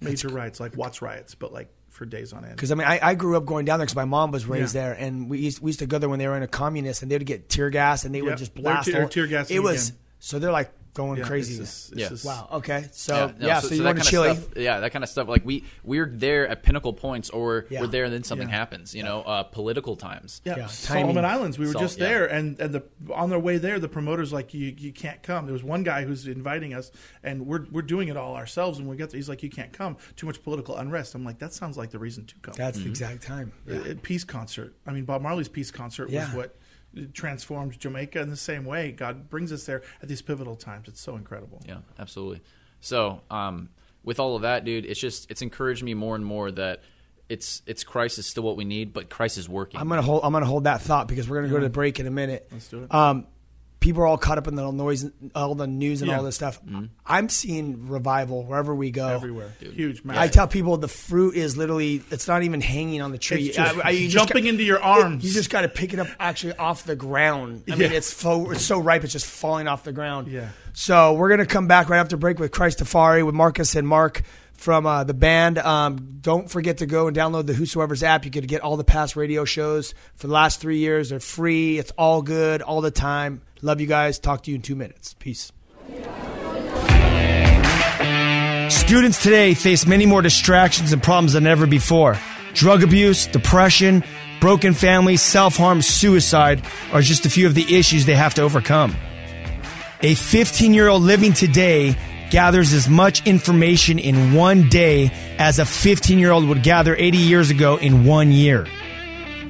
Major 0.00 0.28
riots, 0.28 0.60
like 0.60 0.76
Watts 0.76 1.02
riots, 1.02 1.34
but 1.34 1.52
like 1.52 1.68
for 1.90 2.04
days 2.06 2.32
on 2.32 2.44
end. 2.44 2.54
Because 2.56 2.70
I 2.72 2.74
mean, 2.76 2.86
I, 2.86 2.98
I 3.02 3.14
grew 3.14 3.36
up 3.36 3.44
going 3.46 3.64
down 3.64 3.78
there 3.78 3.86
because 3.86 3.96
my 3.96 4.04
mom 4.04 4.30
was 4.32 4.46
raised 4.46 4.74
Yeah. 4.74 4.82
there, 4.82 4.92
and 4.94 5.28
we 5.30 5.38
used, 5.38 5.60
we 5.60 5.68
used 5.70 5.78
to 5.80 5.86
go 5.86 5.98
there 5.98 6.08
when 6.08 6.18
they 6.18 6.26
were 6.28 6.36
in 6.36 6.42
a 6.42 6.48
communist, 6.48 7.02
and 7.02 7.10
they 7.10 7.16
would 7.18 7.26
get 7.26 7.48
tear 7.48 7.70
gas, 7.70 8.04
and 8.04 8.14
they 8.14 8.18
Yeah, 8.18 8.24
would 8.26 8.38
just 8.38 8.54
they're 8.54 8.62
blast. 8.62 8.88
tear- 8.90 9.02
all- 9.02 9.08
tear 9.08 9.26
gassing 9.26 9.56
It 9.56 9.60
was 9.60 9.88
again. 9.90 9.98
so 10.18 10.38
they're 10.40 10.50
like 10.52 10.72
going 10.94 11.18
Yeah, 11.18 11.24
crazy. 11.26 11.60
it's 11.60 11.88
just- 11.88 11.92
it's 11.92 12.00
Yeah. 12.00 12.08
just- 12.08 12.24
wow. 12.24 12.48
Okay. 12.52 12.86
So 12.92 13.32
yeah. 13.38 13.54
no, 13.54 13.60
so, 13.60 13.74
you 13.74 13.82
that 13.82 13.84
went 13.84 13.98
to 13.98 14.02
kind 14.04 14.10
Chile. 14.10 14.28
Of 14.30 14.36
stuff, 14.38 14.52
yeah, 14.56 14.80
that 14.80 14.92
kind 14.92 15.02
of 15.04 15.10
stuff. 15.10 15.28
Like 15.28 15.44
we 15.44 15.64
we're 15.82 16.06
there 16.12 16.48
at 16.48 16.62
pinnacle 16.62 16.92
points, 16.92 17.30
or 17.30 17.66
Yeah. 17.68 17.80
we're 17.82 17.88
there 17.88 18.04
and 18.04 18.14
then 18.14 18.22
something 18.24 18.48
Yeah. 18.48 18.54
happens. 18.56 18.94
You 18.94 19.02
know, 19.02 19.22
uh, 19.22 19.42
political 19.42 19.96
times. 19.96 20.40
Yeah, 20.44 20.56
Yeah, 20.56 20.66
Solomon. 20.68 21.24
Islands. 21.24 21.58
We 21.58 21.66
were 21.66 21.72
Sol- 21.72 21.82
just 21.82 21.98
yeah. 21.98 22.06
there, 22.08 22.26
and 22.26 22.58
and 22.60 22.72
the 22.74 22.82
on 23.12 23.30
their 23.30 23.38
way 23.38 23.58
there, 23.58 23.78
the 23.78 23.88
promoters 23.88 24.32
like 24.32 24.54
you 24.54 24.74
you 24.78 24.92
can't 24.92 25.22
come. 25.22 25.46
There 25.46 25.52
was 25.52 25.64
one 25.64 25.82
guy 25.82 26.04
who's 26.04 26.26
inviting 26.26 26.72
us, 26.74 26.90
and 27.22 27.46
we're 27.46 27.66
we're 27.70 27.82
doing 27.82 28.08
it 28.08 28.16
all 28.16 28.34
ourselves. 28.36 28.78
And 28.78 28.88
we 28.88 28.96
get 28.96 29.10
there, 29.10 29.18
he's 29.18 29.28
like, 29.28 29.42
you 29.42 29.50
can't 29.50 29.72
come. 29.72 29.96
Too 30.16 30.26
much 30.26 30.42
political 30.42 30.76
unrest. 30.76 31.14
I'm 31.14 31.24
like, 31.24 31.38
that 31.40 31.52
sounds 31.52 31.76
like 31.76 31.90
the 31.90 31.98
reason 31.98 32.24
to 32.26 32.34
come. 32.42 32.54
That's 32.56 32.78
the 32.78 32.88
exact 32.88 33.22
time. 33.22 33.52
Peace 34.02 34.24
concert. 34.24 34.74
I 34.86 34.92
mean, 34.92 35.04
Bob 35.04 35.22
Marley's 35.22 35.48
peace 35.48 35.70
concert 35.70 36.10
Yeah. 36.10 36.26
was 36.26 36.34
what 36.34 36.56
transformed 37.12 37.78
Jamaica 37.78 38.20
in 38.20 38.30
the 38.30 38.36
same 38.36 38.64
way. 38.64 38.92
God 38.92 39.28
brings 39.30 39.52
us 39.52 39.64
there 39.64 39.82
at 40.02 40.08
these 40.08 40.22
pivotal 40.22 40.56
times. 40.56 40.88
It's 40.88 41.00
so 41.00 41.16
incredible. 41.16 41.60
Yeah, 41.66 41.78
absolutely. 41.98 42.42
So, 42.80 43.20
um, 43.30 43.70
with 44.02 44.20
all 44.20 44.36
of 44.36 44.42
that, 44.42 44.64
dude, 44.64 44.84
it's 44.84 45.00
just 45.00 45.30
it's 45.30 45.42
encouraged 45.42 45.82
me 45.82 45.94
more 45.94 46.14
and 46.14 46.24
more 46.24 46.50
that 46.50 46.82
it's 47.28 47.62
it's 47.66 47.84
Christ 47.84 48.18
is 48.18 48.26
still 48.26 48.42
what 48.42 48.56
we 48.56 48.64
need, 48.64 48.92
but 48.92 49.08
Christ 49.08 49.38
is 49.38 49.48
working. 49.48 49.80
I'm 49.80 49.88
gonna 49.88 50.02
hold. 50.02 50.20
I'm 50.24 50.32
gonna 50.32 50.44
hold 50.46 50.64
that 50.64 50.82
thought 50.82 51.08
because 51.08 51.28
we're 51.28 51.36
gonna 51.36 51.52
go 51.52 51.58
to 51.58 51.64
the 51.64 51.70
break 51.70 51.98
in 52.00 52.06
a 52.06 52.10
minute. 52.10 52.48
Let's 52.52 52.68
do 52.68 52.84
it. 52.84 52.94
Um, 52.94 53.26
people 53.84 54.02
are 54.02 54.06
all 54.06 54.16
caught 54.16 54.38
up 54.38 54.48
in 54.48 54.54
the 54.54 54.70
noise, 54.72 55.04
all 55.34 55.54
the 55.54 55.66
news, 55.66 56.00
and 56.00 56.10
Yeah. 56.10 56.16
all 56.16 56.22
this 56.24 56.34
stuff. 56.36 56.58
Mm-hmm. 56.64 56.84
I'm 57.04 57.28
seeing 57.28 57.86
revival 57.88 58.42
wherever 58.44 58.74
we 58.74 58.90
go. 58.90 59.08
Everywhere, 59.08 59.52
huge, 59.60 60.00
I 60.08 60.28
tell 60.28 60.48
people 60.48 60.78
the 60.78 60.88
fruit 60.88 61.34
is 61.36 61.58
literally 61.58 62.02
it's 62.10 62.26
not 62.26 62.42
even 62.44 62.62
hanging 62.62 63.02
on 63.02 63.12
the 63.12 63.18
tree. 63.18 63.48
It's 63.48 63.56
just 63.56 63.76
I- 63.76 63.88
I- 63.88 63.90
you 63.90 64.08
just 64.08 64.26
jumping 64.26 64.44
got- 64.44 64.48
into 64.48 64.64
your 64.64 64.82
arms. 64.82 65.22
You 65.22 65.30
just 65.32 65.50
got 65.50 65.60
to 65.60 65.68
pick 65.68 65.92
it 65.92 65.98
up 65.98 66.06
actually 66.18 66.54
off 66.56 66.84
the 66.84 66.96
ground. 66.96 67.64
I 67.70 67.74
mean, 67.76 67.92
it's 67.92 68.10
so 68.10 68.50
it's 68.52 68.64
so 68.64 68.78
ripe, 68.80 69.04
it's 69.04 69.12
just 69.12 69.26
falling 69.26 69.68
off 69.68 69.84
the 69.84 69.92
ground. 69.92 70.28
Yeah. 70.28 70.48
So 70.72 71.12
we're 71.12 71.28
gonna 71.28 71.44
come 71.44 71.66
back 71.66 71.90
right 71.90 71.98
after 71.98 72.16
break 72.16 72.38
with 72.38 72.50
Christ 72.50 72.78
Christafari 72.78 73.24
with 73.24 73.34
Marcus 73.34 73.76
and 73.76 73.86
Mark 73.86 74.22
from 74.64 74.86
uh, 74.86 75.04
the 75.04 75.12
band. 75.12 75.58
Um, 75.58 76.16
don't 76.22 76.50
forget 76.50 76.78
to 76.78 76.86
go 76.86 77.06
and 77.06 77.14
download 77.14 77.44
the 77.46 77.52
Whosoever's 77.52 78.02
app. 78.02 78.24
You 78.24 78.30
could 78.30 78.48
get 78.48 78.62
all 78.62 78.78
the 78.78 78.84
past 78.84 79.14
radio 79.14 79.44
shows 79.44 79.94
for 80.16 80.26
the 80.26 80.32
last 80.32 80.58
three 80.58 80.78
years. 80.78 81.10
They're 81.10 81.20
free. 81.20 81.78
It's 81.78 81.92
all 81.98 82.22
good 82.22 82.62
all 82.62 82.80
the 82.80 82.90
time. 82.90 83.42
Love 83.60 83.82
you 83.82 83.86
guys. 83.86 84.18
Talk 84.18 84.42
to 84.44 84.50
you 84.50 84.56
in 84.56 84.62
two 84.62 84.74
minutes. 84.74 85.14
Peace. 85.18 85.52
Students 88.70 89.22
today 89.22 89.52
face 89.52 89.86
many 89.86 90.06
more 90.06 90.22
distractions 90.22 90.94
and 90.94 91.02
problems 91.02 91.34
than 91.34 91.46
ever 91.46 91.66
before. 91.66 92.18
Drug 92.54 92.82
abuse, 92.82 93.26
depression, 93.26 94.02
broken 94.40 94.72
families, 94.72 95.20
self 95.20 95.58
harm, 95.58 95.82
suicide 95.82 96.64
are 96.90 97.02
just 97.02 97.26
a 97.26 97.30
few 97.30 97.46
of 97.46 97.54
the 97.54 97.76
issues 97.76 98.06
they 98.06 98.14
have 98.14 98.32
to 98.34 98.42
overcome. 98.42 98.96
A 100.00 100.14
15 100.14 100.72
year 100.72 100.88
old 100.88 101.02
living 101.02 101.34
today 101.34 101.96
gathers 102.34 102.72
as 102.72 102.88
much 102.88 103.24
information 103.28 103.96
in 103.96 104.34
one 104.34 104.68
day 104.68 105.08
as 105.38 105.60
a 105.60 105.64
15 105.64 106.18
year 106.18 106.32
old 106.32 106.48
would 106.48 106.64
gather 106.64 106.96
80 106.96 107.18
years 107.18 107.48
ago 107.48 107.76
in 107.76 108.04
one 108.04 108.32
year. 108.32 108.66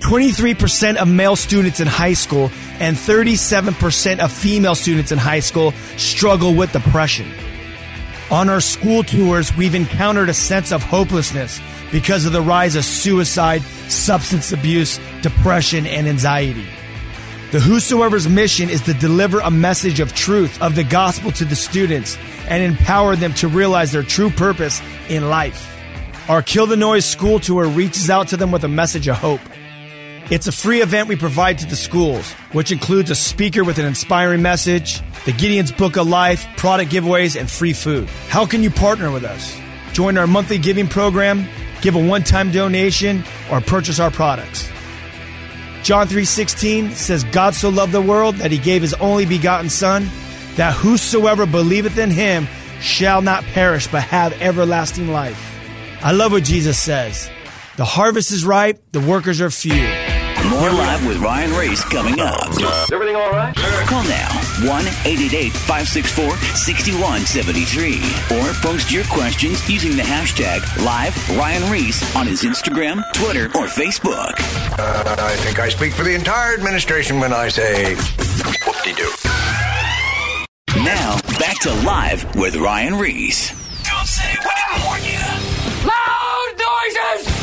23% 0.00 0.96
of 0.96 1.08
male 1.08 1.34
students 1.34 1.80
in 1.80 1.86
high 1.86 2.12
school 2.12 2.50
and 2.80 2.94
37% 2.94 4.18
of 4.18 4.30
female 4.30 4.74
students 4.74 5.12
in 5.12 5.16
high 5.16 5.40
school 5.40 5.72
struggle 5.96 6.54
with 6.54 6.72
depression. 6.72 7.26
On 8.30 8.50
our 8.50 8.60
school 8.60 9.02
tours, 9.02 9.56
we've 9.56 9.74
encountered 9.74 10.28
a 10.28 10.34
sense 10.34 10.70
of 10.70 10.82
hopelessness 10.82 11.62
because 11.90 12.26
of 12.26 12.34
the 12.34 12.42
rise 12.42 12.76
of 12.76 12.84
suicide, 12.84 13.62
substance 13.88 14.52
abuse, 14.52 15.00
depression, 15.22 15.86
and 15.86 16.06
anxiety. 16.06 16.66
The 17.54 17.60
Whosoever's 17.60 18.28
mission 18.28 18.68
is 18.68 18.80
to 18.80 18.94
deliver 18.94 19.38
a 19.38 19.48
message 19.48 20.00
of 20.00 20.12
truth 20.12 20.60
of 20.60 20.74
the 20.74 20.82
gospel 20.82 21.30
to 21.30 21.44
the 21.44 21.54
students 21.54 22.18
and 22.48 22.60
empower 22.60 23.14
them 23.14 23.32
to 23.34 23.46
realize 23.46 23.92
their 23.92 24.02
true 24.02 24.28
purpose 24.28 24.82
in 25.08 25.30
life. 25.30 25.70
Our 26.28 26.42
Kill 26.42 26.66
the 26.66 26.76
Noise 26.76 27.04
school 27.04 27.38
tour 27.38 27.68
reaches 27.68 28.10
out 28.10 28.26
to 28.30 28.36
them 28.36 28.50
with 28.50 28.64
a 28.64 28.68
message 28.68 29.06
of 29.06 29.18
hope. 29.18 29.40
It's 30.32 30.48
a 30.48 30.52
free 30.52 30.82
event 30.82 31.08
we 31.08 31.14
provide 31.14 31.58
to 31.58 31.66
the 31.66 31.76
schools, 31.76 32.32
which 32.50 32.72
includes 32.72 33.10
a 33.10 33.14
speaker 33.14 33.62
with 33.62 33.78
an 33.78 33.86
inspiring 33.86 34.42
message, 34.42 35.00
the 35.24 35.30
Gideon's 35.30 35.70
Book 35.70 35.96
of 35.96 36.08
Life, 36.08 36.48
product 36.56 36.90
giveaways, 36.90 37.38
and 37.38 37.48
free 37.48 37.72
food. 37.72 38.08
How 38.30 38.46
can 38.46 38.64
you 38.64 38.70
partner 38.70 39.12
with 39.12 39.22
us? 39.22 39.56
Join 39.92 40.18
our 40.18 40.26
monthly 40.26 40.58
giving 40.58 40.88
program, 40.88 41.46
give 41.82 41.94
a 41.94 42.04
one-time 42.04 42.50
donation, 42.50 43.22
or 43.48 43.60
purchase 43.60 44.00
our 44.00 44.10
products. 44.10 44.73
John 45.84 46.08
3:16 46.08 46.92
says 46.92 47.24
God 47.24 47.54
so 47.54 47.68
loved 47.68 47.92
the 47.92 48.00
world 48.00 48.36
that 48.36 48.50
he 48.50 48.56
gave 48.56 48.80
his 48.80 48.94
only 48.94 49.26
begotten 49.26 49.68
son 49.68 50.08
that 50.56 50.72
whosoever 50.72 51.44
believeth 51.44 51.98
in 51.98 52.10
him 52.10 52.48
shall 52.80 53.20
not 53.20 53.44
perish 53.44 53.86
but 53.88 54.02
have 54.02 54.32
everlasting 54.40 55.08
life. 55.12 55.38
I 56.02 56.12
love 56.12 56.32
what 56.32 56.44
Jesus 56.44 56.78
says. 56.78 57.30
The 57.76 57.84
harvest 57.84 58.32
is 58.32 58.46
ripe, 58.46 58.80
the 58.92 59.00
workers 59.00 59.42
are 59.42 59.50
few. 59.50 59.74
More 60.48 60.70
live 60.70 61.06
with 61.06 61.18
Ryan 61.18 61.50
Ries 61.52 61.84
coming 61.84 62.18
up. 62.18 62.48
Is 62.50 62.90
everything 62.90 63.16
all 63.16 63.30
right? 63.30 63.54
Call 63.54 64.04
now 64.04 64.43
1 64.62 64.86
888 65.04 65.52
564 65.52 66.36
6173 66.54 68.38
or 68.38 68.52
post 68.62 68.92
your 68.92 69.04
questions 69.04 69.68
using 69.68 69.96
the 69.96 70.02
hashtag 70.02 70.62
live 70.84 71.14
Ryan 71.36 71.70
Ries 71.70 72.02
on 72.14 72.26
his 72.26 72.42
Instagram, 72.42 73.02
Twitter, 73.12 73.46
or 73.56 73.66
Facebook. 73.66 74.34
Uh, 74.78 75.16
I 75.18 75.36
think 75.36 75.58
I 75.58 75.68
speak 75.68 75.92
for 75.92 76.04
the 76.04 76.14
entire 76.14 76.54
administration 76.54 77.18
when 77.20 77.32
I 77.32 77.48
say 77.48 77.94
whoop-de-doo. 78.64 79.10
Now, 80.84 81.18
back 81.38 81.58
to 81.60 81.72
live 81.84 82.34
with 82.36 82.56
Ryan 82.56 82.94
Ries. 82.94 83.50
Don't 83.82 84.06
say 84.06 84.34
we 84.38 84.50
didn't 84.54 84.84
warn 84.86 85.02
you. 85.02 85.18
Loud 85.88 86.54
noises! 86.58 87.33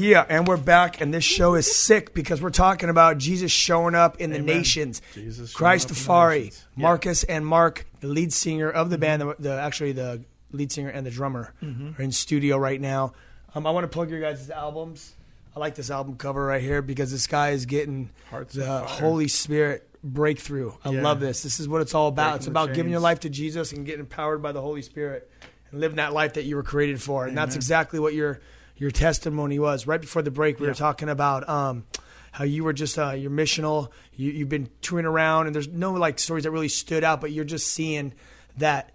Yeah, 0.00 0.24
and 0.30 0.48
we're 0.48 0.56
back, 0.56 1.02
and 1.02 1.12
this 1.12 1.24
show 1.24 1.54
is 1.56 1.70
sick 1.70 2.14
because 2.14 2.40
we're 2.40 2.48
talking 2.48 2.88
about 2.88 3.18
Jesus 3.18 3.52
showing 3.52 3.94
up 3.94 4.18
in 4.18 4.30
the 4.30 4.38
nations. 4.38 5.02
Jesus 5.12 5.52
Christafari, 5.54 6.36
nations. 6.44 6.64
Yeah. 6.74 6.82
Marcus 6.84 7.22
and 7.24 7.44
Mark, 7.46 7.86
the 8.00 8.06
lead 8.06 8.32
singer 8.32 8.70
of 8.70 8.88
the 8.88 8.96
band, 8.96 9.20
the, 9.20 9.36
the 9.38 9.60
actually 9.60 9.92
the 9.92 10.24
lead 10.52 10.72
singer 10.72 10.88
and 10.88 11.04
the 11.04 11.10
drummer, 11.10 11.52
Mm-hmm. 11.62 12.00
are 12.00 12.02
in 12.02 12.12
studio 12.12 12.56
right 12.56 12.80
now. 12.80 13.12
Um, 13.54 13.66
I 13.66 13.72
want 13.72 13.84
to 13.84 13.88
plug 13.88 14.08
your 14.08 14.22
guys' 14.22 14.48
albums. 14.48 15.12
I 15.54 15.60
like 15.60 15.74
this 15.74 15.90
album 15.90 16.16
cover 16.16 16.46
right 16.46 16.62
here 16.62 16.80
because 16.80 17.10
this 17.12 17.26
guy 17.26 17.50
is 17.50 17.66
getting 17.66 18.08
Hearts 18.30 18.54
the. 18.54 18.80
Holy 18.80 19.28
Spirit 19.28 19.86
breakthrough. 20.02 20.72
I 20.82 20.92
Yeah. 20.92 21.02
love 21.02 21.20
this. 21.20 21.42
This 21.42 21.60
is 21.60 21.68
what 21.68 21.82
it's 21.82 21.94
all 21.94 22.08
about. 22.08 22.30
Breaking 22.30 22.36
it's 22.38 22.46
about 22.46 22.72
giving 22.72 22.90
your 22.90 23.00
life 23.00 23.20
to 23.20 23.28
Jesus 23.28 23.72
and 23.72 23.84
getting 23.84 24.00
empowered 24.00 24.40
by 24.40 24.52
the 24.52 24.62
Holy 24.62 24.80
Spirit 24.80 25.30
and 25.70 25.78
living 25.78 25.96
that 25.96 26.14
life 26.14 26.34
that 26.34 26.44
you 26.44 26.56
were 26.56 26.62
created 26.62 27.02
for. 27.02 27.26
And 27.26 27.36
that's 27.36 27.54
exactly 27.54 27.98
what 28.00 28.14
your 28.14 28.40
your 28.80 28.90
testimony 28.90 29.60
was. 29.60 29.86
Right 29.86 30.00
before 30.00 30.22
the 30.22 30.32
break, 30.32 30.58
we 30.58 30.66
were 30.66 30.74
talking 30.74 31.08
about 31.08 31.48
um, 31.48 31.84
how 32.32 32.42
you 32.42 32.64
were 32.64 32.72
just 32.72 32.98
uh, 32.98 33.10
you're 33.10 33.30
missional. 33.30 33.90
You, 34.14 34.32
you've 34.32 34.48
been 34.48 34.68
touring 34.80 35.06
around, 35.06 35.46
and 35.46 35.54
there's 35.54 35.68
no 35.68 35.92
like 35.92 36.18
stories 36.18 36.42
that 36.44 36.50
really 36.50 36.68
stood 36.68 37.04
out, 37.04 37.20
but 37.20 37.30
you're 37.30 37.44
just 37.44 37.68
seeing 37.68 38.14
that. 38.56 38.90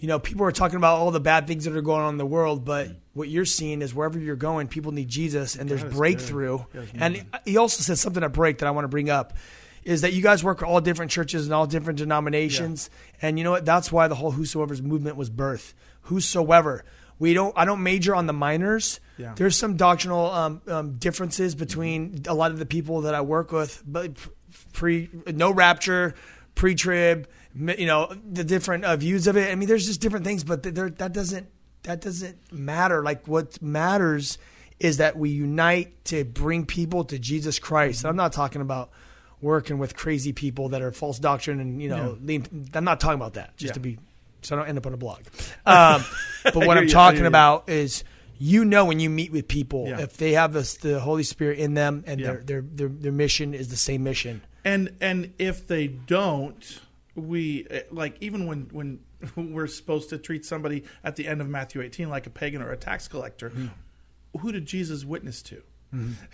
You 0.00 0.06
know, 0.06 0.20
people 0.20 0.46
are 0.46 0.52
talking 0.52 0.76
about 0.76 0.98
all 0.98 1.10
the 1.10 1.18
bad 1.18 1.48
things 1.48 1.64
that 1.64 1.74
are 1.74 1.82
going 1.82 2.02
on 2.02 2.14
in 2.14 2.18
the 2.18 2.26
world, 2.26 2.64
but 2.64 2.88
what 3.14 3.28
you're 3.28 3.44
seeing 3.44 3.82
is 3.82 3.92
wherever 3.92 4.16
you're 4.16 4.36
going, 4.36 4.68
people 4.68 4.92
need 4.92 5.08
Jesus, 5.08 5.56
and 5.56 5.68
there's 5.68 5.80
God 5.82 5.88
is 5.88 5.92
good. 5.92 5.98
breakthrough. 5.98 6.58
And 6.94 7.26
he 7.44 7.56
also 7.56 7.82
said 7.82 7.98
something 7.98 8.22
at 8.22 8.32
break 8.32 8.58
that 8.58 8.68
I 8.68 8.70
want 8.70 8.84
to 8.84 8.88
bring 8.88 9.10
up 9.10 9.32
is 9.82 10.02
that 10.02 10.12
you 10.12 10.22
guys 10.22 10.44
work 10.44 10.62
all 10.62 10.80
different 10.80 11.10
churches 11.10 11.46
and 11.46 11.52
all 11.52 11.66
different 11.66 11.98
denominations. 11.98 12.90
And 13.20 13.38
you 13.38 13.44
know 13.44 13.50
what? 13.50 13.64
That's 13.64 13.90
why 13.90 14.06
the 14.06 14.14
whole 14.14 14.30
whosoever's 14.30 14.80
movement 14.80 15.16
was 15.16 15.30
birth. 15.30 15.74
Whosoever. 16.02 16.84
We 17.18 17.34
don't. 17.34 17.52
I 17.56 17.64
don't 17.64 17.82
major 17.82 18.14
on 18.14 18.26
the 18.26 18.32
minors. 18.32 19.00
Yeah. 19.18 19.34
There's 19.36 19.56
some 19.56 19.76
doctrinal 19.76 20.30
um, 20.30 20.62
um, 20.68 20.92
differences 20.98 21.54
between 21.54 22.22
a 22.28 22.34
lot 22.34 22.52
of 22.52 22.58
the 22.58 22.66
people 22.66 23.02
that 23.02 23.14
I 23.14 23.20
work 23.20 23.52
with, 23.52 23.82
but 23.86 24.12
pre 24.72 25.10
no 25.26 25.50
rapture, 25.52 26.14
pre-trib, 26.54 27.28
you 27.54 27.86
know, 27.86 28.12
the 28.30 28.44
different 28.44 28.84
uh, 28.84 28.96
views 28.96 29.26
of 29.26 29.36
it. 29.36 29.50
I 29.50 29.54
mean, 29.56 29.68
there's 29.68 29.86
just 29.86 30.00
different 30.00 30.24
things, 30.24 30.44
but 30.44 30.62
there, 30.62 30.90
that 30.90 31.12
doesn't 31.12 31.48
that 31.82 32.00
doesn't 32.00 32.52
matter. 32.52 33.02
Like 33.02 33.26
what 33.26 33.60
matters 33.62 34.38
is 34.78 34.98
that 34.98 35.16
we 35.18 35.30
unite 35.30 36.04
to 36.06 36.24
bring 36.24 36.64
people 36.66 37.04
to 37.04 37.18
Jesus 37.18 37.58
Christ. 37.58 38.04
And 38.04 38.10
I'm 38.10 38.16
not 38.16 38.32
talking 38.32 38.60
about 38.60 38.90
working 39.40 39.78
with 39.78 39.96
crazy 39.96 40.32
people 40.32 40.70
that 40.70 40.82
are 40.82 40.92
false 40.92 41.18
doctrine 41.18 41.60
and 41.60 41.82
you 41.82 41.88
know. 41.88 42.16
lean- 42.20 42.68
I'm 42.74 42.84
not 42.84 43.00
talking 43.00 43.18
about 43.20 43.34
that. 43.34 43.56
Just 43.56 43.70
Yeah. 43.70 43.74
to 43.74 43.80
be 43.80 43.98
so 44.42 44.54
I 44.54 44.60
don't 44.60 44.68
end 44.68 44.78
up 44.78 44.86
on 44.86 44.94
a 44.94 44.96
blog. 44.96 45.22
Um, 45.66 46.04
but 46.44 46.54
what 46.54 46.78
I'm 46.78 46.86
talking 46.86 47.20
you. 47.22 47.26
about 47.26 47.68
is 47.68 48.04
you 48.38 48.64
know 48.64 48.84
when 48.84 49.00
you 49.00 49.10
meet 49.10 49.32
with 49.32 49.48
people 49.48 49.86
Yeah. 49.88 50.00
if 50.00 50.16
they 50.16 50.32
have 50.32 50.52
this, 50.52 50.74
the 50.76 51.00
Holy 51.00 51.22
Spirit 51.22 51.58
in 51.58 51.74
them 51.74 52.04
and 52.06 52.20
Yeah. 52.20 52.26
their, 52.26 52.42
their 52.42 52.60
their 52.62 52.88
their 52.88 53.12
mission 53.12 53.54
is 53.54 53.68
the 53.68 53.76
same 53.76 54.02
mission. 54.04 54.42
and 54.64 54.94
and 55.00 55.32
if 55.38 55.66
they 55.66 55.86
don't 55.88 56.80
we 57.14 57.66
eh, 57.70 57.82
like 57.90 58.16
even 58.20 58.46
when 58.46 58.68
when 58.72 59.00
we're 59.36 59.66
supposed 59.66 60.08
to 60.10 60.18
treat 60.18 60.44
somebody 60.44 60.84
at 61.02 61.16
the 61.16 61.26
end 61.26 61.40
of 61.40 61.48
matthew 61.48 61.80
18 61.82 62.08
like 62.08 62.26
a 62.26 62.30
pagan 62.30 62.62
or 62.62 62.70
a 62.70 62.76
tax 62.76 63.08
collector 63.08 63.52
who 64.38 64.52
did 64.52 64.64
jesus 64.66 65.04
witness 65.04 65.42
to 65.42 65.60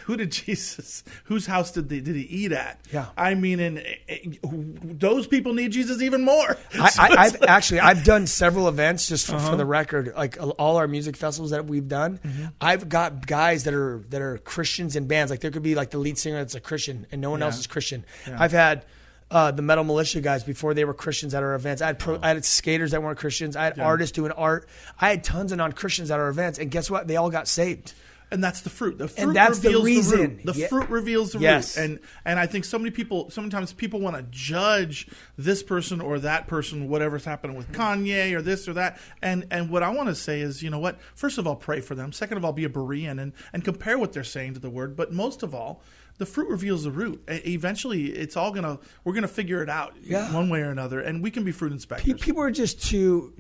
who 0.07 0.17
did 0.17 0.33
jesus 0.33 1.05
whose 1.25 1.47
house 1.47 1.71
did 1.71 1.89
they, 1.89 2.01
did 2.01 2.17
he 2.17 2.23
eat 2.23 2.51
at 2.51 2.81
Yeah. 2.93 3.07
i 3.17 3.35
mean 3.35 3.61
and 3.61 3.79
eh, 3.79 3.95
eh, 4.09 4.19
those 4.43 5.29
people 5.29 5.55
need 5.55 5.71
jesus 5.71 6.03
even 6.03 6.25
more 6.25 6.57
I, 6.75 6.91
I, 6.99 7.09
I've 7.19 7.43
actually 7.45 7.79
I've 7.81 8.03
done 8.03 8.27
several 8.27 8.67
events 8.69 9.09
just 9.09 9.27
for, 9.27 9.37
Uh-huh. 9.37 9.51
for 9.51 9.57
the 9.57 9.65
record, 9.67 10.13
like 10.17 10.37
all 10.59 10.77
our 10.77 10.89
music 10.89 11.17
festivals 11.17 11.51
that 11.53 11.67
we've 11.67 11.87
done. 11.89 12.19
Mm-hmm. 12.19 12.45
I've 12.61 12.89
got 12.89 13.27
guys 13.27 13.65
that 13.65 13.75
are 13.75 14.05
that 14.11 14.21
are 14.21 14.39
Christians 14.39 14.97
in 14.97 15.07
bands. 15.07 15.31
Like 15.31 15.41
there 15.41 15.51
could 15.53 15.63
be 15.63 15.75
like 15.77 15.91
the 15.91 15.99
lead 15.99 16.19
singer 16.19 16.39
that's 16.39 16.55
a 16.57 16.61
Christian 16.61 17.07
and 17.13 17.21
no 17.21 17.31
one 17.31 17.43
else 17.43 17.59
is 17.59 17.67
Christian. 17.67 18.05
I've 18.37 18.53
had. 18.53 18.85
Uh, 19.31 19.51
the 19.51 19.63
metal 19.63 19.83
militia 19.83 20.21
guys 20.21 20.45
before 20.45 20.75
they 20.75 20.85
were 20.85 20.95
Christians 20.95 21.35
at 21.35 21.43
our 21.43 21.55
events. 21.55 21.81
I 21.83 21.87
had 21.87 21.99
pro, 21.99 22.21
I 22.23 22.29
had 22.29 22.45
skaters 22.45 22.91
that 22.93 23.03
weren't 23.03 23.19
Christians. 23.19 23.57
I 23.57 23.65
had 23.65 23.81
artists 23.81 24.13
doing 24.15 24.31
art. 24.31 24.69
I 25.01 25.09
had 25.11 25.25
tons 25.25 25.51
of 25.51 25.59
non 25.59 25.73
Christians 25.73 26.11
at 26.13 26.21
our 26.21 26.29
events, 26.29 26.59
and 26.59 26.71
guess 26.71 26.89
what? 26.91 27.09
They 27.09 27.17
all 27.17 27.31
got 27.31 27.49
saved. 27.49 27.95
And 28.31 28.43
that's 28.43 28.63
the 28.63 28.71
fruit. 28.71 28.99
The 28.99 29.09
fruit 29.09 29.33
that's 29.35 29.61
the 29.61 29.69
reveals 29.69 29.85
reason. 29.85 30.21
root. 30.21 30.41
The 30.47 30.53
Ye- 30.61 30.67
fruit 30.67 30.89
reveals 30.89 31.33
the 31.33 31.39
Yes. 31.41 31.77
root. 31.77 31.85
And 31.85 32.01
and 32.25 32.39
I 32.41 32.47
think 32.47 32.65
so 32.65 32.79
many 32.79 32.91
people 32.91 33.31
sometimes 33.31 33.73
people 33.73 34.01
want 34.01 34.17
to 34.17 34.23
judge 34.31 35.07
this 35.37 35.63
person 35.63 36.01
or 36.01 36.19
that 36.21 36.47
person, 36.47 36.89
whatever's 36.89 37.25
happening 37.25 37.57
with 37.57 37.71
Kanye 37.73 38.33
or 38.35 38.43
this 38.43 38.69
or 38.69 38.73
that. 38.75 38.99
And 39.23 39.47
and 39.51 39.71
what 39.71 39.83
I 39.83 39.91
want 39.91 40.09
to 40.09 40.15
say 40.15 40.41
is, 40.41 40.63
you 40.63 40.71
know 40.71 40.79
what? 40.81 40.99
First 41.15 41.39
of 41.39 41.47
all, 41.47 41.57
pray 41.57 41.81
for 41.81 41.95
them. 41.95 42.13
Second 42.13 42.37
of 42.39 42.45
all, 42.45 42.53
be 42.53 42.65
a 42.65 42.69
Berean 42.69 43.21
and 43.21 43.33
and 43.53 43.65
compare 43.65 43.99
what 43.99 44.13
they're 44.13 44.25
saying 44.25 44.55
to 44.55 44.61
the 44.61 44.71
word. 44.71 44.97
But 44.97 45.13
most 45.13 45.43
of 45.43 45.55
all. 45.55 45.83
The 46.17 46.27
fruit 46.27 46.49
reveals 46.49 46.85
the 46.85 46.93
root. 46.93 47.25
Eventually, 47.29 48.05
it's 48.07 48.37
all 48.37 48.53
gonna. 48.53 48.79
We're 49.03 49.15
gonna 49.15 49.27
figure 49.27 49.65
it 49.65 49.69
out 49.69 49.95
Yeah. 50.01 50.33
one 50.33 50.49
way 50.49 50.61
or 50.61 50.71
another, 50.71 51.01
and 51.01 51.21
we 51.21 51.33
can 51.33 51.43
be 51.43 51.51
fruit 51.51 51.73
inspectors. 51.73 52.21
People 52.21 52.41
are 52.41 52.53
just 52.53 52.81
too 52.85 53.33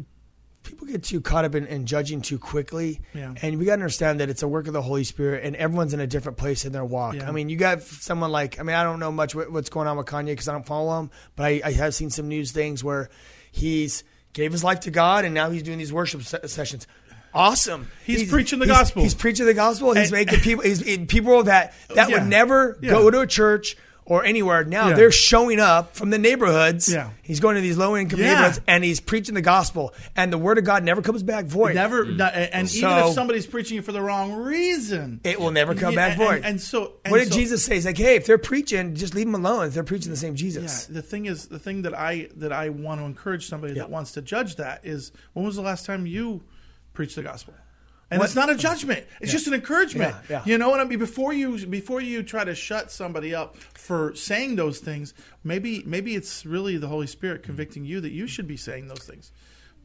people 0.64 0.86
get 0.86 1.02
too 1.04 1.20
caught 1.20 1.44
up 1.44 1.54
in, 1.54 1.66
in 1.66 1.86
judging 1.86 2.20
too 2.20 2.38
quickly 2.38 3.00
Yeah. 3.14 3.34
and 3.42 3.58
we 3.58 3.64
got 3.64 3.72
to 3.76 3.82
understand 3.82 4.20
that 4.20 4.28
it's 4.30 4.42
a 4.42 4.48
work 4.48 4.66
of 4.66 4.72
the 4.72 4.82
holy 4.82 5.04
spirit 5.04 5.44
and 5.44 5.54
everyone's 5.54 5.94
in 5.94 6.00
a 6.00 6.06
different 6.06 6.38
place 6.38 6.64
in 6.64 6.72
their 6.72 6.84
walk 6.84 7.14
Yeah. 7.14 7.28
i 7.28 7.32
mean 7.32 7.48
you 7.48 7.56
got 7.56 7.82
someone 7.82 8.32
like 8.32 8.58
i 8.58 8.62
mean 8.62 8.74
i 8.74 8.82
don't 8.82 8.98
know 8.98 9.12
much 9.12 9.34
what, 9.34 9.52
what's 9.52 9.68
going 9.70 9.86
on 9.86 9.96
with 9.96 10.06
kanye 10.06 10.26
because 10.26 10.48
i 10.48 10.52
don't 10.52 10.66
follow 10.66 10.98
him 11.00 11.10
but 11.36 11.44
I, 11.46 11.60
I 11.64 11.72
have 11.72 11.94
seen 11.94 12.10
some 12.10 12.28
news 12.28 12.50
things 12.52 12.82
where 12.82 13.10
he's 13.52 14.02
gave 14.32 14.50
his 14.52 14.64
life 14.64 14.80
to 14.80 14.90
god 14.90 15.24
and 15.24 15.34
now 15.34 15.50
he's 15.50 15.62
doing 15.62 15.78
these 15.78 15.92
worship 15.92 16.22
se- 16.22 16.46
sessions 16.46 16.86
Awesome. 17.36 17.90
He's 18.06 18.30
preaching 18.30 18.60
the 18.60 18.66
gospel. 18.68 19.02
He's 19.02 19.12
preaching 19.12 19.44
the 19.44 19.54
gospel. 19.54 19.92
He's 19.92 20.12
And- 20.12 20.12
making 20.12 20.38
people. 20.38 20.62
He's 20.62 20.80
people 21.08 21.42
that 21.42 21.74
that 21.92 22.08
Yeah. 22.08 22.20
would 22.20 22.28
never 22.28 22.74
go 22.80 23.10
to 23.10 23.22
a 23.22 23.26
church 23.26 23.76
or 24.06 24.24
anywhere. 24.24 24.64
Now 24.64 24.88
Yeah. 24.88 24.94
they're 24.96 25.10
showing 25.12 25.58
up 25.60 25.96
from 25.96 26.10
the 26.10 26.18
neighborhoods. 26.18 26.92
Yeah. 26.92 27.10
He's 27.22 27.40
going 27.40 27.54
to 27.54 27.60
these 27.62 27.76
low 27.78 27.96
income 27.96 28.20
Yeah. 28.20 28.34
neighborhoods 28.34 28.60
and 28.66 28.84
he's 28.84 29.00
preaching 29.00 29.34
the 29.34 29.40
gospel. 29.42 29.94
And 30.14 30.32
the 30.32 30.36
word 30.38 30.58
of 30.58 30.64
God 30.64 30.84
never 30.84 31.00
comes 31.00 31.22
back 31.22 31.46
void. 31.46 31.74
Never, 31.74 32.04
mm. 32.04 32.16
not- 32.16 32.34
and 32.34 32.68
even 32.74 32.90
if 32.98 33.14
somebody's 33.14 33.46
preaching 33.46 33.78
it 33.78 33.84
for 33.84 33.92
the 33.92 34.02
wrong 34.02 34.32
reason, 34.32 35.20
It 35.24 35.40
will 35.40 35.50
never 35.52 35.74
come 35.74 35.94
Yeah, 35.94 36.08
back 36.08 36.18
void. 36.18 36.36
And, 36.36 36.44
and 36.44 36.60
so, 36.60 36.92
and 37.04 37.12
what 37.12 37.18
did 37.18 37.28
so- 37.32 37.38
Jesus 37.38 37.64
say? 37.64 37.76
He's 37.76 37.86
like, 37.86 37.96
hey, 37.96 38.16
if 38.16 38.26
they're 38.26 38.36
preaching, 38.38 38.94
just 38.94 39.14
leave 39.14 39.26
them 39.30 39.34
alone. 39.34 39.68
If 39.68 39.74
they're 39.74 39.82
preaching 39.84 40.10
the 40.10 40.16
same 40.18 40.34
Jesus. 40.34 40.86
Yeah, 40.88 40.94
the 40.96 41.02
thing 41.02 41.26
is, 41.26 41.46
the 41.46 41.58
thing 41.58 41.82
that 41.82 41.94
I 41.98 42.28
that 42.36 42.52
I 42.52 42.68
want 42.68 43.00
to 43.00 43.06
encourage 43.06 43.48
somebody 43.48 43.72
Yeah. 43.74 43.82
that 43.82 43.90
wants 43.90 44.12
to 44.12 44.22
judge 44.22 44.56
that 44.56 44.80
is, 44.84 45.12
when 45.32 45.46
was 45.46 45.56
the 45.56 45.62
last 45.62 45.86
time 45.86 46.06
you 46.06 46.42
preached 46.92 47.16
the 47.16 47.22
gospel? 47.22 47.54
And 48.14 48.20
What- 48.20 48.26
it's 48.26 48.36
not 48.36 48.48
a 48.48 48.54
judgment; 48.54 49.04
it's 49.20 49.32
just 49.32 49.48
an 49.48 49.54
encouragement. 49.54 50.14
Yeah, 50.30 50.36
yeah. 50.36 50.52
You 50.52 50.56
know 50.58 50.70
what 50.70 50.78
I 50.78 50.84
mean? 50.84 51.00
Before 51.00 51.32
you 51.32 51.66
before 51.66 52.00
you 52.00 52.22
try 52.22 52.44
to 52.44 52.54
shut 52.54 52.92
somebody 52.92 53.34
up 53.34 53.56
for 53.74 54.14
saying 54.14 54.54
those 54.54 54.78
things, 54.78 55.14
maybe 55.42 55.82
maybe 55.84 56.14
it's 56.14 56.46
really 56.46 56.76
the 56.76 56.86
Holy 56.88 57.08
Spirit 57.08 57.42
convicting 57.42 57.84
you 57.84 58.00
that 58.00 58.12
you 58.12 58.28
should 58.28 58.46
be 58.46 58.56
saying 58.56 58.86
those 58.86 59.00
things. 59.00 59.32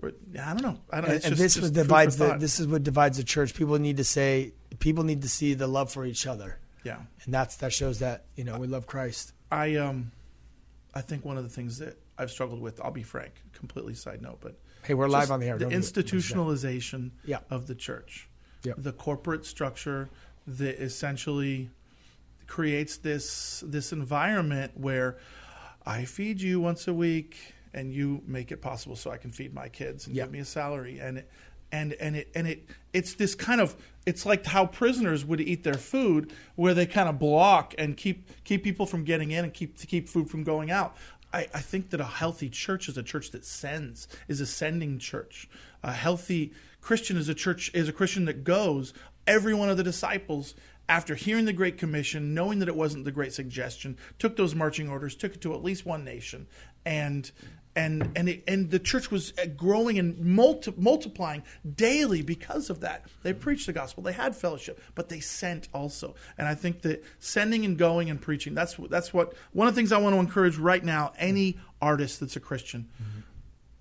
I 0.03 0.53
don't 0.53 0.61
know. 0.61 0.79
I 0.91 1.01
don't. 1.01 1.05
And, 1.05 1.13
it's 1.13 1.25
and 1.25 1.35
this 1.35 1.55
just 1.55 1.61
was 1.61 1.71
divides 1.71 2.17
the, 2.17 2.37
this 2.37 2.59
is 2.59 2.67
what 2.67 2.83
divides 2.83 3.17
the 3.17 3.23
church. 3.23 3.53
People 3.55 3.79
need 3.79 3.97
to 3.97 4.03
say 4.03 4.53
people 4.79 5.03
need 5.03 5.23
to 5.23 5.29
see 5.29 5.55
the 5.55 5.67
love 5.67 5.91
for 5.91 6.05
each 6.05 6.27
other. 6.27 6.59
Yeah. 6.83 6.99
And 7.25 7.33
that's 7.33 7.57
that 7.57 7.73
shows 7.73 7.99
that, 7.99 8.25
you 8.35 8.43
know, 8.43 8.57
we 8.59 8.67
love 8.67 8.85
Christ. 8.85 9.33
I 9.51 9.75
um 9.75 10.11
I 10.93 11.01
think 11.01 11.25
one 11.25 11.37
of 11.37 11.43
the 11.43 11.49
things 11.49 11.79
that 11.79 11.97
I've 12.17 12.31
struggled 12.31 12.61
with, 12.61 12.79
I'll 12.81 12.91
be 12.91 13.03
frank, 13.03 13.33
completely 13.53 13.93
side 13.93 14.21
note, 14.21 14.39
but 14.41 14.55
Hey, 14.83 14.93
we're 14.93 15.07
live 15.07 15.31
on 15.31 15.39
the 15.39 15.47
air. 15.47 15.57
The 15.57 15.65
Don't 15.65 15.71
do 15.71 15.77
it. 15.77 15.79
institutionalization 15.81 17.11
Yeah. 17.25 17.39
of 17.49 17.67
the 17.67 17.75
church, 17.75 18.27
Yeah. 18.63 18.73
the 18.77 18.91
corporate 18.91 19.45
structure 19.45 20.09
that 20.47 20.81
essentially 20.81 21.69
creates 22.47 22.97
this 22.97 23.63
this 23.67 23.91
environment 23.93 24.71
where 24.75 25.17
I 25.85 26.05
feed 26.05 26.41
you 26.41 26.59
once 26.59 26.87
a 26.87 26.93
week 26.93 27.37
and 27.73 27.93
you 27.93 28.23
make 28.25 28.51
it 28.51 28.57
possible 28.61 28.95
so 28.95 29.11
I 29.11 29.17
can 29.17 29.31
feed 29.31 29.53
my 29.53 29.69
kids 29.69 30.07
and 30.07 30.15
Yeah. 30.15 30.23
give 30.23 30.31
me 30.31 30.39
a 30.39 30.45
salary 30.45 30.99
and 30.99 31.19
it, 31.19 31.29
and 31.71 31.93
and 31.93 32.15
it 32.15 32.29
and 32.33 32.47
it 32.47 32.67
it's 32.93 33.13
this 33.13 33.35
kind 33.35 33.61
of 33.61 33.75
it's 34.07 34.25
like 34.25 34.47
how 34.47 34.65
prisoners 34.65 35.23
would 35.23 35.39
eat 35.39 35.63
their 35.63 35.75
food 35.75 36.33
where 36.55 36.73
they 36.73 36.87
kind 36.87 37.07
of 37.07 37.19
block 37.19 37.75
and 37.77 37.95
keep 37.95 38.27
keep 38.43 38.63
people 38.63 38.87
from 38.87 39.03
getting 39.03 39.29
in 39.29 39.43
and 39.45 39.53
keep 39.53 39.77
to 39.77 39.85
keep 39.85 40.09
food 40.09 40.27
from 40.29 40.43
going 40.43 40.71
out. 40.71 40.97
I, 41.33 41.47
I 41.53 41.59
think 41.59 41.89
that 41.91 41.99
a 41.99 42.05
healthy 42.05 42.49
church 42.49 42.89
is 42.89 42.97
a 42.97 43.03
church 43.03 43.31
that 43.31 43.45
sends, 43.45 44.07
is 44.27 44.41
a 44.41 44.45
sending 44.45 44.99
church. 44.99 45.47
A 45.83 45.91
healthy 45.91 46.53
Christian 46.81 47.17
is 47.17 47.29
a 47.29 47.33
church 47.33 47.71
is 47.73 47.87
a 47.89 47.93
Christian 47.93 48.25
that 48.25 48.43
goes. 48.43 48.93
Every 49.27 49.53
one 49.53 49.69
of 49.69 49.77
the 49.77 49.83
disciples 49.83 50.55
after 50.87 51.13
hearing 51.13 51.45
the 51.45 51.53
Great 51.53 51.77
Commission, 51.77 52.33
knowing 52.33 52.57
that 52.59 52.67
it 52.67 52.75
wasn't 52.75 53.05
the 53.05 53.11
Great 53.11 53.31
Suggestion, 53.31 53.95
took 54.17 54.35
those 54.35 54.55
marching 54.55 54.89
orders, 54.89 55.15
took 55.15 55.35
it 55.35 55.41
to 55.41 55.53
at 55.53 55.63
least 55.63 55.85
one 55.85 56.03
nation, 56.03 56.47
and 56.83 57.31
and 57.83 57.93
and 58.17 58.27
it, 58.29 58.43
and 58.47 58.69
the 58.69 58.79
church 58.79 59.09
was 59.11 59.33
uh, 59.41 59.45
growing 59.65 59.97
and 59.99 60.17
multi- 60.19 60.73
multiplying 60.77 61.41
daily 61.75 62.21
because 62.21 62.69
of 62.69 62.77
that. 62.81 63.05
They 63.23 63.33
preached 63.33 63.65
the 63.67 63.73
gospel, 63.73 64.03
they 64.03 64.13
had 64.13 64.35
fellowship, 64.35 64.81
but 64.95 65.09
they 65.09 65.19
sent 65.19 65.67
also. 65.73 66.15
And 66.37 66.47
I 66.47 66.55
think 66.55 66.81
that 66.81 67.03
sending 67.19 67.65
and 67.65 67.77
going 67.77 68.09
and 68.09 68.19
preaching 68.21 68.53
that's 68.53 68.75
that's 68.89 69.13
what 69.13 69.33
one 69.53 69.67
of 69.67 69.73
the 69.73 69.79
things 69.79 69.91
I 69.91 69.97
want 69.97 70.13
to 70.15 70.19
encourage 70.19 70.57
right 70.57 70.83
now. 70.83 71.13
Any 71.17 71.57
artist 71.81 72.19
that's 72.19 72.35
a 72.35 72.39
Christian 72.49 72.89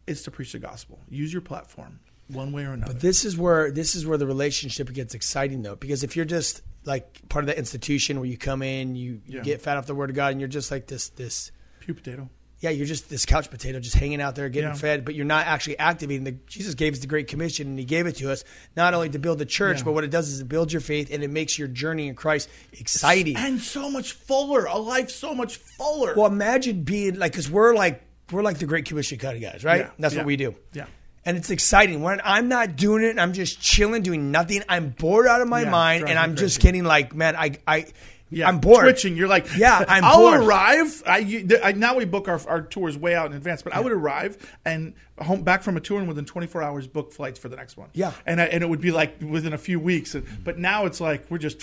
is 0.07 0.23
to 0.23 0.31
preach 0.31 0.53
the 0.53 0.59
gospel. 0.59 1.01
Use 1.09 1.33
your 1.33 1.43
platform 1.43 2.01
one 2.29 2.53
way 2.53 2.65
or 2.65 2.73
another. 2.73 2.93
But 2.93 3.01
this 3.03 3.25
is 3.25 3.37
where 3.37 3.71
this 3.71 3.95
is 3.95 4.07
where 4.07 4.19
the 4.19 4.27
relationship 4.27 4.93
gets 4.93 5.15
exciting 5.15 5.63
though, 5.63 5.77
because 5.77 6.03
if 6.05 6.15
you're 6.17 6.25
just 6.39 6.63
like 6.85 7.29
part 7.29 7.43
of 7.45 7.47
that 7.49 7.59
institution 7.59 8.19
where 8.19 8.29
you 8.29 8.39
come 8.39 8.63
in, 8.63 8.95
you, 8.97 9.21
you 9.27 9.39
Yeah. 9.39 9.43
get 9.43 9.61
fat 9.63 9.77
off 9.77 9.87
the 9.87 9.95
word 9.95 10.11
of 10.11 10.17
God, 10.17 10.33
and 10.33 10.41
you're 10.41 10.49
just 10.49 10.71
like 10.71 10.87
this 10.87 11.09
this 11.11 11.53
Pew 11.81 11.95
potato. 11.95 12.29
Yeah, 12.61 12.71
you're 12.71 12.87
just 12.87 13.09
this 13.09 13.25
couch 13.25 13.51
potato, 13.51 13.79
just 13.79 13.95
hanging 13.95 14.21
out 14.21 14.35
there, 14.35 14.49
getting 14.49 14.71
Yeah. 14.71 14.75
fed, 14.75 15.05
but 15.05 15.15
you're 15.15 15.25
not 15.25 15.47
actually 15.47 15.79
activating. 15.79 16.25
The 16.25 16.33
Jesus 16.47 16.75
gave 16.75 16.93
us 16.95 16.99
the 16.99 17.07
Great 17.07 17.29
Commission, 17.29 17.69
and 17.69 17.79
He 17.79 17.85
gave 17.85 18.07
it 18.07 18.17
to 18.17 18.33
us 18.33 18.43
not 18.77 18.95
only 18.95 19.09
to 19.11 19.19
build 19.19 19.39
the 19.39 19.47
church, 19.47 19.79
Yeah. 19.79 19.85
but 19.85 19.93
what 19.93 20.03
it 20.05 20.11
does 20.11 20.29
is 20.29 20.41
it 20.41 20.49
builds 20.49 20.73
your 20.73 20.81
faith 20.81 21.09
and 21.13 21.23
it 21.23 21.31
makes 21.31 21.59
your 21.59 21.69
journey 21.69 22.09
in 22.09 22.15
Christ 22.15 22.49
exciting. 22.73 23.37
And 23.37 23.61
so 23.61 23.91
much 23.91 24.13
fuller, 24.13 24.65
a 24.65 24.77
life 24.79 25.11
so 25.11 25.35
much 25.35 25.57
fuller. 25.57 26.15
Well, 26.17 26.27
imagine 26.27 26.83
being 26.83 27.19
like, 27.19 27.33
because 27.33 27.51
we're 27.51 27.75
like 27.75 28.03
we're 28.33 28.43
like 28.43 28.59
the 28.59 28.67
Great 28.67 28.85
Commission 28.85 29.19
kind 29.19 29.37
of 29.37 29.43
guys, 29.43 29.65
right? 29.65 29.81
Yeah, 29.83 29.91
That's 29.99 30.15
what 30.15 30.27
we 30.27 30.37
do. 30.37 30.55
yeah. 30.75 30.87
And 31.25 31.37
it's 31.37 31.51
exciting 31.51 32.01
when 32.03 32.21
I'm 32.25 32.49
not 32.49 32.77
doing 32.77 33.03
it. 33.05 33.19
I'm 33.19 33.33
just 33.35 33.61
chilling, 33.61 34.03
doing 34.03 34.31
nothing. 34.31 34.63
I'm 34.69 34.91
bored 34.91 35.27
out 35.27 35.43
of 35.43 35.49
my 35.49 35.65
mind, 35.65 36.09
and 36.09 36.19
I'm 36.19 36.37
just 36.37 36.61
getting 36.61 36.85
like, 36.85 37.15
man, 37.15 37.37
I, 37.37 37.53
I, 37.67 37.87
Yeah, 38.31 38.49
I'm 38.49 38.59
bored. 38.61 38.83
Twitching. 38.85 39.16
You're 39.16 39.29
like, 39.29 39.47
Yeah, 39.57 39.85
I'm 39.89 40.05
I'll 40.05 40.18
bored. 40.18 40.41
arrive. 40.43 41.03
I, 41.07 41.18
you- 41.18 41.49
I 41.62 41.72
now 41.72 41.97
we 41.97 42.05
book 42.05 42.29
our, 42.29 42.41
our 42.49 42.62
tours 42.62 42.97
way 42.99 43.14
out 43.14 43.31
in 43.31 43.37
advance, 43.37 43.62
but 43.62 43.74
I 43.74 43.81
would 43.81 43.93
arrive 43.93 44.37
and 44.64 44.95
home 45.18 45.43
back 45.43 45.64
from 45.64 45.76
a 45.76 45.81
tour 45.81 45.99
and 45.99 46.07
within 46.07 46.24
24 46.24 46.62
hours 46.62 46.87
book 46.87 47.12
flights 47.12 47.41
for 47.41 47.49
the 47.49 47.57
next 47.57 47.76
one. 47.76 47.89
Yeah. 47.93 48.12
and 48.24 48.41
I, 48.41 48.45
and 48.45 48.62
it 48.62 48.68
would 48.68 48.81
be 48.81 48.93
like 48.93 49.20
within 49.20 49.53
a 49.53 49.59
few 49.59 49.81
weeks. 49.81 50.14
And, 50.14 50.24
but 50.45 50.59
now 50.59 50.87
it's 50.87 51.01
like 51.01 51.29
we're 51.31 51.39
just 51.39 51.59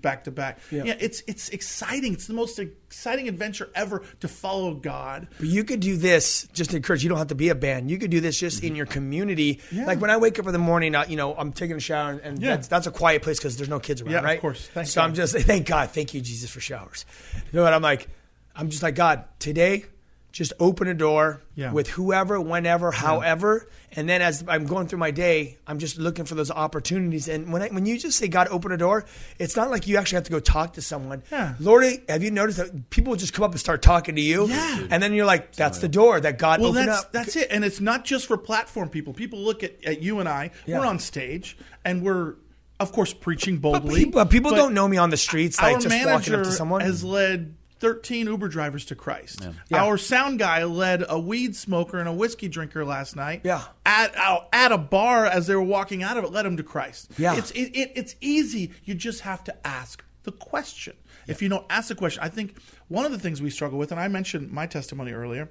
back 0.00 0.24
to 0.24 0.30
back. 0.30 0.58
Yeah. 0.70 0.84
Yeah, 0.84 0.96
it's 0.98 1.22
it's 1.26 1.48
exciting. 1.50 2.12
It's 2.14 2.26
the 2.26 2.32
most 2.34 2.58
exciting 2.58 3.28
adventure 3.28 3.68
ever 3.74 4.02
to 4.20 4.28
follow 4.28 4.74
God. 4.74 5.28
But 5.38 5.48
you 5.48 5.64
could 5.64 5.80
do 5.80 5.96
this 5.96 6.48
just 6.52 6.70
to 6.70 6.76
encourage. 6.76 7.02
You 7.02 7.08
don't 7.08 7.18
have 7.18 7.26
to 7.28 7.34
be 7.34 7.48
a 7.50 7.54
band. 7.54 7.90
You 7.90 7.98
could 7.98 8.10
do 8.10 8.20
this 8.20 8.38
just 8.38 8.62
in 8.64 8.74
your 8.76 8.86
community. 8.86 9.56
Mm-hmm. 9.56 9.76
Yeah. 9.78 9.86
Like 9.86 10.00
when 10.00 10.10
I 10.10 10.16
wake 10.16 10.38
up 10.38 10.46
in 10.46 10.52
the 10.52 10.58
morning, 10.58 10.94
I, 10.94 11.04
you 11.06 11.16
know, 11.16 11.34
I'm 11.34 11.52
taking 11.52 11.76
a 11.76 11.80
shower, 11.80 12.12
and, 12.12 12.20
and 12.22 12.42
Yeah. 12.42 12.50
that's, 12.56 12.68
that's 12.68 12.86
a 12.86 12.90
quiet 12.90 13.22
place 13.22 13.38
because 13.38 13.56
there's 13.56 13.68
no 13.68 13.80
kids 13.80 14.00
around, 14.02 14.12
Yeah, 14.24 14.30
of 14.30 14.40
course. 14.40 14.66
Thank 14.68 14.86
so 14.88 15.02
I'm 15.02 15.10
God. 15.10 15.16
just 15.16 15.36
thank 15.40 15.66
God, 15.66 15.90
thank 15.96 16.14
you 16.14 16.20
Jesus 16.20 16.50
for 16.50 16.60
showers. 16.60 17.04
You 17.34 17.40
know 17.54 17.62
what? 17.64 17.72
I'm 17.72 17.82
like, 17.82 18.08
I'm 18.54 18.68
just 18.70 18.82
like 18.82 18.94
God 18.94 19.24
today. 19.40 19.86
Just 20.32 20.52
open 20.60 20.86
a 20.86 20.92
door 20.92 21.40
Yeah. 21.54 21.72
with 21.72 21.88
whoever, 21.88 22.38
whenever, 22.38 22.90
however, 22.90 23.66
and 23.92 24.06
then 24.06 24.20
as 24.20 24.44
I'm 24.46 24.66
going 24.66 24.86
through 24.86 24.98
my 24.98 25.10
day, 25.10 25.56
I'm 25.66 25.78
just 25.78 25.96
looking 25.96 26.26
for 26.26 26.34
those 26.34 26.50
opportunities. 26.50 27.26
And 27.26 27.50
when 27.50 27.62
I, 27.62 27.68
when 27.68 27.86
you 27.86 27.96
just 27.98 28.18
say 28.18 28.28
God, 28.28 28.48
open 28.50 28.70
a 28.70 28.76
door, 28.76 29.06
it's 29.38 29.56
not 29.56 29.70
like 29.70 29.86
you 29.88 29.96
actually 29.96 30.16
have 30.16 30.24
to 30.24 30.30
go 30.30 30.38
talk 30.40 30.74
to 30.74 30.82
someone. 30.82 31.22
Yeah. 31.32 31.54
Lord, 31.58 31.86
have 32.10 32.22
you 32.22 32.30
noticed 32.30 32.58
that 32.58 32.90
people 32.90 33.16
just 33.16 33.32
come 33.32 33.44
up 33.44 33.52
and 33.52 33.60
start 33.60 33.80
talking 33.80 34.14
to 34.16 34.20
you? 34.20 34.46
Yeah. 34.48 34.86
And 34.90 35.02
then 35.02 35.14
you're 35.14 35.24
like, 35.24 35.54
that's 35.56 35.78
the 35.78 35.88
door 35.88 36.20
that 36.20 36.36
God 36.36 36.60
Well, 36.60 36.68
opened 36.72 36.88
that's 36.88 37.04
up. 37.04 37.12
that's 37.12 37.34
it, 37.36 37.48
and 37.50 37.64
it's 37.64 37.80
not 37.80 38.04
just 38.04 38.26
for 38.26 38.36
platform 38.36 38.90
people. 38.90 39.14
People 39.14 39.38
look 39.38 39.64
at, 39.64 39.82
at 39.86 40.02
you 40.02 40.20
and 40.20 40.28
I. 40.28 40.50
Yeah. 40.66 40.80
We're 40.80 40.86
on 40.86 40.98
stage, 40.98 41.56
and 41.82 42.02
we're 42.02 42.34
of 42.80 42.92
course 42.92 43.12
preaching 43.12 43.58
But 43.58 43.72
boldly. 43.80 44.04
people, 44.04 44.20
but 44.22 44.30
people 44.30 44.50
but 44.52 44.56
don't 44.56 44.74
know 44.74 44.86
me 44.88 44.96
on 44.96 45.10
the 45.10 45.16
streets, 45.16 45.58
Our 45.58 45.72
like 45.72 45.82
just 45.82 45.94
walking 45.94 46.06
manager 46.06 46.36
up 46.40 46.44
to 46.44 46.52
someone. 46.52 46.80
has 46.82 47.02
led 47.04 47.54
13 47.78 48.26
Uber 48.26 48.48
drivers 48.48 48.86
to 48.86 48.94
Christ. 48.94 49.46
Yeah. 49.68 49.82
Our 49.84 49.98
sound 49.98 50.38
guy 50.38 50.64
led 50.64 51.04
a 51.08 51.18
weed 51.18 51.54
smoker 51.54 51.98
and 51.98 52.08
a 52.08 52.12
whiskey 52.12 52.48
drinker 52.48 52.84
last 52.86 53.16
night. 53.16 53.42
Yeah. 53.44 53.62
At 53.84 54.16
out- 54.16 54.48
at 54.52 54.72
a 54.72 54.78
bar 54.78 55.26
as 55.26 55.46
they 55.46 55.54
were 55.54 55.62
walking 55.62 56.02
out 56.02 56.16
of 56.16 56.24
it, 56.24 56.32
led 56.32 56.46
them 56.46 56.56
to 56.56 56.62
Christ. 56.62 57.10
Yeah. 57.18 57.36
It's 57.36 57.50
it, 57.50 57.76
it, 57.76 57.92
it's 57.94 58.14
easy. 58.20 58.72
You 58.84 58.94
just 58.94 59.20
have 59.20 59.44
to 59.44 59.66
ask 59.66 60.02
the 60.22 60.32
question. 60.32 60.94
If 61.26 61.42
you 61.42 61.48
don't 61.48 61.66
ask 61.68 61.88
the 61.88 61.94
question, 61.94 62.22
I 62.22 62.28
think 62.28 62.56
one 62.88 63.04
of 63.04 63.12
the 63.12 63.18
things 63.18 63.42
we 63.42 63.50
struggle 63.50 63.78
with, 63.78 63.90
and 63.90 64.00
I 64.00 64.08
mentioned 64.08 64.50
my 64.52 64.66
testimony 64.66 65.12
earlier. 65.12 65.50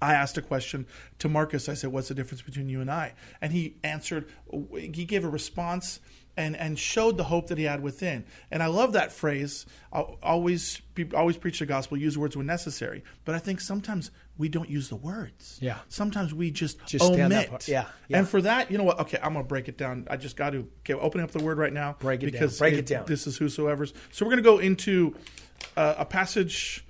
I 0.00 0.14
asked 0.14 0.38
a 0.38 0.42
question 0.42 0.86
to 1.18 1.28
Marcus. 1.28 1.68
I 1.68 1.74
said, 1.74 1.92
"What's 1.92 2.08
the 2.08 2.14
difference 2.14 2.42
between 2.42 2.68
you 2.68 2.80
and 2.80 2.90
I?" 2.90 3.14
And 3.40 3.52
he 3.52 3.76
answered. 3.84 4.28
He 4.72 5.04
gave 5.04 5.24
a 5.24 5.28
response 5.28 6.00
and 6.36 6.56
and 6.56 6.78
showed 6.78 7.16
the 7.16 7.24
hope 7.24 7.48
that 7.48 7.58
he 7.58 7.64
had 7.64 7.82
within. 7.82 8.24
And 8.50 8.62
I 8.62 8.66
love 8.66 8.92
that 8.94 9.12
phrase. 9.12 9.66
I'll 9.92 10.18
always 10.22 10.80
be, 10.94 11.12
always 11.14 11.36
preach 11.36 11.58
the 11.58 11.66
gospel. 11.66 11.98
Use 11.98 12.16
words 12.16 12.36
when 12.36 12.46
necessary. 12.46 13.04
But 13.24 13.34
I 13.34 13.38
think 13.38 13.60
sometimes 13.60 14.10
we 14.38 14.48
don't 14.48 14.70
use 14.70 14.88
the 14.88 14.96
words. 14.96 15.58
Yeah. 15.60 15.78
Sometimes 15.88 16.32
we 16.32 16.50
just, 16.50 16.84
Just 16.86 17.04
omit. 17.04 17.68
Yeah, 17.68 17.84
yeah. 18.08 18.18
And 18.18 18.28
for 18.28 18.40
that, 18.42 18.70
you 18.70 18.78
know 18.78 18.84
what? 18.84 19.00
Okay, 19.00 19.18
I'm 19.22 19.34
gonna 19.34 19.44
break 19.44 19.68
it 19.68 19.76
down. 19.76 20.06
I 20.08 20.16
just 20.16 20.36
got 20.36 20.50
to. 20.50 20.66
Okay, 20.80 20.94
opening 20.94 21.24
up 21.24 21.30
the 21.32 21.44
word 21.44 21.58
right 21.58 21.72
now. 21.72 21.96
Break 21.98 22.22
it 22.22 22.26
down. 22.26 22.32
because 22.32 22.58
Break 22.58 22.74
it 22.74 22.86
down. 22.86 23.04
This 23.06 23.26
is 23.26 23.36
whosoever's. 23.36 23.92
So 24.12 24.24
we're 24.24 24.30
gonna 24.30 24.42
go 24.42 24.58
into 24.58 25.14
uh, 25.76 25.96
a 25.98 26.04
passage 26.04 26.84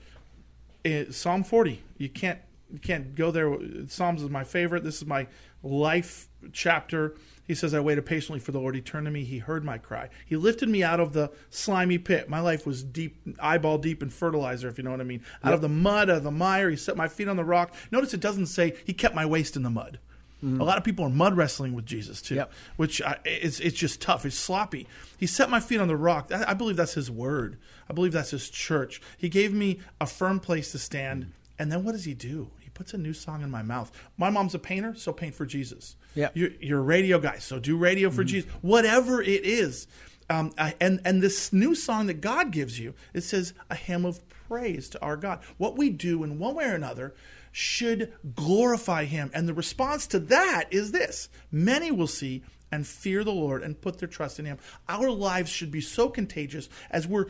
in 0.84 1.12
Psalm 1.12 1.42
40. 1.44 1.82
You 1.98 2.08
can't 2.08 2.38
you 2.72 2.78
can't 2.78 3.14
go 3.14 3.30
there. 3.30 3.56
Psalms 3.88 4.22
is 4.22 4.30
my 4.30 4.44
favorite. 4.44 4.84
This 4.84 4.96
is 4.96 5.06
my 5.06 5.26
life 5.62 6.28
chapter. 6.52 7.14
He 7.46 7.54
says, 7.54 7.74
I 7.74 7.80
waited 7.80 8.06
patiently 8.06 8.38
for 8.38 8.52
the 8.52 8.60
Lord. 8.60 8.76
He 8.76 8.80
turned 8.80 9.06
to 9.06 9.10
me. 9.10 9.24
He 9.24 9.38
heard 9.38 9.64
my 9.64 9.76
cry. 9.76 10.08
He 10.24 10.36
lifted 10.36 10.68
me 10.68 10.84
out 10.84 11.00
of 11.00 11.12
the 11.12 11.32
slimy 11.50 11.98
pit. 11.98 12.28
My 12.28 12.40
life 12.40 12.64
was 12.64 12.84
deep, 12.84 13.16
eyeball 13.40 13.78
deep 13.78 14.02
in 14.02 14.10
fertilizer, 14.10 14.68
if 14.68 14.78
you 14.78 14.84
know 14.84 14.92
what 14.92 15.00
I 15.00 15.04
mean. 15.04 15.24
Out 15.42 15.54
of 15.54 15.60
the 15.60 15.68
mud, 15.68 16.08
out 16.10 16.18
of 16.18 16.22
the 16.22 16.30
mire. 16.30 16.70
He 16.70 16.76
set 16.76 16.96
my 16.96 17.08
feet 17.08 17.28
on 17.28 17.36
the 17.36 17.44
rock. 17.44 17.74
Notice 17.90 18.14
it 18.14 18.20
doesn't 18.20 18.46
say 18.46 18.76
he 18.84 18.92
kept 18.92 19.14
my 19.16 19.26
waist 19.26 19.56
in 19.56 19.64
the 19.64 19.70
mud. 19.70 19.98
Mm-hmm. 20.44 20.60
A 20.60 20.64
lot 20.64 20.78
of 20.78 20.84
people 20.84 21.04
are 21.04 21.10
mud 21.10 21.36
wrestling 21.36 21.74
with 21.74 21.84
Jesus 21.84 22.22
too, 22.22 22.36
Yep. 22.36 22.52
which 22.76 23.02
I, 23.02 23.18
it's 23.26 23.60
it's 23.60 23.76
just 23.76 24.00
tough. 24.00 24.24
It's 24.24 24.36
sloppy. 24.36 24.86
He 25.18 25.26
set 25.26 25.50
my 25.50 25.60
feet 25.60 25.80
on 25.80 25.88
the 25.88 25.96
rock. 25.96 26.30
I 26.32 26.52
I 26.52 26.54
believe 26.54 26.76
that's 26.76 26.94
His 26.94 27.10
word. 27.10 27.58
I 27.90 27.92
believe 27.92 28.12
that's 28.12 28.30
His 28.30 28.48
church. 28.48 29.02
He 29.18 29.28
gave 29.28 29.52
me 29.52 29.80
a 30.00 30.06
firm 30.06 30.40
place 30.40 30.72
to 30.72 30.78
stand. 30.78 31.24
Mm-hmm. 31.24 31.32
And 31.58 31.72
then 31.72 31.84
what 31.84 31.92
does 31.92 32.04
He 32.04 32.14
do? 32.14 32.50
Puts 32.80 32.94
a 32.94 32.98
new 32.98 33.12
song 33.12 33.42
in 33.42 33.50
my 33.50 33.60
mouth. 33.60 33.92
My 34.16 34.30
mom's 34.30 34.54
a 34.54 34.58
painter, 34.58 34.94
so 34.94 35.12
paint 35.12 35.34
for 35.34 35.44
Jesus. 35.44 35.96
Yeah. 36.14 36.30
you're, 36.32 36.48
you're 36.60 36.78
a 36.78 36.82
radio 36.82 37.18
guy, 37.18 37.36
so 37.36 37.58
do 37.58 37.76
radio 37.76 38.08
for 38.08 38.24
Jesus. 38.24 38.50
Whatever 38.62 39.20
it 39.20 39.44
is. 39.44 39.86
Um, 40.30 40.54
I, 40.56 40.74
and 40.80 40.98
and 41.04 41.22
this 41.22 41.52
new 41.52 41.74
song 41.74 42.06
that 42.06 42.22
God 42.22 42.52
gives 42.52 42.80
you, 42.80 42.94
it 43.12 43.20
says 43.20 43.52
a 43.68 43.74
hymn 43.74 44.06
of 44.06 44.26
praise 44.48 44.88
to 44.88 45.02
our 45.02 45.18
God. 45.18 45.40
What 45.58 45.76
we 45.76 45.90
do 45.90 46.24
in 46.24 46.38
one 46.38 46.54
way 46.54 46.64
or 46.64 46.74
another 46.74 47.12
should 47.52 48.14
glorify 48.34 49.04
Him, 49.04 49.30
and 49.34 49.46
the 49.46 49.52
response 49.52 50.06
to 50.06 50.18
that 50.18 50.64
is 50.70 50.92
this: 50.92 51.28
many 51.52 51.90
will 51.90 52.06
see 52.06 52.44
and 52.72 52.86
fear 52.86 53.24
the 53.24 53.32
Lord 53.32 53.62
and 53.62 53.80
put 53.80 53.98
their 53.98 54.08
trust 54.08 54.38
in 54.38 54.44
Him. 54.44 54.58
Our 54.88 55.10
lives 55.10 55.50
should 55.50 55.70
be 55.70 55.80
so 55.80 56.08
contagious 56.08 56.68
as 56.90 57.06
we're 57.06 57.26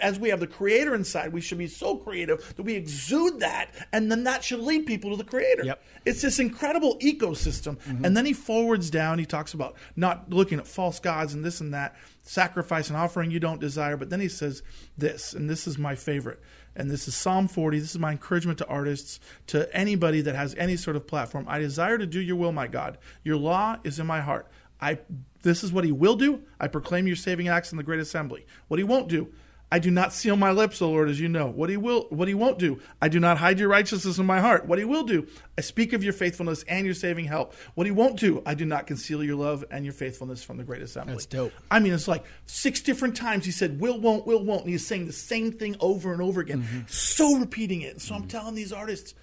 as 0.00 0.18
we 0.18 0.28
have 0.28 0.40
the 0.40 0.46
Creator 0.46 0.94
inside. 0.94 1.32
We 1.32 1.40
should 1.40 1.58
be 1.58 1.68
so 1.68 1.96
creative 1.96 2.54
that 2.56 2.62
we 2.62 2.74
exude 2.74 3.40
that, 3.40 3.70
and 3.92 4.10
then 4.10 4.24
that 4.24 4.44
should 4.44 4.60
lead 4.60 4.86
people 4.86 5.10
to 5.10 5.16
the 5.16 5.24
Creator. 5.24 5.64
Yep. 5.64 5.82
It's 6.04 6.22
this 6.22 6.38
incredible 6.38 6.96
ecosystem. 6.98 7.76
Mm-hmm. 7.78 8.04
And 8.04 8.16
then 8.16 8.26
he 8.26 8.32
forwards 8.32 8.90
down, 8.90 9.18
he 9.18 9.26
talks 9.26 9.54
about 9.54 9.76
not 9.96 10.30
looking 10.30 10.58
at 10.58 10.66
false 10.66 11.00
gods 11.00 11.34
and 11.34 11.44
this 11.44 11.60
and 11.60 11.74
that, 11.74 11.96
sacrifice 12.22 12.88
and 12.88 12.96
offering 12.96 13.30
you 13.30 13.40
don't 13.40 13.60
desire. 13.60 13.96
But 13.96 14.10
then 14.10 14.20
he 14.20 14.28
says 14.28 14.62
this, 14.96 15.32
and 15.32 15.48
this 15.48 15.66
is 15.66 15.78
my 15.78 15.94
favorite. 15.94 16.40
And 16.78 16.90
this 16.90 17.08
is 17.08 17.14
Psalm 17.14 17.48
40. 17.48 17.80
This 17.80 17.90
is 17.90 17.98
my 17.98 18.12
encouragement 18.12 18.58
to 18.58 18.66
artists, 18.68 19.18
to 19.48 19.68
anybody 19.76 20.20
that 20.22 20.36
has 20.36 20.54
any 20.54 20.76
sort 20.76 20.96
of 20.96 21.06
platform. 21.06 21.44
I 21.48 21.58
desire 21.58 21.98
to 21.98 22.06
do 22.06 22.20
your 22.20 22.36
will, 22.36 22.52
my 22.52 22.68
God. 22.68 22.98
Your 23.24 23.36
law 23.36 23.78
is 23.82 23.98
in 23.98 24.06
my 24.06 24.20
heart. 24.20 24.46
I 24.80 25.00
this 25.42 25.62
is 25.64 25.72
what 25.72 25.84
he 25.84 25.92
will 25.92 26.16
do. 26.16 26.42
I 26.60 26.68
proclaim 26.68 27.06
your 27.06 27.16
saving 27.16 27.48
acts 27.48 27.72
in 27.72 27.78
the 27.78 27.84
great 27.84 28.00
assembly. 28.00 28.46
What 28.68 28.78
he 28.78 28.84
won't 28.84 29.08
do, 29.08 29.28
I 29.70 29.78
do 29.78 29.90
not 29.90 30.14
seal 30.14 30.36
my 30.36 30.50
lips, 30.50 30.80
O 30.80 30.90
Lord, 30.90 31.10
as 31.10 31.20
you 31.20 31.28
know. 31.28 31.46
What 31.46 31.68
he 31.68 31.76
will 31.76 32.06
what 32.08 32.26
he 32.26 32.34
won't 32.34 32.58
do. 32.58 32.80
I 33.02 33.08
do 33.08 33.20
not 33.20 33.36
hide 33.36 33.58
your 33.58 33.68
righteousness 33.68 34.18
in 34.18 34.24
my 34.24 34.40
heart. 34.40 34.66
What 34.66 34.78
he 34.78 34.84
will 34.84 35.04
do. 35.04 35.26
I 35.58 35.60
speak 35.60 35.92
of 35.92 36.02
your 36.02 36.14
faithfulness 36.14 36.64
and 36.68 36.86
your 36.86 36.94
saving 36.94 37.26
help. 37.26 37.54
What 37.74 37.86
he 37.86 37.90
won't 37.90 38.18
do. 38.18 38.42
I 38.46 38.54
do 38.54 38.64
not 38.64 38.86
conceal 38.86 39.22
your 39.22 39.36
love 39.36 39.64
and 39.70 39.84
your 39.84 39.92
faithfulness 39.92 40.42
from 40.42 40.56
the 40.56 40.64
great 40.64 40.80
assembly. 40.80 41.14
That's 41.14 41.26
dope. 41.26 41.52
I 41.70 41.80
mean, 41.80 41.92
it's 41.92 42.08
like 42.08 42.24
six 42.46 42.80
different 42.80 43.16
times 43.16 43.44
he 43.44 43.50
said, 43.50 43.78
will, 43.80 44.00
won't, 44.00 44.26
will, 44.26 44.42
won't. 44.42 44.62
And 44.62 44.70
he's 44.70 44.86
saying 44.86 45.06
the 45.06 45.12
same 45.12 45.52
thing 45.52 45.76
over 45.80 46.12
and 46.12 46.22
over 46.22 46.40
again. 46.40 46.62
Mm-hmm. 46.62 46.80
So 46.86 47.36
repeating 47.36 47.82
it. 47.82 48.00
So 48.00 48.14
I'm 48.14 48.26
telling 48.26 48.54
these 48.54 48.72
artists, 48.72 49.14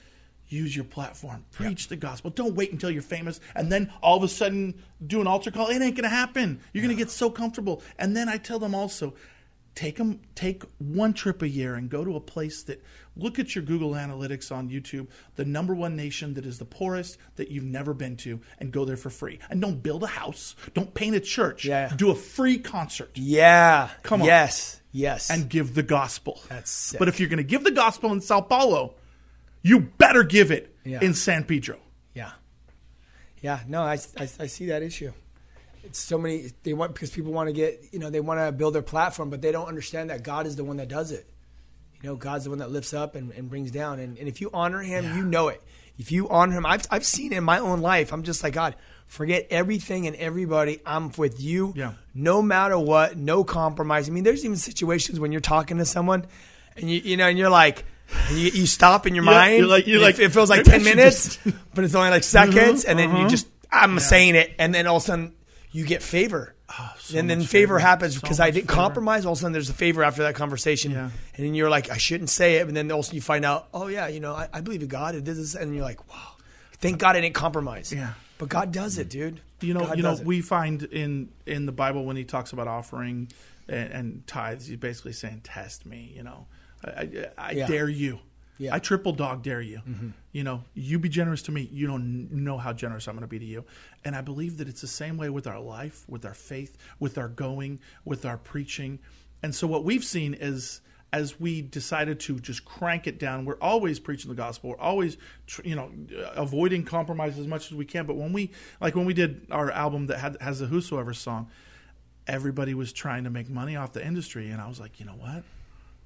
use 0.48 0.76
your 0.76 0.86
platform. 0.86 1.44
Preach 1.52 1.88
the 1.88 1.96
gospel. 1.96 2.30
Don't 2.30 2.54
wait 2.54 2.72
until 2.72 2.92
you're 2.92 3.02
famous 3.02 3.40
and 3.56 3.72
then 3.72 3.92
all 4.04 4.18
of 4.18 4.24
a 4.24 4.28
sudden 4.28 4.76
do 5.06 5.22
an 5.22 5.28
altar 5.28 5.50
call. 5.50 5.70
It 5.70 5.82
ain't 5.82 5.96
going 5.96 6.04
to 6.04 6.10
happen. 6.10 6.62
You're 6.72 6.84
going 6.84 6.96
to 6.96 7.02
get 7.02 7.10
so 7.10 7.32
comfortable. 7.32 7.82
And 7.98 8.16
then 8.16 8.30
I 8.30 8.38
tell 8.38 8.60
them 8.60 8.76
also, 8.76 9.16
take 9.76 9.98
them 9.98 10.22
take 10.36 10.64
one 10.78 11.14
trip 11.14 11.42
a 11.42 11.48
year 11.48 11.76
and 11.76 11.90
go 11.90 12.04
to 12.06 12.16
a 12.16 12.20
place 12.20 12.64
that 12.64 12.82
look 13.18 13.38
at 13.40 13.54
your 13.56 13.64
google 13.64 13.92
analytics 13.92 14.50
on 14.52 14.70
youtube 14.70 15.08
the 15.36 15.44
number 15.44 15.76
one 15.76 15.96
nation 15.98 16.34
that 16.34 16.46
is 16.46 16.58
the 16.60 16.66
poorest 16.66 17.18
that 17.36 17.52
you've 17.52 17.64
never 17.66 17.94
been 17.94 18.16
to 18.16 18.40
and 18.60 18.72
go 18.72 18.86
there 18.86 18.96
for 18.96 19.10
free 19.10 19.38
and 19.50 19.60
don't 19.62 19.84
build 19.84 20.02
a 20.04 20.08
house 20.08 20.56
don't 20.74 20.94
paint 20.94 21.14
a 21.16 21.20
church 21.20 21.66
Yeah. 21.66 21.92
do 21.96 22.10
a 22.10 22.16
free 22.16 22.58
concert 22.58 23.12
Yeah. 23.16 23.90
Come 24.04 24.22
on. 24.22 24.28
Yes. 24.28 24.82
Yes. 24.94 25.30
and 25.30 25.50
give 25.50 25.74
the 25.76 25.84
gospel 25.84 26.42
That's 26.48 26.72
sick. 26.72 26.98
but 27.00 27.10
if 27.10 27.20
you're 27.20 27.28
going 27.30 27.38
to 27.38 27.44
give 27.44 27.64
the 27.66 27.72
gospel 27.72 28.14
in 28.14 28.22
sao 28.22 28.40
paulo 28.42 28.96
you 29.62 29.82
better 29.82 30.24
give 30.24 30.52
it 30.52 30.74
Yeah. 30.86 31.00
in 31.04 31.14
san 31.14 31.44
pedro 31.44 31.78
Yeah. 32.14 32.32
Yeah. 33.42 33.60
No, 33.68 33.82
I, 33.82 34.00
I, 34.18 34.24
I 34.40 34.48
see 34.48 34.68
that 34.68 34.82
issue. 34.82 35.12
It's 35.86 36.00
so 36.00 36.18
many, 36.18 36.52
they 36.64 36.74
want, 36.74 36.94
because 36.94 37.10
people 37.12 37.32
want 37.32 37.48
to 37.48 37.54
get, 37.54 37.82
you 37.92 38.00
know, 38.00 38.10
they 38.10 38.20
want 38.20 38.40
to 38.40 38.52
build 38.52 38.74
their 38.76 38.82
platform, 38.82 39.30
but 39.30 39.42
they 39.42 39.52
don't 39.52 39.68
understand 39.68 40.10
that 40.10 40.24
God 40.24 40.46
is 40.48 40.56
the 40.56 40.64
one 40.64 40.78
that 40.78 40.88
does 40.88 41.12
it. 41.12 41.28
You 42.02 42.10
know, 42.10 42.16
God's 42.16 42.44
the 42.44 42.50
one 42.52 42.60
that 42.60 42.72
lifts 42.72 42.94
up 42.94 43.16
and, 43.16 43.32
and 43.32 43.50
brings 43.50 43.72
down. 43.72 44.00
And, 44.00 44.18
and 44.18 44.28
if 44.28 44.42
you 44.42 44.50
honor 44.54 44.82
him, 44.82 45.16
you 45.18 45.24
know 45.26 45.48
it. 45.48 45.62
If 45.98 46.12
you 46.12 46.28
honor 46.30 46.54
him, 46.54 46.66
I've, 46.66 46.86
I've 46.92 47.06
seen 47.06 47.32
it 47.34 47.38
in 47.38 47.44
my 47.44 47.60
own 47.60 47.82
life. 47.82 48.12
I'm 48.12 48.24
just 48.24 48.44
like, 48.44 48.54
God, 48.54 48.76
forget 49.08 49.48
everything 49.50 50.06
and 50.08 50.16
everybody. 50.18 50.82
I'm 50.86 51.12
with 51.18 51.40
you. 51.42 51.74
Yeah. 51.76 51.94
No 52.14 52.42
matter 52.42 52.78
what, 52.78 53.18
no 53.18 53.44
compromise. 53.44 54.10
I 54.10 54.12
mean, 54.12 54.24
there's 54.24 54.44
even 54.44 54.58
situations 54.58 55.20
when 55.20 55.32
you're 55.32 55.42
talking 55.42 55.78
to 55.78 55.86
someone 55.86 56.26
and 56.76 56.90
you, 56.92 57.00
you 57.00 57.18
know, 57.18 57.28
and 57.28 57.38
you're 57.38 57.50
like, 57.50 57.86
and 58.28 58.38
you, 58.38 58.52
you 58.52 58.68
stop 58.68 59.08
in 59.08 59.16
your 59.16 59.24
Yeah, 59.24 59.32
mind. 59.32 59.58
you're 59.60 59.68
like- 59.68 59.88
you're 59.88 60.02
like, 60.02 60.20
it, 60.20 60.26
it 60.26 60.32
feels 60.34 60.50
like 60.50 60.64
10 60.66 60.84
minutes, 60.84 61.38
just- 61.38 61.58
but 61.74 61.84
it's 61.86 61.96
only 61.96 62.10
like 62.12 62.24
seconds. 62.24 62.84
Mhm, 62.84 62.90
and 62.90 63.00
then 63.00 63.10
you 63.12 63.18
uh-huh. 63.22 63.30
just, 63.30 63.48
I'm 63.72 63.98
saying 64.00 64.36
it. 64.36 64.54
And 64.60 64.76
then 64.76 64.86
all 64.86 64.98
of 64.98 65.04
a 65.04 65.06
sudden 65.06 65.34
you 65.76 65.86
get 65.86 66.02
favor. 66.02 66.56
Ah, 66.70 66.96
so 67.00 67.18
and 67.20 67.30
then 67.30 67.42
favor, 67.42 67.50
favor. 67.76 67.80
happens 67.80 68.16
So 68.16 68.22
because 68.22 68.40
I 68.40 68.50
didn't 68.50 68.68
favor. 68.70 68.74
compromise. 68.82 69.26
All 69.26 69.34
of 69.34 69.38
a 69.38 69.42
sudden 69.42 69.54
there's 69.54 69.70
a 69.70 69.74
favor 69.74 70.04
after 70.04 70.24
that 70.24 70.36
conversation. 70.36 70.92
Yeah. 70.92 71.10
And 71.36 71.46
then 71.46 71.54
you're 71.54 71.70
like, 71.70 71.92
I 71.92 71.98
shouldn't 71.98 72.30
say 72.30 72.56
it. 72.56 72.68
And 72.68 72.76
then 72.76 72.92
also 72.92 73.14
you 73.14 73.22
find 73.22 73.44
out, 73.46 73.68
oh, 73.74 73.88
yeah, 73.88 74.08
you 74.08 74.20
know, 74.20 74.34
I, 74.34 74.48
I 74.54 74.62
believe 74.62 74.82
in 74.82 74.88
God. 74.88 75.16
It 75.16 75.26
this. 75.26 75.54
And 75.54 75.76
you're 75.76 75.84
like, 75.84 76.08
wow, 76.10 76.32
thank 76.80 76.98
God 76.98 77.16
I 77.16 77.22
didn't 77.22 77.36
compromise. 77.36 77.92
Yeah. 77.94 78.14
But 78.38 78.50
God 78.50 78.72
does 78.72 78.98
it, 78.98 79.10
dude. 79.10 79.42
you 79.62 79.74
know, 79.74 79.82
God 79.82 79.98
you 79.98 80.04
know, 80.04 80.14
it. 80.14 80.26
we 80.26 80.42
find 80.42 80.82
in 80.84 81.30
in 81.46 81.66
the 81.66 81.72
Bible 81.72 82.04
when 82.06 82.16
he 82.18 82.24
talks 82.24 82.52
about 82.54 82.68
offering 82.68 83.30
and, 83.70 83.92
and 83.92 84.28
tithes, 84.28 84.68
he's 84.68 84.78
basically 84.78 85.14
saying, 85.14 85.42
"Test 85.44 85.86
me." 85.86 86.12
You 86.16 86.24
know, 86.24 86.48
I, 86.84 86.90
I, 86.90 87.28
I 87.38 87.52
Yeah. 87.52 87.68
dare 87.68 87.88
you. 87.90 88.20
Yeah. 88.58 88.74
I 88.74 88.80
triple 88.80 89.12
dog 89.12 89.44
dare 89.44 89.62
you. 89.62 89.82
Mm-hmm. 89.88 90.10
You 90.32 90.44
know, 90.44 90.64
you 90.74 91.00
be 91.00 91.10
generous 91.10 91.42
to 91.44 91.52
me. 91.52 91.70
You 91.72 91.88
don't 91.88 92.32
know 92.32 92.58
how 92.58 92.74
generous 92.74 93.08
I'm 93.08 93.16
going 93.16 93.22
to 93.22 93.28
be 93.28 93.40
to 93.40 93.46
you. 93.46 93.66
And 94.04 94.16
I 94.16 94.22
believe 94.22 94.58
that 94.58 94.68
it's 94.68 94.82
the 94.82 94.88
same 94.88 95.18
way 95.18 95.30
with 95.30 95.48
our 95.48 95.60
life, 95.60 96.06
with 96.08 96.26
our 96.26 96.34
faith, 96.34 96.78
with 97.00 97.18
our 97.18 97.28
going, 97.28 97.80
with 98.06 98.26
our 98.26 98.38
preaching. 98.38 99.00
And 99.44 99.54
so 99.54 99.68
what 99.68 99.84
we've 99.84 100.04
seen 100.04 100.34
is 100.34 100.82
as 101.12 101.40
we 101.40 101.62
decided 101.62 102.20
to 102.20 102.40
just 102.40 102.66
crank 102.66 103.08
it 103.08 103.20
down, 103.20 103.46
we're 103.46 103.60
always 103.62 104.00
preaching 104.00 104.30
the 104.30 104.36
gospel. 104.36 104.72
We're 104.72 104.80
always, 104.80 105.18
tr- 105.48 105.62
you 105.64 105.76
know, 105.76 105.90
avoiding 106.36 106.84
compromise 106.84 107.38
as 107.40 107.48
much 107.48 107.68
as 107.68 107.74
we 107.74 107.86
can. 107.86 108.06
But 108.06 108.16
when 108.16 108.34
we, 108.34 108.52
like 108.82 108.96
when 108.96 109.06
we 109.06 109.14
did 109.14 109.48
our 109.52 109.72
album 109.72 110.08
that 110.08 110.20
had, 110.20 110.38
has 110.42 110.60
the 110.60 110.66
Whosoever 110.66 111.14
song, 111.14 111.50
everybody 112.28 112.74
was 112.74 112.92
trying 112.92 113.24
to 113.26 113.30
make 113.30 113.50
money 113.50 113.76
off 113.76 113.94
the 113.94 114.06
industry. 114.06 114.50
And 114.50 114.62
I 114.62 114.68
was 114.68 114.80
like, 114.80 115.00
you 115.00 115.06
know 115.06 115.14
what? 115.14 115.44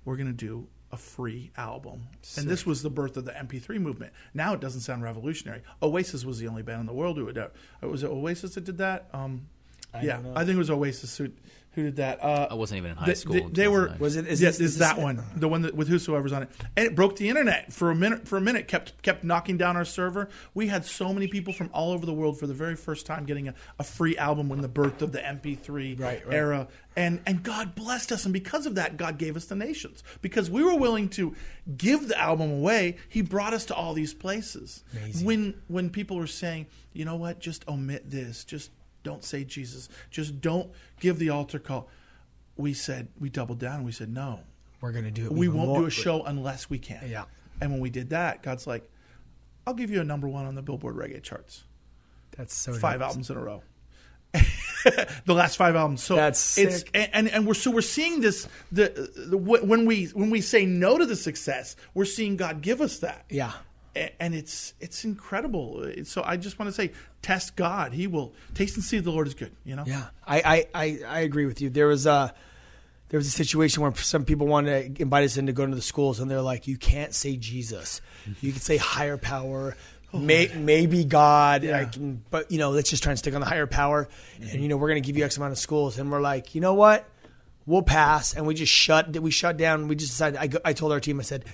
We're 0.05 0.15
going 0.15 0.27
to 0.27 0.33
do 0.33 0.67
a 0.91 0.97
free 0.97 1.51
album. 1.57 2.07
And 2.37 2.47
this 2.47 2.65
was 2.65 2.81
the 2.81 2.89
birth 2.89 3.17
of 3.17 3.25
the 3.25 3.31
MP3 3.31 3.79
movement. 3.79 4.13
Now 4.33 4.53
it 4.53 4.59
doesn't 4.59 4.81
sound 4.81 5.03
revolutionary. 5.03 5.61
Oasis 5.81 6.25
was 6.25 6.39
the 6.39 6.47
only 6.47 6.63
band 6.63 6.81
in 6.81 6.85
the 6.85 6.93
world 6.93 7.17
who 7.17 7.25
would 7.25 7.35
do 7.35 7.41
it. 7.41 7.53
Was 7.85 8.03
it 8.03 8.09
Oasis 8.09 8.55
that 8.55 8.63
did 8.63 8.77
that? 8.79 9.07
Um, 9.13 9.47
yeah, 10.01 10.15
don't 10.15 10.23
know. 10.23 10.33
I 10.35 10.45
think 10.45 10.55
it 10.55 10.59
was 10.59 10.69
Oasis 10.69 11.17
who, 11.17 11.29
who 11.73 11.83
did 11.83 11.97
that. 11.97 12.23
Uh, 12.23 12.47
I 12.49 12.55
wasn't 12.55 12.79
even 12.79 12.91
in 12.91 12.97
high 12.97 13.05
they, 13.05 13.13
school. 13.13 13.33
They, 13.33 13.41
they 13.63 13.67
were 13.67 13.95
Was 13.99 14.15
it- 14.15 14.27
is 14.27 14.41
yeah, 14.41 14.49
this- 14.49 14.59
is 14.59 14.71
is 14.73 14.77
that 14.79 14.95
this- 14.95 15.03
one 15.03 15.23
the 15.35 15.47
one 15.47 15.61
that, 15.61 15.75
with 15.75 15.87
whosoever's 15.87 16.33
on 16.33 16.43
it, 16.43 16.49
and 16.75 16.85
it 16.87 16.95
broke 16.95 17.15
the 17.17 17.29
internet 17.29 17.71
for 17.71 17.91
a 17.91 17.95
minute. 17.95 18.27
For 18.27 18.37
a 18.37 18.41
minute, 18.41 18.67
kept 18.67 19.01
kept 19.01 19.23
knocking 19.23 19.57
down 19.57 19.77
our 19.77 19.85
server. 19.85 20.29
We 20.53 20.67
had 20.67 20.83
so 20.85 21.13
many 21.13 21.27
people 21.27 21.53
from 21.53 21.69
all 21.73 21.91
over 21.91 22.05
the 22.05 22.13
world 22.13 22.39
for 22.39 22.47
the 22.47 22.53
very 22.53 22.75
first 22.75 23.05
time 23.05 23.25
getting 23.25 23.47
a, 23.47 23.53
a 23.77 23.83
free 23.83 24.17
album 24.17 24.49
when 24.49 24.61
the 24.61 24.67
birth 24.67 25.01
of 25.01 25.11
the 25.11 25.19
MP3 25.19 25.99
Right, 25.99 26.25
right. 26.25 26.33
era, 26.35 26.67
and 26.95 27.21
and 27.25 27.43
God 27.43 27.75
blessed 27.75 28.11
us, 28.11 28.25
and 28.25 28.33
because 28.33 28.65
of 28.65 28.75
that, 28.75 28.97
God 28.97 29.17
gave 29.17 29.35
us 29.37 29.45
the 29.45 29.55
nations 29.55 30.03
because 30.21 30.49
we 30.49 30.63
were 30.63 30.75
willing 30.75 31.07
to 31.09 31.35
give 31.77 32.07
the 32.07 32.19
album 32.19 32.51
away. 32.51 32.97
He 33.07 33.21
brought 33.21 33.53
us 33.53 33.65
to 33.65 33.75
all 33.75 33.93
these 33.93 34.13
places. 34.13 34.83
Amazing. 34.93 35.25
When 35.25 35.53
when 35.67 35.89
people 35.91 36.17
were 36.17 36.27
saying, 36.27 36.65
you 36.93 37.05
know 37.05 37.15
what, 37.15 37.39
just 37.39 37.67
omit 37.67 38.09
this, 38.09 38.43
just 38.43 38.71
don't 39.03 39.23
say 39.23 39.43
Jesus, 39.43 39.89
just 40.09 40.41
don't 40.41 40.71
give 40.99 41.19
the 41.19 41.29
altar 41.29 41.59
call. 41.59 41.89
We 42.57 42.73
said 42.73 43.07
we 43.19 43.29
doubled 43.29 43.59
down. 43.59 43.83
We 43.83 43.91
said 43.91 44.13
no, 44.13 44.41
We're 44.81 44.91
going 44.91 45.05
to 45.05 45.11
do 45.11 45.25
it. 45.25 45.31
we 45.31 45.47
won't 45.47 45.67
more. 45.69 45.79
do 45.81 45.85
a 45.85 45.89
show 45.91 46.23
unless 46.23 46.69
we 46.69 46.77
can. 46.79 47.07
Yeah. 47.09 47.25
And 47.61 47.71
when 47.71 47.79
we 47.79 47.89
did 47.89 48.09
that, 48.11 48.43
God's 48.43 48.67
like, 48.67 48.89
I'll 49.65 49.73
give 49.73 49.89
you 49.91 50.01
a 50.01 50.03
number 50.03 50.27
one 50.27 50.45
on 50.45 50.55
the 50.55 50.61
Billboard 50.61 50.95
reggae 50.95 51.21
charts. 51.23 51.63
That's 52.37 52.55
so 52.55 52.73
Five 52.73 52.99
nice. 52.99 53.07
albums 53.07 53.29
in 53.29 53.37
a 53.37 53.41
row. 53.41 53.63
the 55.25 55.33
last 55.33 55.57
five 55.57 55.75
albums. 55.75 56.03
So 56.03 56.15
That's 56.15 56.57
it's 56.57 56.77
sick. 56.79 56.91
and, 56.93 57.09
and 57.13 57.29
and 57.29 57.47
we're 57.47 57.53
so 57.55 57.71
we're 57.71 57.81
seeing 57.81 58.21
this 58.21 58.47
the, 58.71 59.11
the 59.27 59.37
when 59.37 59.85
we 59.85 60.05
when 60.07 60.29
we 60.29 60.41
say 60.41 60.65
no 60.65 60.97
to 60.97 61.05
the 61.05 61.15
success, 61.15 61.75
we're 61.93 62.05
seeing 62.05 62.37
God 62.37 62.61
give 62.61 62.79
us 62.79 62.99
that. 62.99 63.25
Yeah. 63.29 63.51
And 63.95 64.35
it's 64.35 64.73
it's 64.79 65.03
incredible. 65.03 65.83
Uh, 65.83 66.03
so 66.03 66.23
I 66.23 66.37
just 66.37 66.59
want 66.59 66.69
to 66.69 66.73
say, 66.73 66.91
test 67.21 67.55
God. 67.55 67.91
He 67.91 68.07
will 68.07 68.33
taste 68.53 68.75
and 68.75 68.83
see 68.83 68.99
the 68.99 69.11
Lord 69.11 69.27
is 69.27 69.33
good. 69.33 69.51
You 69.65 69.75
know. 69.75 69.83
Yeah, 69.85 70.07
I, 70.25 70.41
I, 70.41 70.67
I, 70.73 70.99
I 71.07 71.19
agree 71.21 71.45
with 71.45 71.61
you. 71.61 71.69
There 71.69 71.87
was 71.87 72.05
a 72.05 72.33
there 73.09 73.17
was 73.17 73.27
a 73.27 73.31
situation 73.31 73.81
where 73.81 73.93
some 73.95 74.23
people 74.25 74.47
wanted 74.47 74.95
to 74.95 75.01
invite 75.01 75.25
us 75.25 75.37
in 75.37 75.47
to 75.47 75.53
go 75.53 75.63
into 75.63 75.75
the 75.75 75.81
schools, 75.81 76.19
and 76.19 76.29
they're 76.29 76.41
like, 76.41 76.67
"You 76.67 76.77
can't 76.77 77.13
say 77.13 77.35
Jesus. 77.35 78.01
You 78.41 78.51
can 78.51 78.61
say 78.61 78.77
higher 78.77 79.17
power, 79.17 79.75
oh, 80.13 80.19
may, 80.19 80.51
maybe 80.55 81.03
God, 81.03 81.63
Yeah. 81.63 81.85
Can, 81.85 82.23
but 82.29 82.51
you 82.51 82.57
know, 82.59 82.69
let's 82.69 82.89
just 82.89 83.03
try 83.03 83.11
and 83.11 83.19
stick 83.19 83.33
on 83.33 83.41
the 83.41 83.47
higher 83.47 83.67
power. 83.67 84.07
Mm-hmm. 84.35 84.49
And 84.49 84.61
you 84.61 84.67
know, 84.67 84.77
we're 84.77 84.89
going 84.89 85.01
to 85.01 85.05
give 85.05 85.17
you 85.17 85.25
X 85.25 85.37
amount 85.37 85.51
of 85.51 85.57
schools, 85.57 85.97
and 85.97 86.11
we're 86.11 86.21
like, 86.21 86.55
you 86.55 86.61
know 86.61 86.73
what? 86.75 87.09
We'll 87.65 87.81
pass, 87.83 88.35
and 88.35 88.47
we 88.47 88.53
just 88.53 88.71
shut. 88.71 89.17
We 89.19 89.31
shut 89.31 89.57
down. 89.57 89.87
We 89.87 89.95
just 89.95 90.11
decided. 90.11 90.39
I, 90.39 90.69
I 90.69 90.73
told 90.73 90.91
our 90.91 90.99
team, 90.99 91.19
I 91.19 91.23
said. 91.23 91.45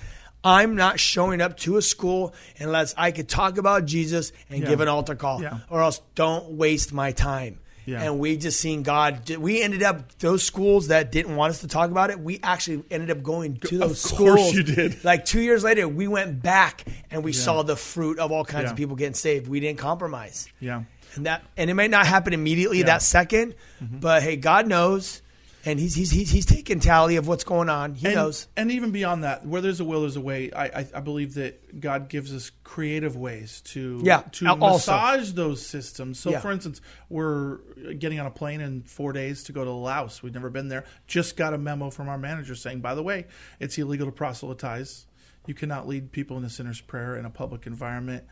I'm 0.46 0.76
not 0.76 1.00
showing 1.00 1.40
up 1.40 1.56
to 1.58 1.76
a 1.76 1.82
school 1.82 2.32
unless 2.60 2.94
I 2.96 3.10
could 3.10 3.28
talk 3.28 3.58
about 3.58 3.84
Jesus 3.84 4.30
and 4.48 4.60
Yeah. 4.62 4.68
give 4.68 4.80
an 4.80 4.86
altar 4.88 5.16
call, 5.16 5.42
Yeah. 5.42 5.58
or 5.68 5.82
else 5.82 6.00
don't 6.14 6.52
waste 6.52 6.92
my 6.92 7.10
time. 7.10 7.58
Yeah. 7.84 8.02
And 8.02 8.18
we 8.18 8.36
just 8.36 8.58
seen 8.60 8.82
God. 8.82 9.28
We 9.36 9.62
ended 9.62 9.82
up 9.82 10.18
those 10.18 10.42
schools 10.42 10.88
that 10.88 11.12
didn't 11.12 11.34
want 11.36 11.50
us 11.50 11.60
to 11.60 11.68
talk 11.68 11.90
about 11.90 12.10
it. 12.10 12.18
We 12.20 12.40
actually 12.42 12.82
ended 12.90 13.10
up 13.10 13.22
going 13.22 13.56
to 13.58 13.74
Of 13.82 13.88
those 13.90 14.04
course 14.06 14.40
schools. 14.40 14.54
you 14.54 14.62
did. 14.64 15.04
Like 15.04 15.24
two 15.24 15.40
years 15.40 15.62
later, 15.64 15.86
we 15.88 16.06
went 16.08 16.42
back 16.42 16.84
and 17.12 17.22
we 17.24 17.32
saw 17.32 17.62
the 17.62 17.76
fruit 17.76 18.18
of 18.18 18.30
all 18.32 18.44
kinds 18.44 18.64
Yeah. 18.64 18.70
of 18.70 18.76
people 18.76 18.96
getting 18.96 19.14
saved. 19.14 19.46
We 19.48 19.60
didn't 19.60 19.78
compromise. 19.78 20.48
Yeah. 20.60 20.82
And 21.14 21.26
that 21.26 21.44
and 21.56 21.70
it 21.70 21.74
may 21.74 21.88
not 21.88 22.06
happen 22.06 22.32
immediately 22.32 22.78
Yeah. 22.78 22.84
Mm-hmm. 22.84 22.88
that 22.88 23.02
2nd 23.02 23.54
but 24.00 24.22
hey, 24.22 24.36
God 24.36 24.66
knows, 24.66 25.22
and 25.66 25.78
he's 25.80 25.94
he's 25.94 26.10
he's, 26.10 26.30
he's 26.30 26.46
taking 26.46 26.80
tally 26.80 27.16
of 27.16 27.26
what's 27.26 27.44
going 27.44 27.68
on. 27.68 27.94
He 27.94 28.06
and, 28.06 28.14
knows. 28.14 28.46
And 28.56 28.70
even 28.70 28.92
beyond 28.92 29.24
that, 29.24 29.44
where 29.44 29.60
there's 29.60 29.80
a 29.80 29.84
will, 29.84 30.02
there's 30.02 30.16
a 30.16 30.20
way. 30.20 30.50
I, 30.52 30.64
I, 30.66 30.86
I 30.94 31.00
believe 31.00 31.34
that 31.34 31.80
God 31.80 32.08
gives 32.08 32.32
us 32.32 32.50
creative 32.64 33.16
ways 33.16 33.60
to 33.66 34.00
Yeah, 34.04 34.22
to 34.32 34.46
also. 34.48 34.92
massage 34.92 35.32
those 35.32 35.66
systems. 35.66 36.18
So, 36.18 36.30
Yeah. 36.30 36.40
for 36.40 36.52
instance, 36.52 36.80
we're 37.08 37.58
getting 37.98 38.20
on 38.20 38.26
a 38.26 38.30
plane 38.30 38.60
in 38.60 38.82
four 38.82 39.12
days 39.12 39.44
to 39.44 39.52
go 39.52 39.64
to 39.64 39.70
Laos. 39.70 40.22
We've 40.22 40.32
never 40.32 40.50
been 40.50 40.68
there. 40.68 40.84
Just 41.06 41.36
got 41.36 41.52
a 41.52 41.58
memo 41.58 41.90
from 41.90 42.08
our 42.08 42.18
manager 42.18 42.54
saying, 42.54 42.80
by 42.80 42.94
the 42.94 43.02
way, 43.02 43.26
it's 43.60 43.76
illegal 43.76 44.06
to 44.06 44.12
proselytize. 44.12 45.06
You 45.46 45.54
cannot 45.54 45.86
lead 45.88 46.12
people 46.12 46.36
in 46.36 46.42
the 46.42 46.50
sinner's 46.50 46.80
prayer 46.80 47.16
in 47.16 47.24
a 47.24 47.30
public 47.30 47.66
environment. 47.66 48.24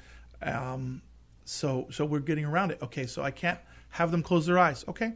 Um, 0.43 1.03
so, 1.45 1.89
so 1.91 2.05
we're 2.05 2.21
getting 2.21 2.45
around 2.45 2.71
it. 2.71 2.79
Okay, 2.83 3.07
so 3.07 3.23
I 3.23 3.31
can't 3.31 3.59
have 3.91 4.11
them 4.11 4.23
close 4.23 4.47
their 4.47 4.59
eyes. 4.59 4.85
Okay, 4.89 5.13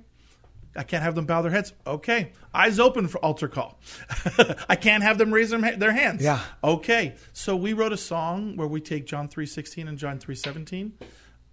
I 0.79 0.85
can't 0.85 1.03
have 1.03 1.15
them 1.15 1.27
bow 1.27 1.43
their 1.43 1.51
heads. 1.51 1.73
Okay. 1.87 2.33
Eyes 2.55 2.79
open 2.79 3.09
for 3.09 3.19
altar 3.19 3.49
call. 3.49 3.81
I 4.69 4.77
can't 4.77 5.03
have 5.03 5.19
them 5.19 5.35
raise 5.35 5.51
their, 5.51 5.77
their 5.77 5.93
hands. 5.93 6.23
Yeah. 6.23 6.41
Okay. 6.63 7.17
So 7.33 7.57
we 7.57 7.73
wrote 7.73 7.93
a 7.93 7.97
song 7.97 8.57
where 8.57 8.69
we 8.69 8.81
take 8.81 9.05
John 9.05 9.29
3.16 9.29 9.89
and 9.89 9.99
John 9.99 10.19
3.17. 10.19 10.93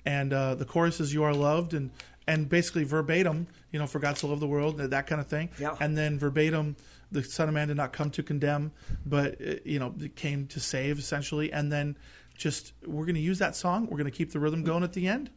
And 0.05 0.31
uh, 0.31 0.55
the 0.55 0.65
chorus 0.65 0.99
is, 0.99 1.13
you 1.13 1.23
are 1.23 1.33
loved. 1.33 1.73
And, 1.73 1.89
and 2.27 2.47
basically 2.47 2.83
verbatim, 2.83 3.47
you 3.71 3.79
know, 3.79 3.87
for 3.87 3.99
God 3.99 4.17
so 4.17 4.27
loved 4.27 4.41
the 4.41 4.47
world, 4.47 4.77
that 4.77 5.07
kind 5.07 5.19
of 5.19 5.27
thing. 5.27 5.49
Yeah. 5.59 5.75
And 5.79 5.97
then 5.97 6.19
verbatim, 6.19 6.75
the 7.11 7.23
Son 7.23 7.47
of 7.47 7.53
Man 7.53 7.67
did 7.67 7.77
not 7.77 7.93
come 7.93 8.09
to 8.11 8.23
condemn, 8.23 8.71
but 9.05 9.41
uh, 9.41 9.55
you 9.63 9.79
know, 9.79 9.93
came 10.15 10.47
to 10.47 10.59
save 10.59 10.99
essentially. 10.99 11.51
And 11.51 11.71
then 11.71 11.97
just 12.37 12.73
we're 12.85 13.05
going 13.05 13.15
to 13.15 13.21
use 13.21 13.39
that 13.39 13.55
song. 13.55 13.87
We're 13.87 13.97
going 13.97 14.11
to 14.11 14.15
keep 14.17 14.31
the 14.31 14.39
rhythm 14.39 14.63
going 14.63 14.83
at 14.83 14.93
the 14.93 15.07
end, 15.07 15.29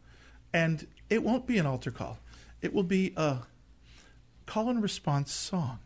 and 0.53 0.85
it 1.09 1.23
won't 1.23 1.47
be 1.47 1.57
an 1.57 1.65
altar 1.65 1.91
call. 1.91 2.19
It 2.61 2.73
will 2.73 2.83
be 2.83 3.13
a 3.15 3.39
call 4.49 4.69
and 4.69 4.81
response 4.81 5.31
song. 5.31 5.77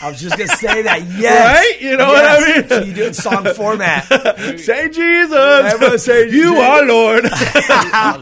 I 0.00 0.08
was 0.08 0.20
just 0.20 0.38
gonna 0.38 0.48
say 0.56 0.82
that. 0.82 1.02
Yes, 1.18 1.56
Right? 1.56 1.82
You 1.82 1.96
know 1.96 2.06
what 2.06 2.24
I 2.24 2.38
mean? 2.60 2.68
So 2.68 2.80
you 2.82 2.94
do 2.94 3.02
it 3.04 3.16
song 3.16 3.44
format. 3.54 4.04
say 4.60 4.88
Jesus. 4.88 6.02
Say 6.04 6.24
you 6.30 6.50
Jesus. 6.54 6.58
are 6.60 6.84
Lord. 6.86 7.24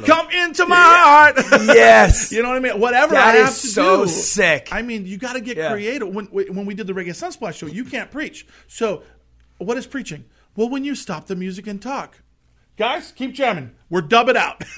Come 0.07 0.31
into 0.31 0.67
my 0.67 0.77
heart. 0.77 1.37
yes. 1.67 2.33
You 2.33 2.43
know 2.43 2.49
what 2.49 2.57
I 2.57 2.61
mean? 2.61 2.81
Whatever 2.81 3.15
That 3.15 3.35
I 3.35 3.39
have 3.39 3.49
is 3.51 3.61
to 3.63 3.67
so 3.69 4.05
do. 4.05 4.11
sick. 4.11 4.69
I 4.73 4.83
mean, 4.83 5.07
you 5.07 5.19
got 5.19 5.35
to 5.35 5.41
get 5.41 5.57
Yeah. 5.57 5.71
creative. 5.73 6.09
When 6.09 6.27
when 6.27 6.65
we 6.67 6.75
did 6.75 6.87
the 6.87 6.93
Reggae 6.95 7.11
Sunsplash 7.11 7.55
show, 7.55 7.67
you 7.67 7.85
can't 7.85 8.11
preach. 8.11 8.47
So, 8.69 9.03
what 9.59 9.77
is 9.77 9.87
preaching? 9.87 10.25
Well, 10.57 10.69
when 10.69 10.85
you 10.85 10.95
stop 10.95 11.27
the 11.27 11.37
music 11.37 11.67
and 11.67 11.81
talk. 11.81 12.19
Guys, 12.77 13.13
keep 13.13 13.33
jamming. 13.35 13.73
We're 13.91 14.01
dub 14.01 14.29
it 14.29 14.37
out. 14.37 14.63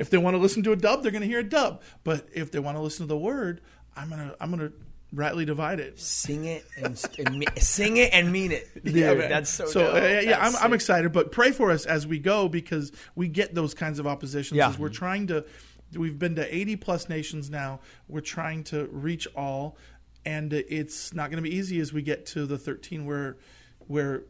if 0.00 0.10
they 0.10 0.18
want 0.18 0.34
to 0.34 0.38
listen 0.38 0.62
to 0.64 0.72
a 0.72 0.76
dub, 0.76 1.02
they're 1.02 1.12
going 1.12 1.22
to 1.22 1.28
hear 1.28 1.38
a 1.38 1.44
dub. 1.44 1.82
But 2.04 2.28
if 2.34 2.50
they 2.50 2.58
want 2.58 2.76
to 2.76 2.82
listen 2.82 3.06
to 3.06 3.08
the 3.08 3.16
word, 3.16 3.60
I'm 3.96 4.08
gonna 4.10 4.34
I'm 4.40 4.50
gonna 4.50 4.72
rightly 5.12 5.44
divide 5.44 5.78
it. 5.78 6.00
Sing 6.00 6.44
it 6.46 6.64
and, 6.76 7.00
and 7.18 7.38
me- 7.38 7.46
sing 7.58 7.98
it 7.98 8.12
and 8.12 8.32
mean 8.32 8.50
it. 8.50 8.68
Dude, 8.84 8.94
Yeah, 8.96 9.14
man. 9.14 9.28
that's 9.30 9.50
so. 9.50 9.66
So 9.66 9.94
uh, 9.94 10.20
yeah, 10.24 10.44
I'm, 10.44 10.56
I'm 10.56 10.72
excited. 10.72 11.12
But 11.12 11.30
pray 11.30 11.52
for 11.52 11.70
us 11.70 11.86
as 11.86 12.06
we 12.06 12.18
go 12.18 12.48
because 12.48 12.90
we 13.14 13.28
get 13.28 13.54
those 13.54 13.74
kinds 13.74 13.98
of 13.98 14.06
oppositions. 14.06 14.56
Yeah. 14.56 14.70
As 14.70 14.78
we're 14.78 14.88
trying 14.88 15.28
to, 15.28 15.44
we've 15.94 16.18
been 16.18 16.34
to 16.36 16.54
80 16.54 16.76
plus 16.76 17.08
nations 17.08 17.48
now. 17.48 17.80
We're 18.08 18.20
trying 18.22 18.64
to 18.64 18.86
reach 18.90 19.28
all, 19.36 19.76
and 20.24 20.52
it's 20.52 21.14
not 21.14 21.30
going 21.30 21.42
to 21.42 21.48
be 21.48 21.54
easy 21.56 21.78
as 21.78 21.92
we 21.92 22.02
get 22.02 22.26
to 22.26 22.46
the 22.46 22.58
13 22.58 23.04
where, 23.06 23.36
where 23.86 24.24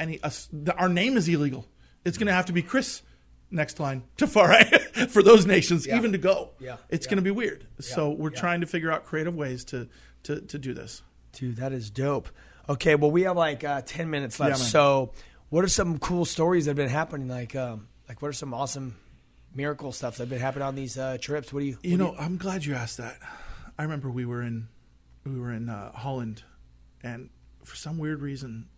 any 0.00 0.20
us, 0.22 0.48
the, 0.52 0.74
our 0.76 0.88
name 0.88 1.16
is 1.16 1.28
illegal. 1.28 1.66
It's 2.04 2.18
going 2.18 2.26
to 2.28 2.32
have 2.32 2.46
to 2.46 2.52
be 2.52 2.62
Chris. 2.62 3.02
Next 3.52 3.80
line 3.80 4.04
Tafari 4.16 5.08
for 5.10 5.24
those 5.24 5.44
nations, 5.44 5.84
Yeah. 5.84 5.96
even 5.96 6.12
to 6.12 6.18
go. 6.18 6.50
Yeah. 6.60 6.76
It's 6.88 7.06
Yeah. 7.06 7.10
going 7.10 7.16
to 7.16 7.22
be 7.22 7.32
weird. 7.32 7.66
So 7.80 8.10
we're 8.10 8.30
Yeah. 8.32 8.38
trying 8.40 8.60
to 8.60 8.66
figure 8.68 8.92
out 8.92 9.04
creative 9.04 9.34
ways 9.34 9.64
to 9.66 9.88
to, 10.22 10.40
to 10.40 10.58
do 10.58 10.72
this. 10.74 11.02
Dude, 11.32 11.56
that 11.56 11.72
is 11.72 11.90
dope. 11.90 12.28
Okay, 12.68 12.94
well, 12.94 13.10
we 13.10 13.22
have 13.22 13.36
like 13.36 13.64
uh, 13.64 13.82
ten 13.84 14.08
minutes 14.10 14.38
left. 14.38 14.58
Yeah, 14.60 14.64
so, 14.66 15.12
what 15.48 15.64
are 15.64 15.68
some 15.68 15.98
cool 15.98 16.24
stories 16.24 16.66
that 16.66 16.70
have 16.70 16.76
been 16.76 16.88
happening? 16.88 17.26
Like, 17.26 17.56
um, 17.56 17.88
like 18.08 18.22
what 18.22 18.28
are 18.28 18.32
some 18.32 18.54
awesome 18.54 18.96
miracle 19.54 19.90
stuff 19.90 20.16
that 20.18 20.24
have 20.24 20.30
been 20.30 20.38
happening 20.40 20.66
on 20.68 20.74
these 20.76 20.96
uh, 20.96 21.18
trips? 21.20 21.52
What 21.52 21.60
do 21.60 21.66
you? 21.66 21.78
You 21.82 21.98
what 21.98 22.10
do 22.10 22.12
know, 22.12 22.16
I'm 22.18 22.36
glad 22.36 22.64
you 22.64 22.74
asked 22.74 22.98
that. 22.98 23.18
I 23.78 23.82
remember 23.82 24.10
we 24.10 24.26
were 24.26 24.42
in 24.42 24.68
we 25.24 25.38
were 25.40 25.52
in 25.52 25.68
uh, 25.68 25.90
Holland, 25.92 26.44
and 27.02 27.30
for 27.64 27.74
some 27.74 27.98
weird 27.98 28.20
reason, 28.22 28.68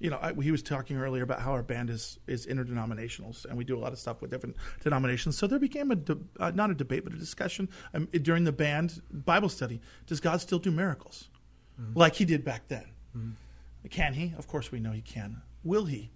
you 0.00 0.10
know, 0.10 0.18
I, 0.20 0.32
he 0.34 0.50
was 0.50 0.62
talking 0.62 0.96
earlier 0.96 1.22
about 1.22 1.40
how 1.40 1.52
our 1.52 1.62
band 1.62 1.90
is 1.90 2.18
is 2.26 2.46
interdenominational, 2.46 3.34
and 3.48 3.58
we 3.58 3.64
do 3.64 3.76
a 3.76 3.80
lot 3.80 3.92
of 3.92 3.98
stuff 3.98 4.20
with 4.22 4.30
different 4.30 4.56
denominations. 4.82 5.36
So 5.36 5.46
there 5.46 5.58
became 5.58 5.90
a 5.90 5.96
de- 5.96 6.18
uh, 6.38 6.52
not 6.54 6.70
a 6.70 6.74
debate, 6.74 7.04
but 7.04 7.12
a 7.12 7.16
discussion 7.16 7.68
um, 7.94 8.06
during 8.22 8.44
the 8.44 8.52
band 8.52 9.02
Bible 9.10 9.48
study. 9.48 9.80
Does 10.06 10.20
God 10.20 10.40
still 10.40 10.58
do 10.58 10.70
miracles 10.70 11.28
like 11.94 12.14
He 12.14 12.24
did 12.24 12.44
back 12.44 12.68
then? 12.68 12.84
Can 13.90 14.14
He? 14.14 14.34
Of 14.36 14.46
course, 14.46 14.70
we 14.72 14.80
know 14.80 14.92
He 14.92 15.00
can. 15.00 15.42
Will 15.64 15.86
He? 15.86 16.10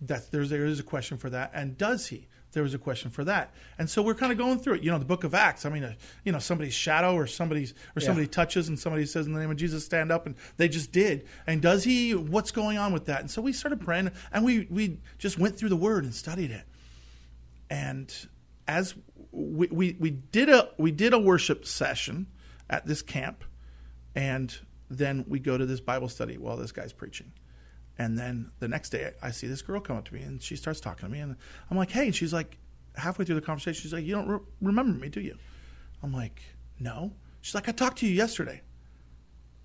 That 0.00 0.30
there's 0.30 0.50
there 0.50 0.64
is 0.64 0.80
a 0.80 0.84
question 0.84 1.18
for 1.18 1.28
that, 1.30 1.50
and 1.54 1.76
does 1.76 2.06
He? 2.08 2.28
There 2.52 2.62
was 2.62 2.72
a 2.72 2.78
question 2.78 3.10
for 3.10 3.24
that, 3.24 3.52
and 3.78 3.90
so 3.90 4.02
we're 4.02 4.14
kind 4.14 4.32
of 4.32 4.38
going 4.38 4.58
through 4.58 4.74
it. 4.74 4.82
You 4.82 4.90
know, 4.90 4.98
the 4.98 5.04
Book 5.04 5.24
of 5.24 5.34
Acts. 5.34 5.66
I 5.66 5.68
mean, 5.68 5.84
uh, 5.84 5.94
you 6.24 6.32
know, 6.32 6.38
somebody's 6.38 6.72
shadow 6.72 7.14
or 7.14 7.26
somebody's 7.26 7.74
or 7.94 8.00
somebody 8.00 8.26
touches, 8.26 8.68
and 8.68 8.78
somebody 8.78 9.04
says 9.04 9.26
in 9.26 9.34
the 9.34 9.40
name 9.40 9.50
of 9.50 9.58
Jesus, 9.58 9.84
stand 9.84 10.10
up, 10.10 10.24
and 10.24 10.34
they 10.56 10.68
just 10.68 10.90
did. 10.90 11.26
And 11.46 11.60
does 11.60 11.84
He? 11.84 12.14
What's 12.14 12.50
going 12.50 12.78
on 12.78 12.92
with 12.92 13.04
that? 13.06 13.20
And 13.20 13.30
so 13.30 13.42
we 13.42 13.52
started 13.52 13.80
praying, 13.80 14.10
and 14.32 14.44
we 14.44 14.66
we 14.70 14.98
just 15.18 15.38
went 15.38 15.58
through 15.58 15.68
the 15.68 15.76
Word 15.76 16.04
and 16.04 16.14
studied 16.14 16.50
it, 16.50 16.64
and 17.68 18.14
as 18.66 18.94
we, 19.32 19.68
we, 19.68 19.96
we 19.98 20.10
did 20.10 20.48
a 20.48 20.70
we 20.78 20.90
did 20.90 21.12
a 21.12 21.18
worship 21.18 21.66
session 21.66 22.26
at 22.70 22.86
this 22.86 23.02
camp, 23.02 23.44
and 24.14 24.56
then 24.90 25.24
we 25.28 25.38
go 25.38 25.58
to 25.58 25.66
this 25.66 25.80
Bible 25.80 26.08
study 26.08 26.38
while 26.38 26.56
this 26.56 26.72
guy's 26.72 26.92
preaching. 26.92 27.32
And 27.98 28.16
then 28.16 28.52
the 28.60 28.68
next 28.68 28.90
day, 28.90 29.12
I 29.22 29.32
see 29.32 29.48
this 29.48 29.60
girl 29.60 29.80
come 29.80 29.96
up 29.96 30.04
to 30.06 30.14
me, 30.14 30.22
and 30.22 30.40
she 30.40 30.54
starts 30.56 30.78
talking 30.80 31.08
to 31.08 31.12
me, 31.12 31.18
and 31.20 31.34
I'm 31.70 31.76
like, 31.76 31.90
"Hey!" 31.90 32.06
And 32.06 32.14
she's 32.14 32.32
like, 32.32 32.56
halfway 32.94 33.24
through 33.24 33.34
the 33.34 33.40
conversation, 33.40 33.82
she's 33.82 33.92
like, 33.92 34.04
"You 34.04 34.14
don't 34.14 34.28
re- 34.28 34.38
remember 34.60 34.98
me, 34.98 35.08
do 35.08 35.20
you?" 35.20 35.36
I'm 36.02 36.12
like, 36.12 36.40
"No." 36.78 37.12
She's 37.40 37.54
like, 37.54 37.68
"I 37.68 37.72
talked 37.72 37.98
to 37.98 38.06
you 38.06 38.14
yesterday." 38.14 38.62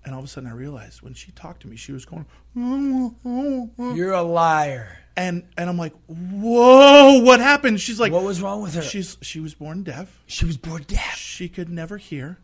And 0.04 0.12
all 0.14 0.18
of 0.18 0.26
a 0.26 0.28
sudden, 0.28 0.50
I 0.50 0.52
realized 0.52 1.00
when 1.00 1.14
she 1.14 1.32
talked 1.32 1.62
to 1.62 1.68
me, 1.68 1.76
she 1.76 1.90
was 1.92 2.04
going, 2.04 2.26
mm-hmm. 2.54 3.94
You're 3.96 4.12
a 4.12 4.22
liar. 4.22 4.98
and 5.16 5.44
and 5.56 5.70
I'm 5.70 5.78
like, 5.78 5.94
"Whoa, 6.08 7.20
what 7.20 7.40
happened?" 7.40 7.80
She's 7.80 8.00
like, 8.00 8.12
What 8.12 8.24
was 8.24 8.42
wrong 8.42 8.62
with 8.62 8.74
her? 8.74 8.82
She's 8.82 9.16
she 9.22 9.40
was 9.40 9.54
born 9.54 9.82
deaf. 9.82 10.22
She 10.26 10.44
was 10.44 10.56
born 10.56 10.82
deaf. 10.86 11.16
She 11.16 11.48
could 11.48 11.68
never 11.70 11.96
hear. 11.98 12.38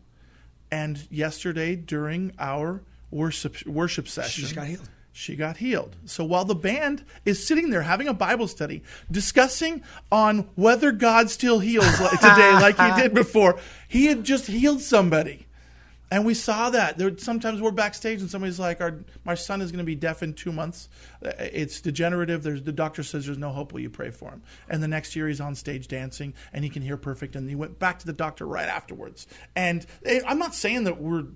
And 0.71 1.05
yesterday 1.11 1.75
during 1.75 2.31
our 2.39 2.81
worship 3.11 3.65
worship 3.67 4.07
session, 4.07 4.31
She 4.31 4.41
just 4.41 4.55
got 4.55 4.67
healed. 4.67 4.89
She 5.13 5.35
got 5.35 5.57
healed. 5.57 5.95
So 6.05 6.23
while 6.23 6.45
the 6.45 6.55
band 6.55 7.03
is 7.25 7.45
sitting 7.45 7.69
there 7.69 7.81
having 7.81 8.07
a 8.07 8.13
Bible 8.13 8.47
study, 8.47 8.81
discussing 9.11 9.83
on 10.11 10.49
whether 10.55 10.91
God 10.91 11.29
still 11.29 11.59
heals 11.59 11.99
like 11.99 12.19
today, 12.19 12.53
like 12.61 12.79
He 12.79 13.01
did 13.01 13.13
before, 13.13 13.59
He 13.87 14.05
had 14.05 14.23
just 14.23 14.47
healed 14.47 14.81
somebody. 14.81 15.47
And 16.11 16.25
we 16.25 16.33
saw 16.33 16.69
that. 16.71 16.97
There, 16.97 17.17
sometimes 17.17 17.61
we're 17.61 17.71
backstage 17.71 18.19
and 18.19 18.29
somebody's 18.29 18.59
like, 18.59 18.81
Our, 18.81 18.99
"My 19.23 19.33
son 19.33 19.61
is 19.61 19.71
going 19.71 19.79
to 19.79 19.85
be 19.85 19.95
deaf 19.95 20.21
in 20.21 20.33
two 20.33 20.51
months. 20.51 20.89
It's 21.21 21.79
degenerative. 21.79 22.43
There's 22.43 22.63
the 22.63 22.73
doctor 22.73 23.01
says 23.01 23.25
there's 23.25 23.37
no 23.37 23.51
hope. 23.51 23.71
Will 23.71 23.79
you 23.79 23.89
pray 23.89 24.11
for 24.11 24.29
him?" 24.29 24.41
And 24.67 24.83
the 24.83 24.89
next 24.89 25.15
year 25.15 25.29
he's 25.29 25.39
on 25.39 25.55
stage 25.55 25.87
dancing 25.87 26.33
and 26.51 26.65
he 26.65 26.69
can 26.69 26.81
hear 26.81 26.97
perfect. 26.97 27.37
And 27.37 27.47
he 27.49 27.55
went 27.55 27.79
back 27.79 27.99
to 27.99 28.05
the 28.05 28.13
doctor 28.13 28.45
right 28.45 28.67
afterwards. 28.67 29.25
And 29.55 29.85
eh, 30.05 30.19
I'm 30.27 30.37
not 30.37 30.53
saying 30.53 30.83
that 30.83 31.01
we're, 31.01 31.27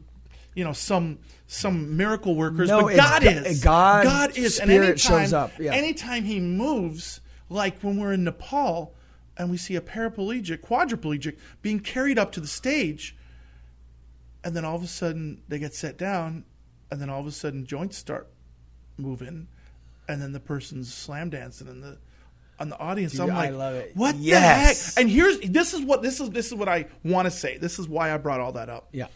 you 0.55 0.63
know, 0.63 0.73
some 0.73 1.19
some 1.47 1.95
miracle 1.95 2.35
workers, 2.35 2.69
No, 2.69 2.81
but 2.83 2.95
God 2.95 3.21
Go- 3.23 3.29
is. 3.29 3.61
Uh, 3.61 3.65
God 3.65 4.03
God 4.05 4.37
is. 4.37 4.59
And 4.59 4.69
Spirit 4.69 4.85
anytime, 4.89 5.21
shows 5.23 5.33
up, 5.33 5.51
yeah. 5.59 5.73
anytime 5.73 6.23
He 6.23 6.39
moves, 6.39 7.21
like 7.49 7.79
when 7.81 7.99
we're 7.99 8.13
in 8.13 8.23
Nepal 8.23 8.95
and 9.37 9.51
we 9.51 9.57
see 9.57 9.75
a 9.75 9.81
paraplegic, 9.81 10.59
quadriplegic 10.61 11.37
being 11.61 11.79
carried 11.79 12.17
up 12.17 12.31
to 12.31 12.39
the 12.39 12.47
stage 12.47 13.15
and 14.43 14.55
then 14.55 14.63
all 14.65 14.75
of 14.75 14.83
a 14.83 14.87
sudden 14.87 15.41
they 15.47 15.59
get 15.59 15.73
set 15.73 15.97
down, 15.97 16.45
and 16.91 17.01
then 17.01 17.09
all 17.09 17.19
of 17.19 17.27
a 17.27 17.31
sudden 17.31 17.65
joints 17.65 17.97
start 17.97 18.27
moving, 18.97 19.47
and 20.07 20.21
then 20.21 20.31
the 20.33 20.39
person's 20.39 20.93
slam 20.93 21.29
dancing 21.29 21.67
in 21.67 21.81
the 21.81 21.97
on 22.59 22.69
the 22.69 22.77
audience. 22.79 23.13
Dude, 23.13 23.21
I'm 23.21 23.31
I 23.31 23.49
like, 23.49 23.53
love 23.53 23.75
it. 23.75 23.91
What 23.95 24.15
Yes. 24.15 24.93
the 24.93 24.99
heck? 25.01 25.03
And 25.03 25.11
here's 25.11 25.39
this 25.39 25.73
is 25.73 25.81
what 25.81 26.01
this 26.01 26.19
is 26.21 26.29
this 26.29 26.47
is 26.47 26.53
what 26.53 26.69
I 26.69 26.85
want 27.03 27.25
to 27.25 27.31
say. 27.31 27.57
This 27.57 27.79
is 27.79 27.87
why 27.89 28.13
I 28.13 28.17
brought 28.17 28.39
all 28.39 28.51
that 28.53 28.69
up. 28.69 28.87
Yeah. 28.93 29.07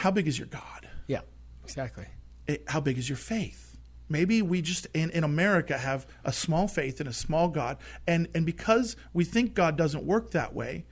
How 0.00 0.10
big 0.10 0.26
is 0.26 0.38
your 0.38 0.46
God? 0.48 0.88
Yeah. 1.08 1.20
Exactly. 1.62 2.06
It- 2.46 2.64
how 2.66 2.80
big 2.80 2.96
is 2.96 3.06
your 3.06 3.18
faith? 3.18 3.76
Maybe 4.08 4.40
we 4.40 4.62
just 4.62 4.86
in, 4.94 5.10
in 5.10 5.24
America 5.24 5.76
have 5.76 6.06
a 6.24 6.32
small 6.32 6.66
faith 6.68 7.00
and 7.00 7.08
a 7.08 7.12
small 7.12 7.48
God, 7.48 7.76
and 8.08 8.26
and 8.34 8.46
because 8.46 8.96
we 9.12 9.24
think 9.24 9.52
God 9.52 9.76
doesn't 9.76 10.04
work 10.04 10.30
that 10.30 10.54
way, 10.54 10.86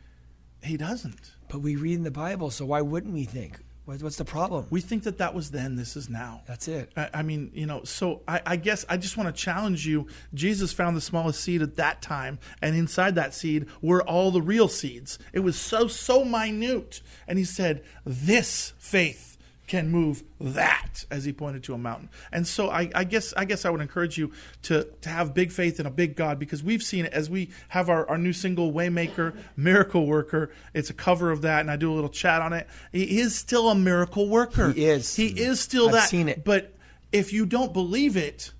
He 0.62 0.76
doesn't. 0.76 1.32
But 1.48 1.60
we 1.60 1.74
read 1.74 1.94
in 1.94 2.02
the 2.02 2.10
Bible, 2.10 2.50
so 2.50 2.66
why 2.66 2.82
wouldn't 2.82 3.14
we 3.14 3.24
think? 3.24 3.58
What, 3.88 4.02
what's 4.02 4.16
the 4.16 4.24
problem? 4.26 4.66
We 4.68 4.82
think 4.82 5.04
that 5.04 5.16
that 5.16 5.32
was 5.32 5.50
then. 5.50 5.76
This 5.76 5.96
is 5.96 6.10
now. 6.10 6.42
That's 6.46 6.68
it. 6.68 6.92
I, 6.94 7.08
I 7.14 7.22
mean, 7.22 7.50
you 7.54 7.64
know, 7.64 7.84
so 7.84 8.20
I, 8.28 8.42
I 8.44 8.56
guess 8.56 8.84
I 8.86 8.98
just 8.98 9.16
want 9.16 9.34
to 9.34 9.42
challenge 9.42 9.86
you. 9.86 10.08
Jesus 10.34 10.74
found 10.74 10.94
the 10.94 11.00
smallest 11.00 11.40
seed 11.40 11.62
at 11.62 11.76
that 11.76 12.02
time, 12.02 12.38
and 12.60 12.76
inside 12.76 13.14
that 13.14 13.32
seed 13.32 13.66
were 13.80 14.02
all 14.02 14.30
the 14.30 14.42
real 14.42 14.68
seeds. 14.68 15.18
It 15.32 15.40
was 15.40 15.58
so, 15.58 15.88
so 15.88 16.22
minute. 16.22 17.00
And 17.26 17.38
he 17.38 17.46
said, 17.46 17.82
This 18.04 18.74
faith 18.76 19.27
can 19.68 19.90
move 19.90 20.24
that 20.40 21.04
as 21.10 21.24
he 21.24 21.32
pointed 21.32 21.62
to 21.62 21.74
a 21.74 21.78
mountain 21.78 22.08
and 22.32 22.46
so 22.46 22.70
I, 22.70 22.90
I 22.94 23.04
guess 23.04 23.32
i 23.36 23.44
guess 23.44 23.64
i 23.64 23.70
would 23.70 23.80
encourage 23.80 24.18
you 24.18 24.32
to 24.62 24.88
to 25.02 25.08
have 25.08 25.34
big 25.34 25.52
faith 25.52 25.78
in 25.78 25.86
a 25.86 25.90
big 25.90 26.16
god 26.16 26.38
because 26.38 26.62
we've 26.62 26.82
seen 26.82 27.04
it 27.04 27.12
as 27.12 27.28
we 27.30 27.50
have 27.68 27.88
our, 27.88 28.08
our 28.08 28.18
new 28.18 28.32
single 28.32 28.72
waymaker 28.72 29.34
miracle 29.56 30.06
worker 30.06 30.50
it's 30.74 30.90
a 30.90 30.94
cover 30.94 31.30
of 31.30 31.42
that 31.42 31.60
and 31.60 31.70
i 31.70 31.76
do 31.76 31.92
a 31.92 31.94
little 31.94 32.10
chat 32.10 32.42
on 32.42 32.52
it 32.52 32.66
he 32.90 33.20
is 33.20 33.36
still 33.36 33.68
a 33.68 33.74
miracle 33.74 34.28
worker 34.28 34.72
He 34.72 34.86
is. 34.86 35.14
he 35.14 35.26
is 35.28 35.60
still 35.60 35.86
I've 35.88 35.92
that 35.92 36.08
seen 36.08 36.28
it. 36.28 36.44
but 36.44 36.72
if 37.12 37.32
you 37.32 37.46
don't 37.46 37.72
believe 37.72 38.16
it 38.16 38.52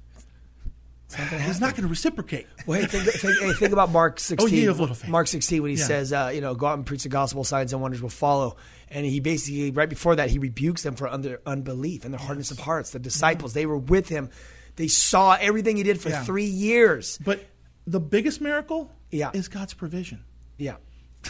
not 1.19 1.41
he's 1.41 1.59
not 1.61 1.71
going 1.75 1.85
to 1.85 1.89
reciprocate 1.89 2.47
Well, 2.67 2.81
hey, 2.81 2.87
think, 2.87 3.05
think, 3.05 3.39
hey, 3.41 3.53
think 3.55 3.73
about 3.73 3.91
Mark 3.91 4.21
16. 4.21 4.47
Oh, 4.47 4.51
ye 4.55 4.67
of 4.67 4.79
little 4.79 4.95
faith. 4.95 5.09
Mark 5.11 5.27
16, 5.27 5.63
when 5.63 5.71
he 5.71 5.79
Yeah. 5.79 5.85
says, 5.87 6.13
uh, 6.13 6.31
you 6.35 6.43
know, 6.43 6.55
go 6.55 6.67
out 6.67 6.77
and 6.77 6.85
preach 6.85 7.03
the 7.05 7.09
gospel, 7.09 7.45
signs 7.45 7.73
and 7.73 7.81
wonders 7.81 8.03
will 8.03 8.11
follow. 8.11 8.57
And 8.91 9.05
he 9.05 9.21
basically, 9.21 9.71
right 9.71 9.89
before 9.89 10.17
that, 10.17 10.31
he 10.31 10.39
rebukes 10.39 10.83
them 10.83 10.95
for 10.97 11.09
under 11.09 11.41
unbelief 11.47 12.05
and 12.05 12.13
their 12.15 12.21
hardness 12.21 12.51
of 12.51 12.59
hearts. 12.59 12.91
The 12.91 12.99
mm-hmm. 12.99 13.05
disciples, 13.05 13.53
they 13.53 13.67
were 13.67 13.79
with 13.79 14.09
him. 14.09 14.31
They 14.77 14.89
saw 14.89 15.37
everything 15.39 15.77
he 15.77 15.83
did 15.83 16.01
for 16.01 16.09
Yeah. 16.09 16.25
three 16.25 16.45
years. 16.45 17.19
but 17.25 17.45
the 17.87 18.01
biggest 18.01 18.41
miracle 18.41 18.93
Yeah. 19.11 19.31
is 19.33 19.49
god's 19.49 19.73
provision 19.75 20.23
Yeah. 20.59 20.77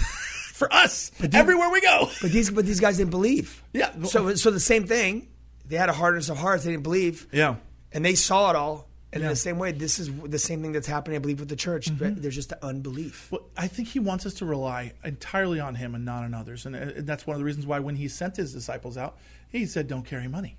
for 0.53 0.73
us 0.73 1.13
everywhere 1.33 1.71
we 1.71 1.81
go. 1.81 2.11
But 2.21 2.33
these 2.33 2.51
but 2.51 2.67
these 2.67 2.81
guys 2.81 2.97
didn't 2.97 3.11
believe. 3.11 3.63
Yeah. 3.73 3.93
So 4.05 4.35
so 4.35 4.51
the 4.51 4.61
same 4.61 4.87
thing. 4.87 5.29
They 5.65 5.77
had 5.77 5.89
a 5.89 5.93
hardness 5.93 6.29
of 6.31 6.39
hearts. 6.39 6.65
They 6.65 6.71
didn't 6.71 6.83
believe. 6.83 7.27
Yeah. 7.33 7.57
And 7.93 8.05
they 8.05 8.15
saw 8.15 8.51
it 8.51 8.57
all. 8.57 8.88
And 9.13 9.23
in 9.23 9.29
the 9.29 9.37
same 9.37 9.59
way, 9.59 9.73
this 9.73 9.99
is 9.99 10.13
the 10.13 10.39
same 10.39 10.61
thing 10.61 10.73
that's 10.73 10.87
happening, 10.87 11.17
I 11.17 11.19
believe, 11.21 11.41
with 11.41 11.49
the 11.49 11.57
church. 11.57 11.91
Mm-hmm. 11.91 12.21
There's 12.21 12.35
just 12.35 12.53
an 12.53 12.59
unbelief. 12.63 13.29
Well, 13.33 13.43
I 13.57 13.67
think 13.67 13.89
he 13.89 13.99
wants 14.01 14.27
us 14.27 14.35
to 14.35 14.45
rely 14.45 14.93
entirely 15.03 15.61
on 15.61 15.77
him 15.77 15.95
and 15.95 16.05
not 16.05 16.25
on 16.25 16.35
others, 16.35 16.67
and, 16.67 16.77
and 16.77 17.07
that's 17.07 17.27
one 17.27 17.35
of 17.35 17.39
the 17.39 17.45
reasons 17.47 17.67
why 17.67 17.79
when 17.79 17.97
he 17.97 18.07
sent 18.09 18.37
his 18.37 18.53
disciples 18.53 18.99
out, 18.99 19.17
he 19.49 19.65
said, 19.65 19.89
"Don't 19.89 20.05
carry 20.05 20.29
money." 20.29 20.57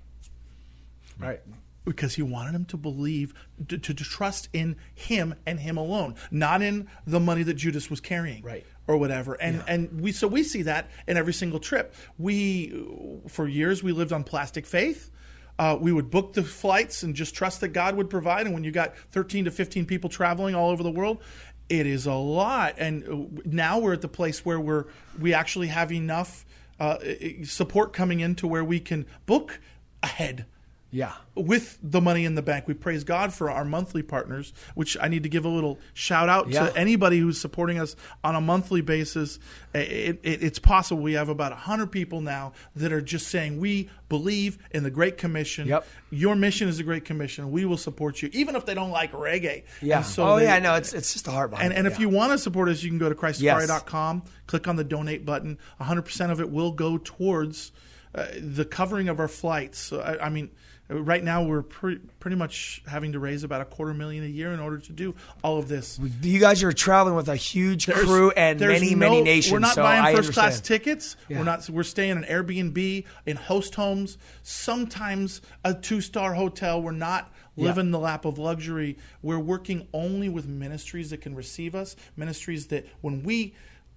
Right. 1.18 1.40
because 1.84 2.14
he 2.14 2.22
wanted 2.22 2.54
them 2.54 2.64
to 2.66 2.76
believe 2.76 3.34
to, 3.68 3.76
to, 3.78 3.92
to 3.94 4.04
trust 4.04 4.48
in 4.52 4.76
him 4.94 5.34
and 5.46 5.60
him 5.60 5.76
alone 5.76 6.14
not 6.30 6.62
in 6.62 6.88
the 7.06 7.20
money 7.20 7.42
that 7.42 7.54
judas 7.54 7.90
was 7.90 8.00
carrying 8.00 8.42
Right. 8.42 8.64
or 8.86 8.96
whatever 8.96 9.34
and 9.34 9.62
and 9.66 10.00
we 10.00 10.12
so 10.12 10.26
we 10.28 10.42
see 10.42 10.62
that 10.62 10.88
in 11.06 11.16
every 11.18 11.32
single 11.34 11.58
trip 11.60 11.94
we 12.18 12.86
for 13.28 13.46
years 13.48 13.82
we 13.82 13.92
lived 13.92 14.12
on 14.12 14.24
plastic 14.24 14.64
faith 14.66 15.10
uh, 15.58 15.76
we 15.78 15.92
would 15.92 16.10
book 16.10 16.32
the 16.32 16.42
flights 16.42 17.02
and 17.02 17.14
just 17.14 17.34
trust 17.34 17.60
that 17.60 17.68
god 17.68 17.96
would 17.96 18.10
provide. 18.10 18.46
And 18.46 18.54
when 18.54 18.64
you 18.64 18.70
got 18.70 18.96
13 19.12 19.46
to 19.46 19.50
15 19.50 19.86
people 19.86 20.10
traveling 20.10 20.54
all 20.54 20.70
over 20.70 20.82
the 20.82 20.90
world 20.90 21.22
it 21.70 21.86
is 21.86 22.04
a 22.04 22.12
lot. 22.12 22.74
And 22.76 23.08
uh, 23.08 23.40
now 23.44 23.78
we're 23.78 23.94
at 23.94 24.02
the 24.02 24.08
place 24.08 24.44
where 24.44 24.60
we're 24.60 24.86
we 25.18 25.32
actually 25.32 25.68
have 25.68 25.92
enough 25.92 26.44
uh, 26.78 26.98
support 27.44 27.92
coming 27.92 28.20
in 28.20 28.34
to 28.36 28.46
where 28.46 28.64
we 28.64 28.80
can 28.80 29.06
book 29.24 29.60
ahead 30.02 30.46
Yeah. 30.90 31.12
with 31.36 31.78
the 31.82 32.00
money 32.00 32.24
in 32.24 32.34
the 32.34 32.42
bank. 32.42 32.66
We 32.66 32.74
praise 32.74 33.04
God 33.04 33.32
for 33.32 33.50
our 33.50 33.64
monthly 33.64 34.02
partners, 34.02 34.52
which 34.74 34.96
I 35.00 35.08
need 35.08 35.22
to 35.22 35.28
give 35.28 35.44
a 35.44 35.48
little 35.48 35.78
shout 35.94 36.28
out 36.28 36.48
Yeah. 36.48 36.66
to 36.66 36.76
anybody 36.76 37.18
who's 37.18 37.40
supporting 37.40 37.78
us 37.78 37.94
on 38.24 38.34
a 38.34 38.40
monthly 38.40 38.80
basis. 38.80 39.38
It, 39.72 40.18
it, 40.22 40.42
it's 40.42 40.58
possible. 40.58 41.00
We 41.02 41.12
have 41.12 41.28
about 41.28 41.52
100 41.52 41.92
people 41.92 42.20
now 42.20 42.52
that 42.74 42.92
are 42.92 43.00
just 43.00 43.28
saying, 43.28 43.60
We 43.60 43.88
believe 44.08 44.58
in 44.72 44.82
the 44.82 44.90
Great 44.90 45.16
Commission. 45.16 45.68
Yep. 45.68 45.86
Your 46.10 46.34
mission 46.34 46.68
is 46.68 46.78
the 46.78 46.82
Great 46.82 47.04
Commission. 47.04 47.52
We 47.52 47.64
will 47.64 47.76
support 47.76 48.20
you, 48.20 48.28
even 48.32 48.56
if 48.56 48.66
they 48.66 48.74
don't 48.74 48.90
like 48.90 49.12
reggae. 49.12 49.62
Yeah. 49.80 49.98
And 49.98 50.06
so 50.06 50.26
oh, 50.28 50.36
they- 50.36 50.44
yeah, 50.44 50.58
no, 50.58 50.74
it's, 50.74 50.92
it's 50.92 51.12
just 51.12 51.28
a 51.28 51.30
heart 51.30 51.50
behind 51.50 51.66
and, 51.66 51.72
it, 51.74 51.78
and 51.78 51.86
if 51.86 52.00
you 52.00 52.08
want 52.08 52.32
to 52.32 52.38
support 52.38 52.68
us, 52.68 52.82
you 52.82 52.90
can 52.90 52.98
go 52.98 53.08
to 53.08 53.14
christafari.com, 53.14 54.22
click 54.46 54.66
on 54.66 54.76
the 54.76 54.84
donate 54.84 55.24
button. 55.24 55.58
100% 55.80 56.30
of 56.30 56.40
it 56.40 56.50
will 56.50 56.72
go 56.72 56.98
towards 56.98 57.72
uh, 58.14 58.26
the 58.40 58.64
covering 58.64 59.08
of 59.08 59.20
our 59.20 59.28
flights. 59.28 59.78
So, 59.78 60.00
I, 60.00 60.26
I 60.26 60.28
mean, 60.30 60.50
right 60.90 61.22
now 61.22 61.42
we're 61.44 61.62
pre- 61.62 61.98
pretty 62.18 62.36
much 62.36 62.82
having 62.86 63.12
to 63.12 63.18
raise 63.18 63.44
about 63.44 63.60
a 63.60 63.64
quarter 63.64 63.94
million 63.94 64.24
a 64.24 64.26
year 64.26 64.52
in 64.52 64.60
order 64.60 64.78
to 64.78 64.92
do 64.92 65.14
all 65.44 65.58
of 65.58 65.68
this. 65.68 65.98
You 66.22 66.40
guys 66.40 66.62
are 66.62 66.72
traveling 66.72 67.14
with 67.16 67.28
a 67.28 67.36
huge 67.36 67.86
There's- 67.86 68.04
crew 68.04 68.30
and 68.32 68.58
many, 68.60 68.90
no- 68.94 68.96
many 69.10 69.22
nations. 69.22 69.52
We're 69.52 69.58
not 69.60 69.74
so 69.76 69.82
buying 69.82 70.16
first 70.16 70.32
class 70.32 70.60
tickets. 70.60 71.16
Yeah. 71.28 71.38
We're 71.38 71.44
not. 71.44 71.68
We're 71.70 71.82
staying 71.84 72.12
in 72.18 72.24
Airbnb 72.24 73.04
in 73.26 73.36
host 73.36 73.74
homes. 73.74 74.18
Sometimes 74.42 75.40
a 75.64 75.72
two 75.74 76.00
star 76.00 76.34
hotel. 76.34 76.82
We're 76.82 76.90
not 76.92 77.32
Yeah. 77.56 77.66
living 77.66 77.90
the 77.90 77.98
lap 77.98 78.24
of 78.24 78.38
luxury. 78.38 78.98
We're 79.22 79.38
working 79.38 79.86
only 79.92 80.28
with 80.28 80.46
ministries 80.46 81.10
that 81.10 81.20
can 81.20 81.34
receive 81.34 81.74
us. 81.74 81.96
Ministries 82.16 82.66
that 82.68 82.86
when 83.00 83.22
we, 83.22 83.54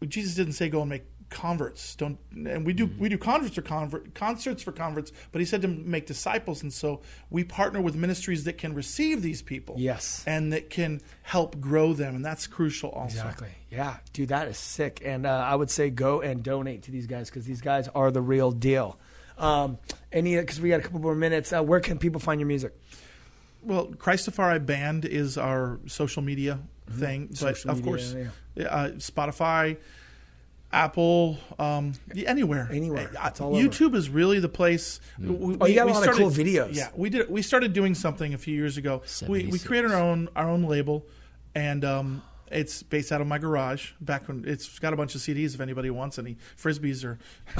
Jesus 0.07 0.35
didn't 0.35 0.53
say 0.53 0.69
go 0.69 0.81
and 0.81 0.89
make 0.89 1.03
converts 1.34 1.95
don't 1.95 2.17
and 2.36 2.65
we 2.65 2.71
do 2.73 2.88
Mm-hmm. 2.88 3.01
we 3.01 3.09
do 3.09 3.17
converts 3.17 3.55
for 3.55 3.61
convert 3.61 4.13
concerts 4.13 4.61
for 4.63 4.71
converts 4.71 5.11
but 5.31 5.39
he 5.39 5.45
said 5.45 5.61
to 5.63 5.67
make 5.67 6.05
disciples 6.05 6.61
and 6.63 6.71
so 6.71 7.01
we 7.29 7.43
partner 7.43 7.81
with 7.81 7.95
ministries 7.95 8.43
that 8.45 8.57
can 8.57 8.73
receive 8.73 9.21
these 9.21 9.41
people 9.41 9.75
Yes. 9.77 10.23
and 10.27 10.53
that 10.53 10.69
can 10.69 11.01
help 11.23 11.59
grow 11.59 11.93
them 11.93 12.15
and 12.15 12.23
that's 12.23 12.47
crucial 12.47 12.89
also 12.91 13.17
Exactly. 13.17 13.49
Yeah, 13.71 13.97
dude, 14.13 14.29
that 14.29 14.47
is 14.47 14.57
sick. 14.59 15.01
And 15.03 15.25
uh, 15.25 15.31
I 15.31 15.55
would 15.55 15.71
say 15.71 15.89
go 15.89 16.21
and 16.21 16.43
donate 16.43 16.84
to 16.84 16.91
these 16.91 17.07
guys 17.07 17.31
because 17.31 17.45
these 17.47 17.59
guys 17.61 17.88
are 17.95 18.11
the 18.11 18.21
real 18.21 18.51
deal. 18.51 18.99
Um, 19.36 19.79
any 20.11 20.38
because 20.38 20.61
we 20.61 20.69
got 20.69 20.79
a 20.79 20.84
couple 20.84 20.99
more 20.99 21.15
minutes. 21.15 21.51
Uh, 21.51 21.63
where 21.63 21.79
can 21.79 21.97
people 21.97 22.21
find 22.21 22.39
your 22.39 22.45
music? 22.47 22.71
Well, 23.63 23.88
Christafari 23.88 24.63
Band 24.63 25.05
is 25.05 25.39
our 25.39 25.79
social 25.88 26.21
media 26.21 26.59
thing, 26.88 27.27
but 27.27 27.36
Mm-hmm. 27.36 27.45
Social 27.47 27.71
of 27.71 27.77
media, 27.77 27.89
course, 27.91 28.15
yeah. 28.55 28.65
uh, 28.67 28.89
Spotify, 28.99 29.77
Apple, 30.74 31.38
um, 31.59 31.93
anywhere, 32.26 32.67
Anywhere. 32.71 33.11
Uh, 33.17 33.28
It's 33.28 33.39
all 33.39 33.55
over. 33.55 33.63
YouTube 33.65 33.93
is 33.95 34.09
really 34.09 34.39
the 34.39 34.49
place. 34.49 34.99
We, 35.19 35.55
Oh, 35.61 35.65
you 35.67 35.76
got 35.76 35.84
a 35.84 35.86
we 35.86 35.91
lot 35.93 36.07
of 36.09 36.15
cool 36.15 36.32
videos. 36.32 36.76
Yeah, 36.76 36.89
we 36.95 37.09
did. 37.11 37.30
We 37.30 37.43
started 37.43 37.74
doing 37.74 37.93
something 37.93 38.34
a 38.34 38.38
few 38.39 38.55
years 38.55 38.76
ago. 38.78 39.03
We, 39.28 39.45
we 39.47 39.59
created 39.59 39.91
our 39.91 40.01
own 40.01 40.30
our 40.36 40.49
own 40.49 40.63
label, 40.63 41.05
and 41.53 41.86
um, 41.86 42.24
it's 42.51 42.82
based 42.82 43.11
out 43.11 43.21
of 43.21 43.28
my 43.28 43.38
garage. 43.38 43.91
Back 44.01 44.28
when 44.28 44.45
it's 44.47 44.80
got 44.80 44.93
a 44.93 44.95
bunch 44.95 45.13
of 45.13 45.21
CDs. 45.21 45.53
If 45.53 45.61
anybody 45.61 45.91
wants 45.91 46.17
any 46.17 46.38
frisbees 46.57 47.05
or, 47.05 47.19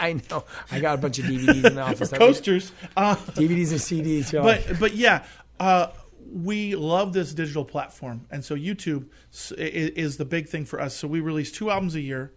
I 0.00 0.20
know. 0.30 0.44
I 0.72 0.80
got 0.80 0.98
a 0.98 1.00
bunch 1.00 1.18
of 1.20 1.26
DVDs 1.26 1.64
in 1.66 1.74
the 1.76 1.80
office. 1.82 2.10
coasters. 2.10 2.72
Uh, 2.96 3.14
DVDs 3.14 3.70
and 3.70 3.80
CDs. 3.80 4.32
you're 4.32 4.42
but 4.42 4.64
but 4.80 4.94
yeah, 4.94 5.24
uh, 5.60 5.86
we 6.30 6.74
love 6.74 7.12
this 7.12 7.32
digital 7.32 7.64
platform, 7.64 8.26
and 8.30 8.44
so 8.44 8.54
YouTube 8.54 9.06
is 9.56 10.16
the 10.16 10.24
big 10.24 10.48
thing 10.48 10.64
for 10.64 10.80
us. 10.80 10.94
So 10.94 11.08
we 11.08 11.20
release 11.20 11.50
two 11.50 11.70
albums 11.70 11.94
a 11.94 12.00
year. 12.00 12.32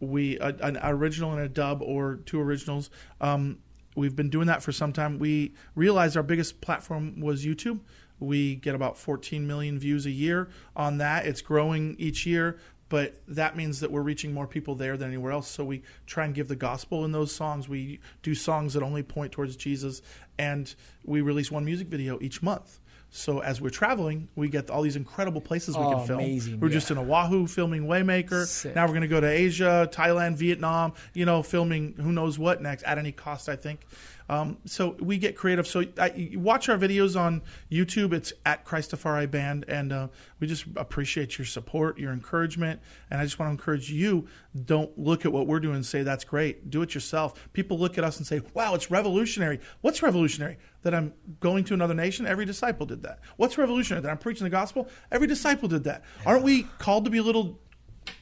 We 0.00 0.38
an 0.38 0.78
original 0.82 1.32
and 1.32 1.40
a 1.40 1.48
dub, 1.48 1.82
or 1.82 2.16
two 2.26 2.40
originals. 2.40 2.90
Um, 3.20 3.58
we've 3.94 4.16
been 4.16 4.30
doing 4.30 4.48
that 4.48 4.62
for 4.62 4.72
some 4.72 4.92
time. 4.92 5.18
We 5.18 5.54
realized 5.74 6.16
our 6.16 6.22
biggest 6.22 6.60
platform 6.60 7.20
was 7.20 7.44
YouTube. 7.44 7.80
We 8.18 8.56
get 8.56 8.74
about 8.74 8.98
14 8.98 9.46
million 9.46 9.78
views 9.78 10.06
a 10.06 10.10
year 10.10 10.48
on 10.76 10.98
that. 10.98 11.26
It's 11.26 11.40
growing 11.40 11.96
each 11.98 12.24
year, 12.26 12.58
but 12.88 13.20
that 13.26 13.56
means 13.56 13.80
that 13.80 13.90
we're 13.90 14.02
reaching 14.02 14.32
more 14.34 14.46
people 14.46 14.74
there 14.74 14.96
than 14.96 15.08
anywhere 15.08 15.32
else. 15.32 15.48
So 15.48 15.64
we 15.64 15.82
try 16.06 16.24
and 16.24 16.34
give 16.34 16.48
the 16.48 16.56
gospel 16.56 17.04
in 17.04 17.12
those 17.12 17.34
songs. 17.34 17.68
We 17.68 18.00
do 18.22 18.34
songs 18.34 18.74
that 18.74 18.82
only 18.82 19.02
point 19.02 19.32
towards 19.32 19.56
Jesus, 19.56 20.02
and 20.38 20.72
we 21.04 21.20
release 21.20 21.50
one 21.50 21.64
music 21.64 21.88
video 21.88 22.18
each 22.20 22.42
month. 22.42 22.80
So 23.14 23.40
as 23.40 23.60
we're 23.60 23.68
traveling, 23.68 24.28
we 24.36 24.48
get 24.48 24.70
all 24.70 24.80
these 24.80 24.96
incredible 24.96 25.42
places 25.42 25.76
we 25.76 25.82
Oh, 25.84 25.98
can 25.98 26.06
film. 26.06 26.20
amazing, 26.20 26.60
We're 26.60 26.68
yeah. 26.68 26.72
just 26.72 26.90
in 26.90 26.96
Oahu 26.96 27.46
filming 27.46 27.84
Waymaker. 27.86 28.46
Sick. 28.46 28.74
Now 28.74 28.84
we're 28.86 28.92
going 28.94 29.02
to 29.02 29.06
go 29.08 29.20
to 29.20 29.28
Asia, 29.28 29.86
Thailand, 29.92 30.36
Vietnam. 30.36 30.94
You 31.12 31.26
know, 31.26 31.42
filming 31.42 31.92
who 31.98 32.10
knows 32.10 32.38
what 32.38 32.62
next 32.62 32.84
at 32.84 32.96
any 32.96 33.12
cost. 33.12 33.50
I 33.50 33.56
think. 33.56 33.80
Um, 34.28 34.58
so 34.64 34.96
we 35.00 35.18
get 35.18 35.36
creative. 35.36 35.66
So 35.66 35.84
I, 35.98 36.30
watch 36.34 36.68
our 36.68 36.78
videos 36.78 37.18
on 37.18 37.42
YouTube. 37.70 38.12
It's 38.12 38.32
at 38.46 38.64
Christafari 38.64 39.30
Band, 39.30 39.64
and 39.68 39.92
uh, 39.92 40.08
we 40.40 40.46
just 40.46 40.64
appreciate 40.76 41.38
your 41.38 41.44
support, 41.44 41.98
your 41.98 42.12
encouragement, 42.12 42.80
and 43.10 43.20
I 43.20 43.24
just 43.24 43.38
want 43.38 43.48
to 43.48 43.52
encourage 43.52 43.90
you. 43.90 44.26
Don't 44.64 44.96
look 44.98 45.24
at 45.24 45.32
what 45.32 45.46
we're 45.46 45.60
doing 45.60 45.76
and 45.76 45.86
say 45.86 46.02
that's 46.02 46.24
great. 46.24 46.70
Do 46.70 46.82
it 46.82 46.94
yourself. 46.94 47.48
People 47.52 47.78
look 47.78 47.98
at 47.98 48.04
us 48.04 48.18
and 48.18 48.26
say, 48.26 48.40
"Wow, 48.54 48.74
it's 48.74 48.90
revolutionary." 48.90 49.60
What's 49.80 50.02
revolutionary? 50.02 50.58
That 50.82 50.94
I'm 50.94 51.12
going 51.40 51.64
to 51.64 51.74
another 51.74 51.94
nation. 51.94 52.26
Every 52.26 52.44
disciple 52.44 52.86
did 52.86 53.02
that. 53.02 53.20
What's 53.36 53.56
revolutionary? 53.56 54.02
That 54.02 54.10
I'm 54.10 54.18
preaching 54.18 54.44
the 54.44 54.50
gospel. 54.50 54.88
Every 55.10 55.26
disciple 55.26 55.68
did 55.68 55.84
that. 55.84 56.02
Aren't 56.26 56.42
we 56.42 56.64
called 56.78 57.04
to 57.04 57.10
be 57.10 57.20
little, 57.20 57.60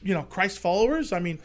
you 0.03 0.13
know, 0.13 0.23
Christ 0.23 0.59
followers? 0.59 1.11
I 1.11 1.19
mean. 1.19 1.39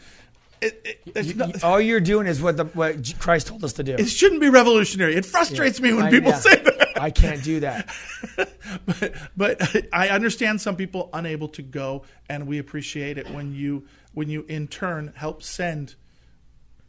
It, 0.61 0.81
it, 0.83 1.01
it's 1.15 1.27
You- 1.29 1.35
not- 1.35 1.63
all 1.63 1.79
you're 1.79 1.99
doing 1.99 2.27
is 2.27 2.41
what 2.41 2.57
the 2.57 2.65
what 2.65 3.13
Christ 3.19 3.47
told 3.47 3.63
us 3.63 3.73
to 3.73 3.83
do. 3.83 3.93
it 3.93 4.09
shouldn't 4.09 4.41
be 4.41 4.49
revolutionary. 4.49 5.15
It 5.15 5.25
frustrates 5.25 5.79
me 5.79 5.93
when 5.93 6.05
I- 6.05 6.09
people 6.09 6.31
yeah. 6.31 6.39
say 6.39 6.55
that. 6.55 6.77
I 6.99 7.11
can't 7.11 7.43
do 7.43 7.59
that. 7.59 7.93
but, 8.85 9.13
but 9.35 9.87
I 9.93 10.09
understand 10.09 10.61
some 10.61 10.75
people 10.75 11.09
unable 11.13 11.47
to 11.49 11.61
go, 11.61 12.03
and 12.27 12.47
we 12.47 12.57
appreciate 12.57 13.17
it 13.17 13.29
when 13.29 13.53
you 13.53 13.85
when 14.13 14.29
you 14.29 14.45
in 14.47 14.67
turn 14.67 15.13
help 15.15 15.43
send 15.43 15.95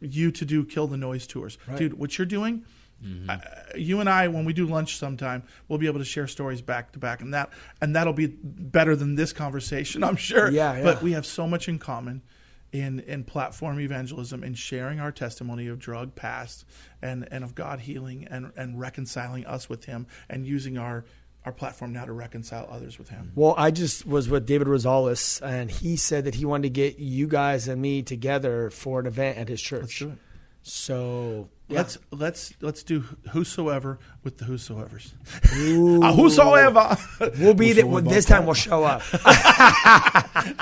you 0.01 0.31
to 0.31 0.45
do 0.45 0.65
kill 0.65 0.87
the 0.87 0.97
noise 0.97 1.27
tours, 1.27 1.57
dude. 1.77 1.93
What 1.93 2.17
you're 2.17 2.25
doing. 2.25 2.65
Mm-hmm. 3.03 3.29
Uh, 3.29 3.37
you 3.77 4.01
and 4.01 4.09
I, 4.09 4.27
when 4.27 4.43
we 4.43 4.51
do 4.51 4.65
lunch 4.65 4.97
sometime, 4.97 5.43
we'll 5.69 5.79
be 5.79 5.87
able 5.87 5.99
to 5.99 6.05
share 6.05 6.27
stories 6.27 6.61
back 6.61 6.91
to 6.93 6.99
back, 6.99 7.21
and 7.21 7.33
that 7.33 7.49
and 7.81 7.95
that'll 7.95 8.13
be 8.13 8.27
better 8.27 8.95
than 8.95 9.15
this 9.15 9.31
conversation, 9.31 10.03
I'm 10.03 10.17
sure. 10.17 10.49
Yeah, 10.49 10.77
yeah. 10.77 10.83
But 10.83 11.01
we 11.01 11.13
have 11.13 11.25
so 11.25 11.47
much 11.47 11.69
in 11.69 11.79
common 11.79 12.23
in 12.71 12.99
in 13.01 13.23
platform 13.23 13.79
evangelism 13.79 14.43
and 14.43 14.57
sharing 14.57 14.99
our 14.99 15.11
testimony 15.11 15.67
of 15.67 15.79
drug 15.79 16.15
past 16.15 16.65
and 17.01 17.27
and 17.31 17.43
of 17.43 17.55
God 17.55 17.79
healing 17.79 18.27
and 18.29 18.51
and 18.55 18.79
reconciling 18.79 19.45
us 19.45 19.69
with 19.69 19.85
Him 19.85 20.07
and 20.29 20.45
using 20.45 20.77
our 20.77 21.05
our 21.45 21.51
platform 21.51 21.93
now 21.93 22.05
to 22.05 22.11
reconcile 22.11 22.67
others 22.69 22.99
with 22.99 23.09
Him. 23.09 23.31
Well, 23.33 23.55
I 23.57 23.71
just 23.71 24.05
was 24.05 24.29
with 24.29 24.45
David 24.45 24.67
Rosales, 24.67 25.41
and 25.41 25.71
he 25.71 25.95
said 25.95 26.25
that 26.25 26.35
he 26.35 26.45
wanted 26.45 26.63
to 26.63 26.69
get 26.69 26.99
you 26.99 27.27
guys 27.27 27.67
and 27.67 27.81
me 27.81 28.01
together 28.03 28.69
for 28.69 28.99
an 28.99 29.05
event 29.07 29.37
at 29.37 29.47
his 29.47 29.61
church. 29.61 29.81
Let's 29.81 29.99
do 29.99 30.09
it. 30.09 30.17
So 30.63 31.49
yeah. 31.69 31.77
Let's 31.77 31.97
let's 32.11 32.53
let's 32.61 32.83
do 32.83 33.01
whosoever 33.31 33.99
with 34.23 34.37
the 34.39 34.45
whosoever's. 34.45 35.13
Uh, 35.43 36.13
whosoever. 36.15 36.97
we'll 37.39 37.53
be 37.53 37.73
there. 37.73 37.85
Well, 37.85 38.01
this 38.01 38.25
time 38.25 38.45
we'll 38.45 38.55
show 38.55 38.83
up. 38.83 39.01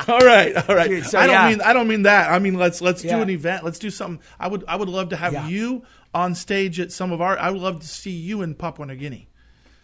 all 0.09 0.19
right, 0.19 0.53
all 0.69 0.75
right. 0.75 0.89
Dude, 0.89 1.05
so 1.05 1.17
I 1.19 1.27
don't 1.27 1.33
yeah. 1.35 1.49
mean 1.49 1.61
I 1.61 1.73
don't 1.73 1.87
mean 1.87 2.03
that. 2.03 2.31
I 2.31 2.39
mean 2.39 2.55
let's 2.55 2.81
let's 2.81 3.03
Yeah. 3.03 3.15
do 3.15 3.21
an 3.21 3.29
event. 3.29 3.63
Let's 3.63 3.79
do 3.79 3.89
something. 3.89 4.21
I 4.39 4.47
would 4.47 4.63
I 4.67 4.75
would 4.75 4.89
love 4.89 5.09
to 5.09 5.15
have 5.15 5.49
you 5.49 5.83
on 6.13 6.35
stage 6.35 6.79
at 6.79 6.91
some 6.91 7.11
of 7.11 7.21
our. 7.21 7.37
I 7.37 7.49
would 7.51 7.61
love 7.61 7.79
to 7.81 7.87
see 7.87 8.11
you 8.11 8.41
in 8.41 8.53
Papua 8.55 8.85
New 8.87 8.95
Guinea. 8.95 9.27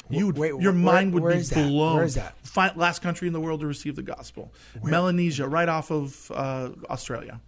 You 0.10 0.28
would, 0.28 0.38
Wait, 0.38 0.50
your 0.50 0.60
where- 0.60 0.74
mind 0.74 1.14
would 1.14 1.24
where 1.24 1.36
be 1.40 1.44
blown. 1.54 1.96
Where 1.96 2.04
is 2.04 2.16
that? 2.16 2.36
Fi- 2.44 2.74
last 2.76 3.02
country 3.02 3.28
in 3.28 3.34
the 3.34 3.40
world 3.40 3.62
to 3.62 3.68
receive 3.68 3.96
the 3.96 4.04
gospel, 4.04 4.54
Melanesia, 4.84 5.48
right 5.48 5.70
off 5.70 5.92
of 5.92 6.30
uh, 6.32 6.70
Australia. 6.90 7.40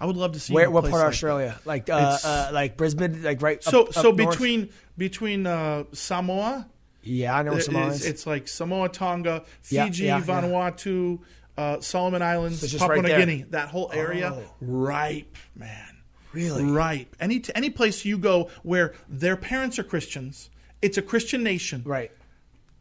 I 0.00 0.06
would 0.06 0.16
love 0.16 0.32
to 0.32 0.40
see. 0.40 0.54
Where? 0.54 0.70
What 0.70 0.82
part 0.84 0.94
of 0.94 1.00
like 1.00 1.08
Australia? 1.08 1.60
Like 1.64 1.90
uh, 1.90 2.18
uh, 2.24 2.50
like 2.52 2.76
Brisbane? 2.76 3.22
Like 3.22 3.42
right? 3.42 3.62
So, 3.62 3.82
up, 3.84 3.92
so 3.92 4.10
up 4.10 4.16
north? 4.16 4.30
between 4.30 4.70
between 4.96 5.46
uh, 5.46 5.84
Samoa, 5.92 6.66
Yeah, 7.02 7.36
I 7.36 7.42
know 7.42 7.54
it- 7.56 7.62
Samoa 7.62 7.88
it's, 7.88 8.00
is. 8.00 8.06
it's 8.06 8.26
like 8.26 8.48
Samoa, 8.48 8.88
Tonga, 8.88 9.44
Fiji, 9.62 10.04
yeah, 10.04 10.18
yeah. 10.18 10.24
Vanuatu, 10.24 11.18
Uh, 11.56 11.80
Solomon 11.80 12.22
Islands, 12.22 12.60
So 12.70 12.78
Papua 12.78 13.02
New. 13.02 13.08
Guinea, 13.08 13.44
that 13.50 13.68
whole 13.68 13.90
area, 13.92 14.32
Oh. 14.34 14.54
ripe, 14.62 15.36
man. 15.54 15.86
Really? 16.32 16.64
Ripe. 16.64 17.14
Any 17.20 17.42
any 17.54 17.68
place 17.70 18.04
you 18.04 18.16
go 18.16 18.48
where 18.62 18.94
their 19.08 19.36
parents 19.36 19.78
are 19.78 19.82
Christians, 19.84 20.48
it's 20.80 20.96
a 20.96 21.02
Christian 21.02 21.42
nation, 21.42 21.82
Right. 21.84 22.12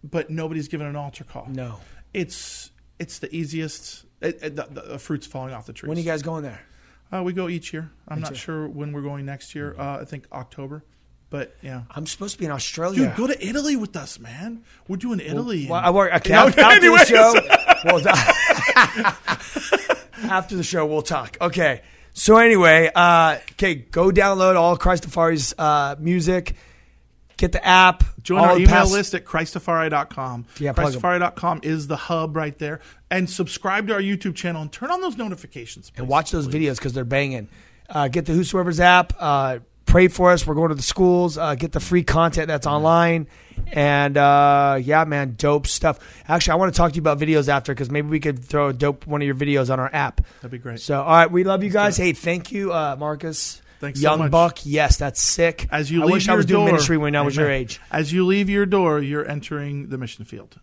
but 0.03 0.29
nobody's 0.29 0.67
given 0.69 0.87
an 0.87 0.95
altar 0.95 1.23
call. 1.25 1.47
No. 1.49 1.79
It's 2.13 2.71
it's 2.99 3.19
the 3.19 3.33
easiest. 3.35 4.05
It, 4.21 4.39
it- 4.43 4.55
the, 4.55 4.67
the 4.91 4.99
fruit's 4.99 5.27
falling 5.27 5.53
off 5.53 5.65
the 5.65 5.73
trees. 5.73 5.89
When 5.89 5.97
are 5.97 6.01
you 6.01 6.05
guys 6.05 6.21
going 6.21 6.43
there? 6.43 6.61
Uh, 7.11 7.23
we 7.23 7.33
go 7.33 7.49
each 7.49 7.73
year. 7.73 7.89
I'm 8.07 8.21
not 8.21 8.31
year. 8.31 8.37
sure 8.37 8.67
when 8.67 8.91
we're 8.91 9.01
going 9.01 9.25
next 9.25 9.55
year. 9.55 9.75
Uh, 9.77 9.99
I 10.01 10.05
think 10.05 10.25
October. 10.31 10.83
But 11.31 11.55
yeah. 11.61 11.83
I'm 11.91 12.07
supposed 12.07 12.33
to 12.33 12.39
be 12.39 12.45
in 12.45 12.51
Australia. 12.51 13.07
Dude, 13.07 13.15
go 13.15 13.27
to 13.27 13.45
Italy 13.47 13.75
with 13.75 13.95
us, 13.95 14.19
man. 14.19 14.63
We're 14.87 14.97
doing 14.97 15.19
Italy. 15.19 15.67
Well, 15.69 15.77
and- 15.77 15.85
I 15.87 15.89
work. 15.91 16.11
Okay, 16.15 16.31
Yeah, 16.31 16.45
after, 16.45 16.61
after 16.61 16.79
the 16.79 16.87
anyways. 16.87 17.07
show, 17.07 17.33
we'll 17.85 18.07
after 20.31 20.55
the 20.55 20.63
show, 20.63 20.85
we'll 20.85 21.01
talk. 21.03 21.37
Okay. 21.39 21.81
So 22.13 22.37
anyway, 22.37 22.89
uh, 22.93 23.37
okay, 23.51 23.75
go 23.75 24.09
download 24.11 24.55
all 24.55 24.75
Christafari's 24.77 25.53
uh, 25.57 25.95
music. 25.99 26.55
Get 27.39 27.53
the 27.53 27.65
app. 27.65 28.03
Join 28.21 28.39
our 28.39 28.57
email 28.57 28.67
past- 28.67 28.91
list 28.91 29.13
at 29.15 29.23
Christafari.com. 29.23 30.45
Yeah. 30.59 30.73
Christafari.com 30.73 31.61
is 31.63 31.87
the 31.87 31.95
hub 31.95 32.35
right 32.35 32.57
there. 32.59 32.81
And 33.09 33.29
subscribe 33.29 33.87
to 33.87 33.93
our 33.93 34.01
YouTube 34.01 34.35
channel 34.35 34.61
and 34.61 34.69
turn 34.71 34.91
on 34.91 34.99
those 34.99 35.15
notifications. 35.15 35.91
and 35.95 36.07
watch 36.09 36.31
those 36.31 36.47
videos 36.49 36.75
because 36.75 36.91
they're 36.91 37.05
banging. 37.05 37.47
Uh, 37.89 38.09
get 38.09 38.25
the 38.25 38.33
Whosoever's 38.33 38.81
app. 38.81 39.13
Uh, 39.17 39.59
pray 39.85 40.09
for 40.09 40.31
us. 40.31 40.45
We're 40.45 40.53
going 40.53 40.67
to 40.69 40.75
the 40.75 40.81
schools. 40.81 41.37
Uh, 41.37 41.55
get 41.55 41.71
the 41.71 41.79
free 41.79 42.03
content 42.03 42.49
that's 42.49 42.67
online. 42.67 43.27
And 43.71 44.17
uh, 44.17 44.77
yeah, 44.81 45.05
man, 45.05 45.35
dope 45.37 45.65
stuff. 45.65 45.99
Actually, 46.27 46.51
I 46.51 46.55
want 46.55 46.73
to 46.73 46.77
talk 46.77 46.91
to 46.91 46.95
you 46.95 47.01
about 47.01 47.19
videos 47.19 47.47
after 47.47 47.73
because 47.73 47.89
maybe 47.89 48.09
we 48.09 48.19
could 48.19 48.43
throw 48.43 48.67
a 48.67 48.73
dope 48.73 49.07
one 49.07 49.21
of 49.21 49.25
your 49.25 49.35
videos 49.35 49.71
on 49.71 49.79
our 49.79 49.89
app. 49.93 50.19
That'd 50.41 50.51
be 50.51 50.57
great. 50.57 50.81
So, 50.81 51.01
all 51.01 51.07
right, 51.15 51.31
we 51.31 51.45
love 51.45 51.63
you 51.63 51.69
guys. 51.69 51.95
Hey, 51.95 52.11
thank 52.11 52.51
you, 52.51 52.73
uh, 52.73 52.97
Marcus. 52.99 53.61
Thanks 53.79 53.99
so 54.01 54.03
Young 54.09 54.19
much. 54.19 54.31
Buck. 54.31 54.59
Yes, 54.65 54.97
that's 54.97 55.21
sick. 55.21 55.67
As 55.71 55.89
you 55.89 56.01
I 56.01 56.05
leave 56.05 56.13
wish 56.13 56.27
your 56.27 56.33
I 56.33 56.37
was 56.37 56.45
doing 56.45 56.65
ministry 56.65 56.97
when 56.97 57.15
I 57.15 57.21
was 57.21 57.35
your 57.35 57.49
age. 57.49 57.79
As 57.91 58.11
you 58.11 58.25
leave 58.25 58.49
your 58.49 58.65
door, 58.65 59.01
you're 59.01 59.25
entering 59.27 59.87
the 59.89 59.97
mission 59.97 60.25
field. 60.25 60.59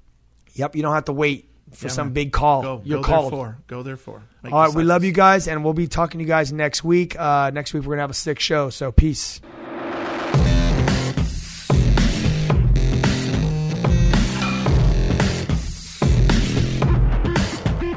Yep, 0.55 0.77
you 0.77 0.83
don't 0.83 0.95
have 0.95 1.07
to 1.07 1.13
wait 1.13 1.49
for 1.73 1.87
Yeah, 1.87 1.93
some 1.93 2.09
man. 2.09 2.15
big 2.15 2.33
call. 2.33 2.63
Go, 2.63 2.83
You're 2.85 3.01
go 3.01 3.05
called. 3.05 3.33
Therefore. 3.33 3.59
Go 3.67 3.83
therefore. 3.83 4.23
Make 4.43 4.53
All 4.53 4.61
right, 4.67 4.75
we 4.75 4.85
love 4.85 5.03
you 5.03 5.13
guys, 5.13 5.49
and 5.49 5.65
we'll 5.65 5.73
be 5.75 5.87
talking 5.89 6.19
to 6.19 6.25
you 6.25 6.29
guys 6.29 6.53
next 6.53 6.85
week. 6.85 7.19
Uh, 7.19 7.51
next 7.53 7.73
week, 7.75 7.83
we're 7.83 7.97
going 7.97 7.99
to 7.99 8.03
have 8.03 8.11
a 8.11 8.15
sick 8.15 8.39
show. 8.39 8.69
So, 8.71 8.93
peace. 8.93 9.41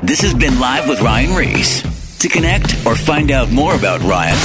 This 0.01 0.21
has 0.21 0.33
been 0.33 0.59
Live 0.59 0.87
with 0.89 1.01
Ryan 1.01 1.35
Ries. 1.35 1.83
To 2.19 2.27
connect 2.29 2.85
or 2.85 2.95
find 2.95 3.31
out 3.31 3.49
more 3.51 3.75
about 3.75 4.01
Ryan, 4.01 4.35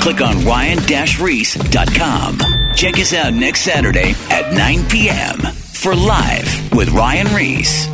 click 0.00 0.20
on 0.20 0.44
ryan-ries.com. 0.44 2.38
Check 2.74 2.94
us 2.98 3.12
out 3.12 3.32
next 3.34 3.60
Saturday 3.60 4.14
at 4.30 4.52
9 4.52 4.88
p.m. 4.88 5.38
for 5.38 5.94
Live 5.94 6.72
with 6.72 6.88
Ryan 6.90 7.26
Ries. 7.34 7.88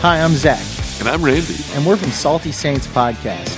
Hi, 0.00 0.20
I'm 0.22 0.32
Zach, 0.32 0.60
And 1.00 1.08
I'm 1.08 1.22
Randy. 1.24 1.56
and 1.72 1.84
we're 1.84 1.96
from 1.96 2.10
Salty 2.10 2.52
Saints 2.52 2.86
Podcast. 2.86 3.57